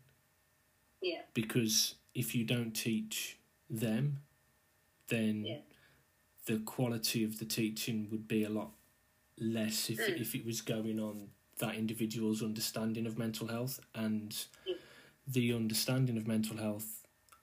Yeah, 1.02 1.22
because 1.34 1.96
if 2.14 2.36
you 2.36 2.44
don't 2.44 2.72
teach 2.74 3.38
them 3.70 4.20
then 5.08 5.46
Yeah. 5.46 5.62
the 6.46 6.60
quality 6.60 7.24
of 7.24 7.40
the 7.40 7.46
teaching 7.46 8.08
would 8.12 8.28
be 8.28 8.44
a 8.44 8.50
lot 8.50 8.72
less 9.42 9.90
if 9.90 9.98
Mm. 10.00 10.22
if 10.22 10.36
it 10.36 10.46
was 10.46 10.62
going 10.62 11.00
on 11.00 11.32
that 11.58 11.76
individual's 11.76 12.42
understanding 12.44 13.06
of 13.08 13.18
mental 13.18 13.48
health 13.48 13.80
and 13.96 14.48
Yeah. 14.66 14.76
the 15.28 15.54
understanding 15.54 16.16
of 16.18 16.28
mental 16.28 16.58
health 16.58 16.98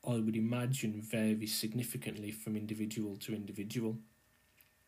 I 0.05 0.15
would 0.17 0.37
imagine 0.37 1.03
varies 1.03 1.55
significantly 1.59 2.31
from 2.31 2.57
individual 2.57 3.17
to 3.19 3.35
individual. 3.35 3.99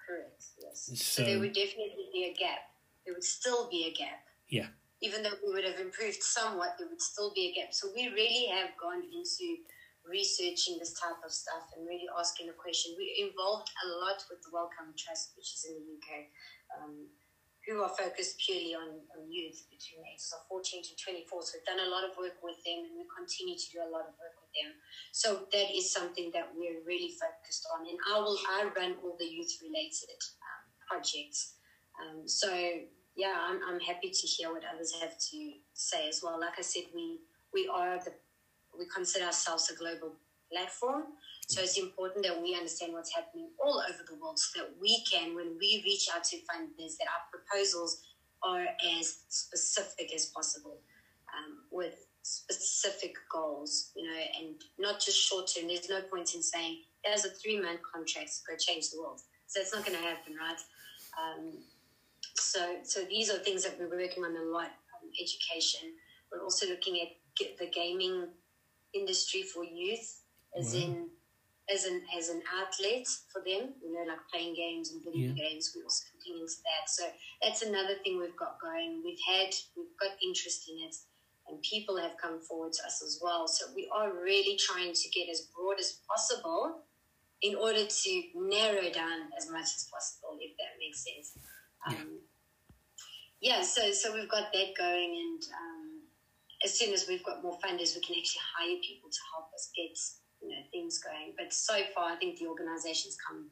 correct. 0.07 0.45
Yes. 0.63 0.87
So, 0.87 0.95
So- 0.95 1.25
there 1.25 1.39
would 1.41 1.53
definitely 1.53 2.09
be 2.13 2.25
a 2.25 2.33
gap. 2.35 2.61
There 3.05 3.13
would 3.15 3.25
still 3.25 3.69
be 3.69 3.85
a 3.87 3.93
gap. 3.93 4.27
Yeah. 4.49 4.71
Even 5.01 5.23
though 5.23 5.37
we 5.45 5.53
would 5.53 5.65
have 5.65 5.79
improved 5.81 6.23
somewhat, 6.23 6.79
there 6.79 6.89
would 6.89 7.03
still 7.03 7.33
be 7.35 7.49
a 7.49 7.53
gap. 7.55 7.75
So 7.75 7.93
we 7.93 8.09
really 8.09 8.47
have 8.47 8.77
gone 8.77 9.03
into 9.13 9.65
researching 10.05 10.79
this 10.79 10.95
type 10.95 11.23
of 11.25 11.33
stuff 11.33 11.71
and 11.77 11.87
really 11.87 12.09
asking 12.17 12.47
the 12.47 12.53
question. 12.55 12.95
We 12.97 13.15
involved 13.29 13.71
a 13.85 13.89
lot 13.89 14.25
with 14.31 14.43
the 14.43 14.51
Wellcome 14.51 14.95
Trust, 14.97 15.37
which 15.37 15.53
is 15.55 15.65
in 15.65 15.75
the 15.75 15.93
UK, 15.99 16.31
um, 16.77 17.11
who 17.67 17.83
are 17.85 17.93
focused 17.93 18.41
purely 18.41 18.75
on, 18.75 19.05
on 19.13 19.29
youth 19.29 19.69
between 19.69 20.03
the 20.03 20.11
ages 20.11 20.33
of 20.33 20.49
14 20.49 20.83
to 20.83 20.93
24. 20.97 21.43
So 21.43 21.61
we've 21.61 21.69
done 21.69 21.85
a 21.85 21.93
lot 21.93 22.09
of 22.09 22.17
work 22.17 22.41
with 22.41 22.59
them 22.65 22.89
and 22.89 22.97
we 22.97 23.05
continue 23.13 23.55
to 23.55 23.69
do 23.71 23.85
a 23.85 23.91
lot 23.91 24.09
of 24.09 24.17
work 24.17 24.35
with 24.41 24.53
them. 24.57 24.75
So 25.13 25.47
that 25.53 25.69
is 25.71 25.93
something 25.93 26.33
that 26.33 26.51
we're 26.57 26.81
really 26.83 27.13
focused 27.15 27.69
on. 27.77 27.85
And 27.85 27.99
I 28.09 28.19
will 28.19 28.39
I 28.49 28.67
run 28.75 28.97
all 29.05 29.15
the 29.21 29.29
youth 29.29 29.61
related 29.61 30.19
um, 30.41 30.65
projects. 30.89 31.61
Um, 32.01 32.25
so 32.27 32.49
yeah, 33.15 33.37
I'm, 33.37 33.61
I'm 33.69 33.81
happy 33.81 34.11
to 34.11 34.27
hear 34.27 34.51
what 34.53 34.65
others 34.65 34.97
have 35.01 35.19
to 35.31 35.39
say 35.75 36.09
as 36.09 36.25
well. 36.25 36.41
Like 36.41 36.57
I 36.59 36.63
said, 36.63 36.89
we 36.95 37.21
we 37.53 37.69
are 37.69 37.99
the 37.99 38.13
we 38.79 38.87
consider 38.87 39.27
ourselves 39.27 39.71
a 39.71 39.77
global 39.77 40.17
platform. 40.51 41.05
So 41.51 41.63
it's 41.63 41.79
important 41.79 42.25
that 42.25 42.41
we 42.41 42.55
understand 42.55 42.93
what's 42.93 43.13
happening 43.13 43.49
all 43.63 43.83
over 43.83 44.05
the 44.07 44.15
world 44.15 44.39
so 44.39 44.61
that 44.61 44.71
we 44.81 45.03
can, 45.11 45.35
when 45.35 45.59
we 45.59 45.83
reach 45.85 46.07
out 46.15 46.23
to 46.25 46.37
funders, 46.37 46.97
that 46.99 47.09
our 47.11 47.27
proposals 47.33 48.03
are 48.45 48.67
as 48.99 49.19
specific 49.29 50.15
as 50.15 50.27
possible 50.27 50.79
um, 51.35 51.65
with 51.73 52.07
specific 52.23 53.17
goals, 53.33 53.91
you 53.97 54.07
know, 54.07 54.21
and 54.39 54.55
not 54.79 55.01
just 55.01 55.19
short 55.19 55.51
term. 55.53 55.67
There's 55.67 55.89
no 55.91 56.03
point 56.03 56.35
in 56.37 56.43
saying, 56.43 56.83
there's 57.05 57.25
a 57.25 57.31
three 57.31 57.61
month 57.61 57.81
contract 57.93 58.31
to 58.31 58.41
go 58.49 58.57
change 58.57 58.91
the 58.91 59.01
world. 59.01 59.21
So 59.49 59.61
it's 59.61 59.75
not 59.75 59.85
going 59.85 59.99
to 59.99 60.05
happen, 60.05 60.35
right? 60.39 60.61
Um, 61.19 61.59
so, 62.37 62.77
so 62.85 63.01
these 63.11 63.29
are 63.29 63.39
things 63.39 63.65
that 63.65 63.77
we're 63.77 63.91
working 63.91 64.23
on 64.23 64.37
a 64.37 64.45
lot. 64.45 64.71
Um, 65.03 65.11
education. 65.21 65.95
We're 66.31 66.45
also 66.45 66.69
looking 66.69 67.01
at 67.01 67.59
the 67.59 67.67
gaming 67.75 68.29
industry 68.95 69.43
for 69.43 69.65
youth, 69.65 70.23
as 70.57 70.75
Wow. 70.75 70.81
in 70.81 71.11
as 71.73 71.85
an 71.85 72.03
as 72.17 72.29
an 72.29 72.43
outlet 72.53 73.07
for 73.33 73.41
them. 73.47 73.75
You 73.83 73.93
know, 73.93 74.05
like 74.09 74.21
playing 74.33 74.55
games 74.55 74.91
and 74.93 75.03
video 75.05 75.29
Yeah. 75.35 75.49
games. 75.49 75.73
We're 75.75 75.85
also 75.85 76.05
looking 76.15 76.41
into 76.41 76.57
that. 76.65 76.89
So 76.91 77.05
that's 77.43 77.63
another 77.63 77.97
thing 78.03 78.19
we've 78.19 78.37
got 78.37 78.61
going. 78.61 79.03
We've 79.05 79.21
had 79.27 79.55
we've 79.77 79.97
got 80.01 80.13
interest 80.23 80.69
in 80.69 80.79
it, 80.87 80.97
and 81.49 81.63
people 81.63 81.97
have 81.97 82.17
come 82.21 82.41
forward 82.41 82.73
to 82.75 82.87
us 82.87 83.03
as 83.03 83.21
well. 83.23 83.47
So 83.49 83.67
we 83.75 83.89
are 83.93 84.13
really 84.13 84.57
trying 84.57 84.93
to 84.93 85.09
get 85.11 85.29
as 85.31 85.49
broad 85.55 85.79
as 85.79 85.99
possible 86.09 86.85
in 87.43 87.55
order 87.55 87.87
to 87.87 88.23
narrow 88.35 88.91
down 88.91 89.31
as 89.39 89.49
much 89.51 89.71
as 89.77 89.89
possible, 89.91 90.37
if 90.41 90.57
that 90.59 90.77
makes 90.79 91.05
sense. 91.05 91.33
Um, 91.87 92.21
yeah. 93.41 93.63
so 93.63 93.93
so 93.93 94.13
we've 94.15 94.29
got 94.29 94.53
that 94.53 94.75
going, 94.77 95.13
and 95.17 95.43
um, 95.55 96.03
as 96.65 96.79
soon 96.79 96.93
as 96.93 97.07
we've 97.09 97.25
got 97.25 97.43
more 97.43 97.59
funders, 97.65 97.95
we 97.95 98.03
can 98.03 98.17
actually 98.19 98.45
hire 98.57 98.77
people 98.87 99.11
to 99.11 99.19
help 99.35 99.49
us 99.55 99.71
get 99.75 99.97
you 100.43 100.49
know 100.49 100.63
things 100.73 100.99
going. 100.99 101.35
But 101.37 101.53
so 101.53 101.77
far, 101.95 102.13
I 102.13 102.17
think 102.17 102.39
the 102.39 102.47
organisation's 102.47 103.17
come 103.17 103.51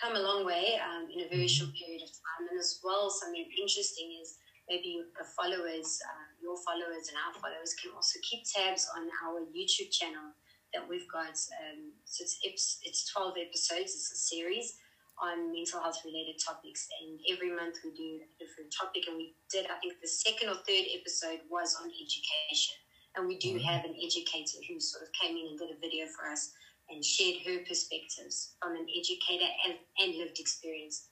come 0.00 0.16
a 0.16 0.22
long 0.22 0.44
way 0.44 0.80
um, 0.82 1.06
in 1.12 1.22
a 1.22 1.28
very 1.28 1.46
short 1.46 1.70
period 1.74 2.02
of 2.02 2.10
time, 2.10 2.48
and 2.50 2.58
as 2.58 2.80
well, 2.82 3.10
something 3.10 3.46
interesting 3.60 4.18
is 4.22 4.38
maybe 4.68 5.02
the 5.18 5.26
followers, 5.36 6.00
uh, 6.02 6.26
your 6.42 6.56
followers, 6.66 7.06
and 7.10 7.16
our 7.22 7.34
followers 7.38 7.74
can 7.78 7.90
also 7.94 8.18
keep 8.22 8.42
tabs 8.46 8.88
on 8.96 9.06
our 9.26 9.46
YouTube 9.50 9.90
channel 9.90 10.34
that 10.74 10.82
we've 10.88 11.06
got. 11.12 11.36
Um, 11.62 11.92
so 12.04 12.24
it's 12.42 12.78
it's 12.82 13.10
twelve 13.12 13.34
episodes. 13.38 13.94
It's 13.94 14.10
a 14.12 14.16
series 14.16 14.78
on 15.20 15.52
mental 15.52 15.78
health 15.80 16.02
related 16.04 16.40
topics, 16.42 16.88
and 16.98 17.20
every 17.30 17.54
month 17.54 17.78
we 17.84 17.94
do 17.94 18.26
a 18.26 18.28
different 18.42 18.74
topic. 18.74 19.06
And 19.06 19.16
we 19.16 19.38
did, 19.52 19.66
I 19.70 19.78
think, 19.78 20.00
the 20.02 20.08
second 20.08 20.48
or 20.50 20.58
third 20.66 20.86
episode 20.98 21.46
was 21.46 21.76
on 21.78 21.86
education, 21.86 22.81
and 23.16 23.26
we 23.28 23.36
do 23.38 23.54
Mhm. 23.54 23.64
have 23.64 23.84
an 23.84 23.96
educator 24.02 24.58
who 24.68 24.80
sort 24.80 25.02
of 25.02 25.12
came 25.12 25.36
in 25.36 25.46
and 25.48 25.58
did 25.58 25.70
a 25.70 25.78
video 25.78 26.06
for 26.08 26.28
us 26.28 26.52
and 26.88 27.04
shared 27.04 27.42
her 27.42 27.64
perspectives 27.64 28.54
from 28.60 28.76
an 28.76 28.86
educator 28.96 29.48
and, 29.64 29.78
and 29.98 30.14
lived 30.16 30.38
experience. 30.40 31.08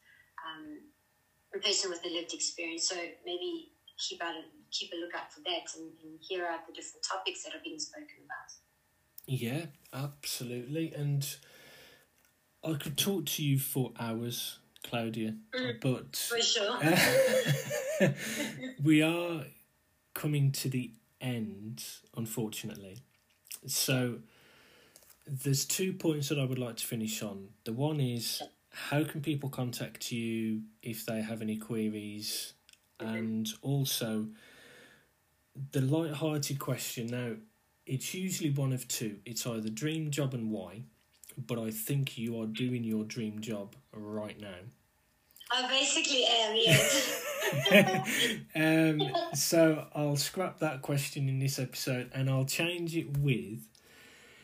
Um, 0.46 0.90
a 1.55 1.59
person 1.59 1.90
with 1.90 2.05
a 2.05 2.09
lived 2.09 2.32
experience. 2.32 2.88
So 2.88 2.96
maybe 3.24 3.72
keep 3.98 4.22
out 4.22 4.34
a, 4.34 4.42
keep 4.70 4.92
a 4.92 4.96
lookout 4.96 5.32
for 5.32 5.40
that 5.40 5.74
and, 5.76 5.92
and 6.03 6.18
hear 6.20 6.46
out 6.46 6.66
the 6.66 6.72
different 6.72 7.05
topics 7.05 7.42
that 7.44 7.55
are 7.55 7.62
being 7.62 7.78
spoken 7.78 8.24
about. 8.24 8.53
Yeah, 9.26 9.66
absolutely. 9.92 10.92
And 10.94 11.26
I 12.62 12.74
could 12.74 12.96
talk 12.96 13.26
to 13.26 13.44
you 13.44 13.59
for 13.59 13.92
hours, 13.98 14.59
Claudia, 14.82 15.36
but 15.80 16.16
For 16.16 16.40
sure. 16.40 16.78
we 18.82 19.03
are 19.03 19.44
coming 20.14 20.53
to 20.53 20.68
the 20.68 20.92
end, 21.21 21.85
unfortunately. 22.16 22.99
So 23.66 24.18
there's 25.27 25.64
two 25.64 25.93
points 25.93 26.29
that 26.29 26.39
I 26.39 26.45
would 26.45 26.59
like 26.59 26.77
to 26.77 26.87
finish 26.87 27.23
on. 27.23 27.49
The 27.64 27.73
one 27.73 28.01
is 28.01 28.43
how 28.71 29.05
can 29.05 29.21
people 29.21 29.49
contact 29.49 30.11
you 30.12 30.62
if 30.83 31.05
they 31.05 31.21
have 31.23 31.43
any 31.43 31.57
queries, 31.57 32.55
mm-hmm. 33.01 33.14
and 33.14 33.49
also 33.62 34.29
the 35.73 35.81
light-hearted 35.81 36.59
question. 36.59 37.09
Now, 37.09 37.33
it's 37.87 38.14
usually 38.14 38.51
one 38.51 38.73
of 38.73 38.87
two. 38.89 39.16
It's 39.27 39.47
either 39.47 39.68
dream 39.68 40.11
job 40.11 40.33
and 40.33 40.51
why, 40.51 40.85
but 41.37 41.59
I 41.59 41.71
think 41.71 42.16
you 42.16 42.41
are 42.41 42.47
doing 42.47 42.85
your 42.85 43.05
dream 43.05 43.41
job 43.41 43.75
right 43.93 44.41
now. 44.41 44.61
I 45.53 45.68
basically 45.68 46.24
am, 46.24 46.55
yes. 46.55 47.24
um, 48.55 49.03
so 49.34 49.86
I'll 49.94 50.16
scrap 50.16 50.61
that 50.61 50.82
question 50.82 51.28
in 51.28 51.38
this 51.38 51.59
episode 51.59 52.11
and 52.14 52.30
I'll 52.30 52.44
change 52.44 52.96
it 52.96 53.16
with 53.18 53.66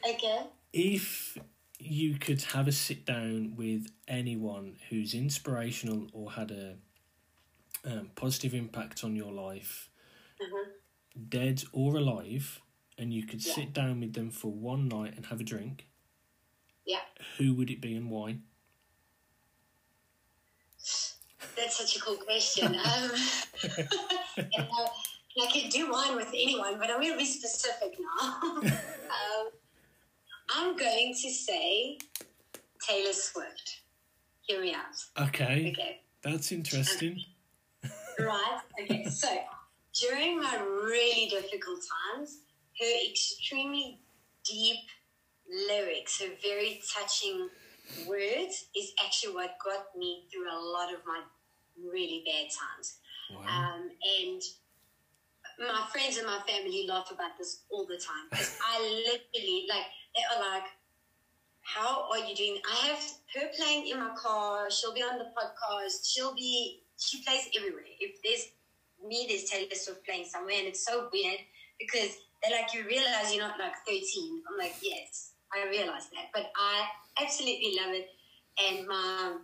okay. 0.09 0.46
if 0.72 1.38
you 1.78 2.18
could 2.18 2.42
have 2.42 2.66
a 2.66 2.72
sit 2.72 3.04
down 3.04 3.54
with 3.57 3.86
anyone 4.09 4.76
who's 4.88 5.14
inspirational 5.14 6.09
or 6.12 6.32
had 6.32 6.50
a 6.50 6.76
um, 7.84 8.11
positive 8.16 8.54
impact 8.54 9.04
on 9.04 9.14
your 9.14 9.32
life, 9.32 9.88
Mhm. 10.40 10.72
dead 11.28 11.62
or 11.72 11.96
alive, 11.96 12.61
and 12.98 13.12
you 13.14 13.24
could 13.24 13.44
Yeah. 13.46 13.54
sit 13.54 13.72
down 13.72 14.00
with 14.00 14.14
them 14.14 14.30
for 14.30 14.50
one 14.50 14.88
night 14.88 15.14
and 15.14 15.26
have 15.26 15.40
a 15.40 15.44
drink, 15.44 15.86
Yeah. 16.84 17.02
who 17.36 17.54
would 17.54 17.70
it 17.70 17.80
be 17.80 17.94
and 17.94 18.11
why? 18.11 18.38
That's 21.57 21.78
such 21.78 21.97
a 21.97 22.01
cool 22.01 22.16
question. 22.16 22.74
Um, 22.86 23.11
and, 24.36 24.49
uh, 24.59 24.86
I 25.42 25.47
can 25.53 25.68
do 25.68 25.90
wine 25.90 26.16
with 26.16 26.28
anyone, 26.28 26.78
but 26.78 26.90
I'm 26.90 27.01
going 27.01 27.12
to 27.12 27.18
be 27.18 27.26
specific 27.26 27.99
now. 27.99 28.40
um, 28.62 29.49
I'm 30.51 30.76
going 30.76 31.14
to 31.22 31.30
say 31.30 31.99
Taylor 32.80 33.12
Swift. 33.12 33.80
Hear 34.42 34.61
me 34.62 34.74
out. 34.74 35.26
Okay, 35.28 35.72
Okay. 35.72 36.01
that's 36.22 36.53
interesting. 36.53 37.22
Right. 38.18 38.61
Okay. 38.82 39.05
So 39.07 39.28
during 40.01 40.40
my 40.40 40.57
really 40.62 41.28
difficult 41.28 41.80
times, 42.14 42.40
her 42.80 43.11
extremely 43.11 43.99
deep 44.44 44.78
lyrics, 45.68 46.20
her 46.20 46.28
very 46.42 46.80
touching 46.94 47.49
words, 48.07 48.66
is 48.76 48.92
actually 49.05 49.34
what 49.34 49.57
got 49.64 49.86
me 49.99 50.24
through 50.32 50.49
a 50.51 50.61
lot 50.72 50.92
of 50.94 51.01
my 51.07 51.20
really 51.83 52.24
bad 52.27 52.49
times. 52.51 52.99
Wow. 53.31 53.47
Um, 53.47 53.91
and 54.20 54.43
my 55.59 55.87
friends 55.93 56.18
and 56.18 56.27
my 56.27 56.41
family 56.47 56.87
laugh 56.89 57.11
about 57.11 57.39
this 57.39 57.62
all 57.70 57.87
the 57.87 57.97
time 57.97 58.27
because 58.31 58.59
I 58.68 58.81
literally 58.81 59.66
like 59.68 59.87
they 60.14 60.22
are 60.35 60.41
like, 60.41 60.68
"How 61.62 62.09
are 62.11 62.18
you 62.18 62.35
doing?" 62.35 62.59
I 62.70 62.87
have 62.89 63.03
her 63.35 63.49
playing 63.57 63.89
in 63.89 63.99
my 63.99 64.14
car. 64.16 64.70
She'll 64.70 64.95
be 64.95 65.03
on 65.03 65.18
the 65.18 65.31
podcast. 65.37 66.12
She'll 66.12 66.35
be 66.35 66.83
she 66.99 67.22
plays 67.22 67.49
everywhere. 67.57 67.85
If 68.01 68.22
there's 68.22 68.53
me, 69.07 69.27
there's 69.29 69.45
Taylor 69.45 69.74
Swift 69.74 70.05
playing 70.05 70.27
somewhere, 70.27 70.57
and 70.59 70.68
it's 70.68 70.85
so 70.85 71.09
weird 71.12 71.41
because 71.79 72.16
they're 72.43 72.59
like, 72.59 72.72
"You 72.74 72.85
realize 72.85 73.35
you're 73.35 73.47
not 73.47 73.59
like 73.59 73.74
13." 73.87 74.43
I'm 74.51 74.59
like, 74.59 74.77
"Yes, 74.83 75.33
I 75.55 75.68
realize 75.68 76.09
that," 76.12 76.31
but 76.35 76.51
I 76.57 76.87
absolutely 77.22 77.79
love 77.81 77.95
it. 77.95 78.09
And 78.59 78.87
my 78.87 79.37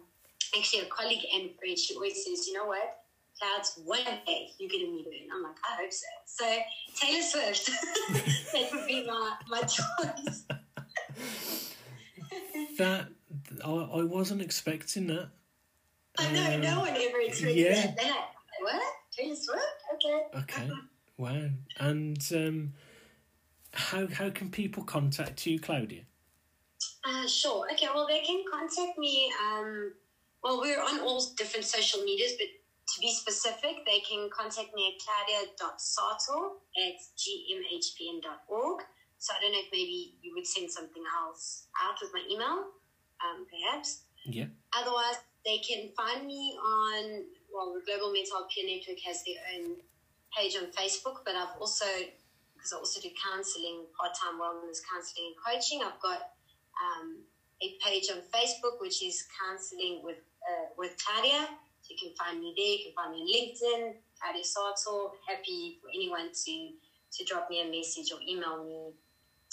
actually 0.57 0.81
a 0.81 0.87
colleague 0.87 1.25
and 1.35 1.51
friend, 1.59 1.79
she 1.79 1.95
always 1.95 2.25
says, 2.25 2.47
"You 2.47 2.55
know 2.55 2.67
what?" 2.67 2.99
clouds 3.43 3.81
one 3.85 4.05
day 4.27 4.51
you're 4.59 4.71
going 4.71 4.87
to 4.87 4.93
meet 4.93 5.07
her. 5.07 5.13
And 5.23 5.33
I'm 5.33 5.43
like, 5.43 5.57
I 5.69 5.83
hope 5.83 5.93
so. 5.93 6.07
So 6.27 6.59
Taylor 7.01 7.23
Swift, 7.23 7.67
that 8.53 8.69
would 8.73 8.87
be 8.87 9.07
my, 9.07 9.33
my 9.49 9.61
choice. 9.61 10.45
that 12.79 13.09
I, 13.65 13.71
I 13.71 14.03
wasn't 14.05 14.43
expecting 14.43 15.07
that. 15.09 15.31
I 16.19 16.31
know, 16.31 16.55
Um, 16.55 16.61
no 16.61 16.81
one 16.81 16.91
ever 16.91 17.21
expects 17.21 17.55
yeah. 17.55 17.87
that. 17.97 17.97
Like, 17.97 18.75
what? 18.75 18.83
Taylor 19.17 19.35
Swift? 19.35 19.63
Okay. 19.95 20.39
Okay. 20.41 20.71
Wow. 21.19 21.49
And 21.79 22.19
um, 22.35 22.73
how 23.73 24.07
how 24.09 24.31
can 24.31 24.51
people 24.51 24.83
contact 24.83 25.47
you, 25.47 25.59
Claudia? 25.59 26.03
Uh, 27.05 27.27
sure. 27.27 27.67
Okay, 27.73 27.89
well, 27.95 28.07
they 28.07 28.21
can 28.21 28.43
contact 28.51 28.99
me. 28.99 29.33
Um, 29.43 29.93
well, 30.43 30.61
we're 30.61 30.81
on 30.81 31.01
all 31.01 31.23
different 31.37 31.65
social 31.65 32.03
medias, 32.03 32.33
but 32.39 32.49
to 32.95 33.01
be 33.01 33.13
specific, 33.13 33.87
they 33.87 34.01
can 34.01 34.29
contact 34.31 34.75
me 34.75 34.93
at 34.93 35.03
claudia.sartor 35.03 36.59
at 36.77 36.99
gmhpn.org. 37.17 38.83
So 39.19 39.33
I 39.33 39.41
don't 39.41 39.53
know 39.53 39.61
if 39.61 39.71
maybe 39.73 40.19
you 40.21 40.35
would 40.35 40.47
send 40.47 40.71
something 40.71 41.03
else 41.23 41.69
out 41.81 41.95
with 42.03 42.11
my 42.13 42.23
email, 42.29 42.75
um, 43.23 43.47
perhaps. 43.47 44.03
Yeah. 44.25 44.47
Otherwise, 44.77 45.23
they 45.45 45.59
can 45.59 45.91
find 45.97 46.27
me 46.27 46.59
on, 46.59 47.25
well, 47.55 47.73
the 47.75 47.83
Global 47.87 48.13
Mental 48.13 48.39
Health 48.39 48.51
Peer 48.51 48.67
Network 48.67 48.99
has 49.07 49.23
their 49.25 49.39
own 49.55 49.77
page 50.37 50.57
on 50.57 50.73
Facebook, 50.73 51.23
but 51.25 51.37
I've 51.37 51.55
also, 51.61 51.87
because 52.55 52.73
I 52.73 52.77
also 52.77 53.01
do 53.01 53.11
counseling, 53.15 53.87
part 53.99 54.11
time 54.19 54.41
wellness 54.41 54.83
counseling 54.83 55.31
and 55.31 55.39
coaching, 55.39 55.81
I've 55.87 56.01
got 56.03 56.35
um, 56.83 57.23
a 57.63 57.79
page 57.79 58.11
on 58.11 58.19
Facebook 58.35 58.81
which 58.81 59.03
is 59.03 59.25
counseling 59.39 60.01
with 60.03 60.19
uh, 60.53 60.69
with 60.77 60.97
Claudia. 61.03 61.49
So 61.81 61.95
you 61.95 61.97
can 61.99 62.15
find 62.17 62.41
me 62.41 62.55
there. 62.57 62.67
You 62.67 62.79
can 62.85 62.93
find 62.95 63.13
me 63.13 63.21
on 63.21 63.27
LinkedIn, 63.27 63.95
Claudia 64.21 64.45
Sartor. 64.45 65.17
Happy 65.27 65.79
for 65.81 65.89
anyone 65.89 66.31
to 66.33 66.69
to 67.13 67.25
drop 67.25 67.51
me 67.51 67.61
a 67.61 67.71
message 67.71 68.11
or 68.13 68.21
email 68.27 68.65
me 68.65 68.93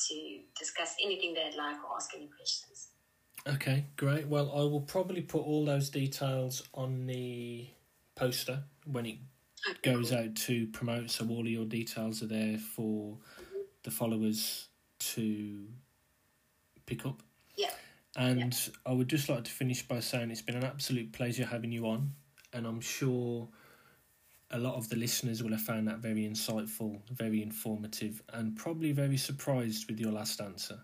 to 0.07 0.39
discuss 0.57 0.95
anything 1.03 1.33
they'd 1.33 1.57
like 1.57 1.77
or 1.83 1.95
ask 1.95 2.11
any 2.15 2.29
questions. 2.35 2.89
Okay, 3.47 3.85
great. 3.97 4.27
Well, 4.27 4.51
I 4.53 4.61
will 4.61 4.81
probably 4.81 5.21
put 5.21 5.41
all 5.41 5.65
those 5.65 5.89
details 5.89 6.63
on 6.73 7.05
the 7.05 7.67
poster 8.15 8.63
when 8.85 9.05
it 9.05 9.17
Okay, 9.69 9.93
goes 9.93 10.13
out 10.13 10.35
to 10.35 10.67
promote, 10.67 11.09
so 11.09 11.27
all 11.27 11.41
of 11.41 11.47
your 11.47 11.65
details 11.65 12.23
are 12.23 12.27
there 12.27 12.57
for 12.57 13.17
the 13.83 13.91
followers 13.91 14.67
to 14.99 15.67
pick 16.85 17.05
up. 17.05 17.21
Yeah. 18.19 18.25
And 18.25 18.71
I 18.85 18.91
would 18.91 19.07
just 19.07 19.29
like 19.29 19.45
to 19.45 19.51
finish 19.51 19.87
by 19.87 20.01
saying 20.01 20.29
it's 20.29 20.41
been 20.41 20.57
an 20.57 20.65
absolute 20.65 21.13
pleasure 21.13 21.45
having 21.45 21.71
you 21.71 21.87
on, 21.87 22.11
and 22.53 22.67
I'm 22.67 22.81
sure 22.81 23.47
a 24.51 24.59
lot 24.59 24.75
of 24.75 24.89
the 24.89 24.95
listeners 24.95 25.43
will 25.43 25.51
have 25.51 25.61
found 25.61 25.87
that 25.87 25.99
very 25.99 26.27
insightful, 26.27 26.99
very 27.11 27.41
informative, 27.41 28.21
and 28.33 28.55
probably 28.55 28.91
very 28.91 29.17
surprised 29.17 29.87
with 29.87 29.99
your 29.99 30.11
last 30.11 30.41
answer. 30.41 30.79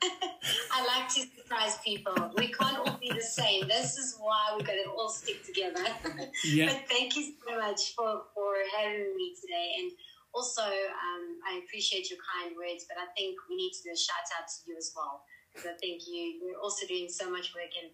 I 0.02 0.86
like 0.86 1.08
to 1.14 1.22
surprise 1.36 1.76
people. 1.84 2.14
We 2.36 2.52
can't 2.52 2.78
all 2.78 2.98
be 3.00 3.10
the 3.12 3.20
same. 3.20 3.66
This 3.66 3.98
is 3.98 4.16
why 4.20 4.52
we're 4.52 4.64
going 4.64 4.82
to 4.84 4.90
all 4.90 5.08
stick 5.08 5.44
together. 5.44 5.84
Yeah. 6.44 6.66
But 6.66 6.88
thank 6.88 7.16
you 7.16 7.32
so 7.44 7.58
much 7.58 7.94
for, 7.96 8.22
for 8.34 8.54
having 8.78 9.16
me 9.16 9.34
today. 9.40 9.72
And 9.80 9.92
also, 10.32 10.62
um, 10.62 11.24
I 11.50 11.60
appreciate 11.64 12.10
your 12.10 12.20
kind 12.22 12.54
words, 12.56 12.86
but 12.88 12.96
I 12.96 13.06
think 13.16 13.36
we 13.50 13.56
need 13.56 13.72
to 13.72 13.82
do 13.82 13.90
a 13.92 13.96
shout 13.96 14.28
out 14.38 14.46
to 14.46 14.70
you 14.70 14.76
as 14.78 14.92
well. 14.94 15.24
Because 15.58 15.74
I 15.74 15.78
think 15.78 16.06
you, 16.06 16.38
you're 16.38 16.60
also 16.62 16.86
doing 16.86 17.08
so 17.08 17.28
much 17.30 17.54
work. 17.54 17.74
And 17.74 17.90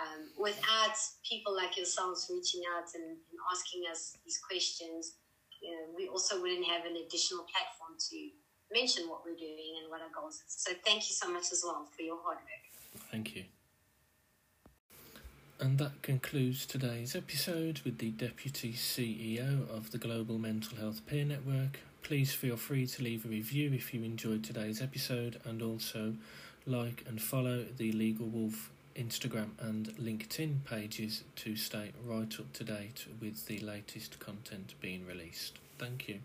um, 0.00 0.20
without 0.40 0.96
people 1.28 1.54
like 1.54 1.76
yourselves 1.76 2.30
reaching 2.32 2.62
out 2.72 2.88
and, 2.94 3.04
and 3.04 3.38
asking 3.52 3.84
us 3.90 4.16
these 4.24 4.38
questions, 4.38 5.16
you 5.60 5.70
know, 5.70 5.92
we 5.94 6.08
also 6.08 6.40
wouldn't 6.40 6.64
have 6.64 6.86
an 6.86 6.96
additional 7.04 7.44
platform 7.44 7.98
to 8.10 8.28
mention 8.72 9.08
what 9.08 9.20
we're 9.24 9.36
doing 9.36 9.76
and 9.82 9.90
what 9.90 10.00
our 10.00 10.08
goals 10.18 10.36
is. 10.46 10.54
So 10.56 10.72
thank 10.84 11.08
you 11.08 11.14
so 11.14 11.30
much 11.30 11.52
as 11.52 11.62
well 11.64 11.86
for 11.94 12.02
your 12.02 12.18
hard 12.24 12.38
work. 12.38 13.04
Thank 13.10 13.36
you. 13.36 13.44
And 15.60 15.78
that 15.78 16.02
concludes 16.02 16.66
today's 16.66 17.14
episode 17.14 17.82
with 17.84 17.98
the 17.98 18.10
Deputy 18.10 18.72
CEO 18.72 19.68
of 19.70 19.92
the 19.92 19.98
Global 19.98 20.38
Mental 20.38 20.76
Health 20.76 21.06
Peer 21.06 21.24
Network. 21.24 21.78
Please 22.02 22.32
feel 22.32 22.56
free 22.56 22.86
to 22.88 23.02
leave 23.02 23.24
a 23.24 23.28
review 23.28 23.72
if 23.72 23.94
you 23.94 24.02
enjoyed 24.02 24.42
today's 24.42 24.82
episode 24.82 25.40
and 25.44 25.62
also 25.62 26.14
like 26.66 27.04
and 27.06 27.20
follow 27.20 27.64
the 27.76 27.92
Legal 27.92 28.26
Wolf 28.26 28.70
Instagram 28.96 29.50
and 29.58 29.88
LinkedIn 29.96 30.64
pages 30.64 31.24
to 31.36 31.56
stay 31.56 31.92
right 32.04 32.38
up 32.38 32.52
to 32.52 32.64
date 32.64 33.06
with 33.20 33.46
the 33.46 33.58
latest 33.60 34.18
content 34.18 34.74
being 34.80 35.06
released. 35.06 35.58
Thank 35.78 36.08
you. 36.08 36.20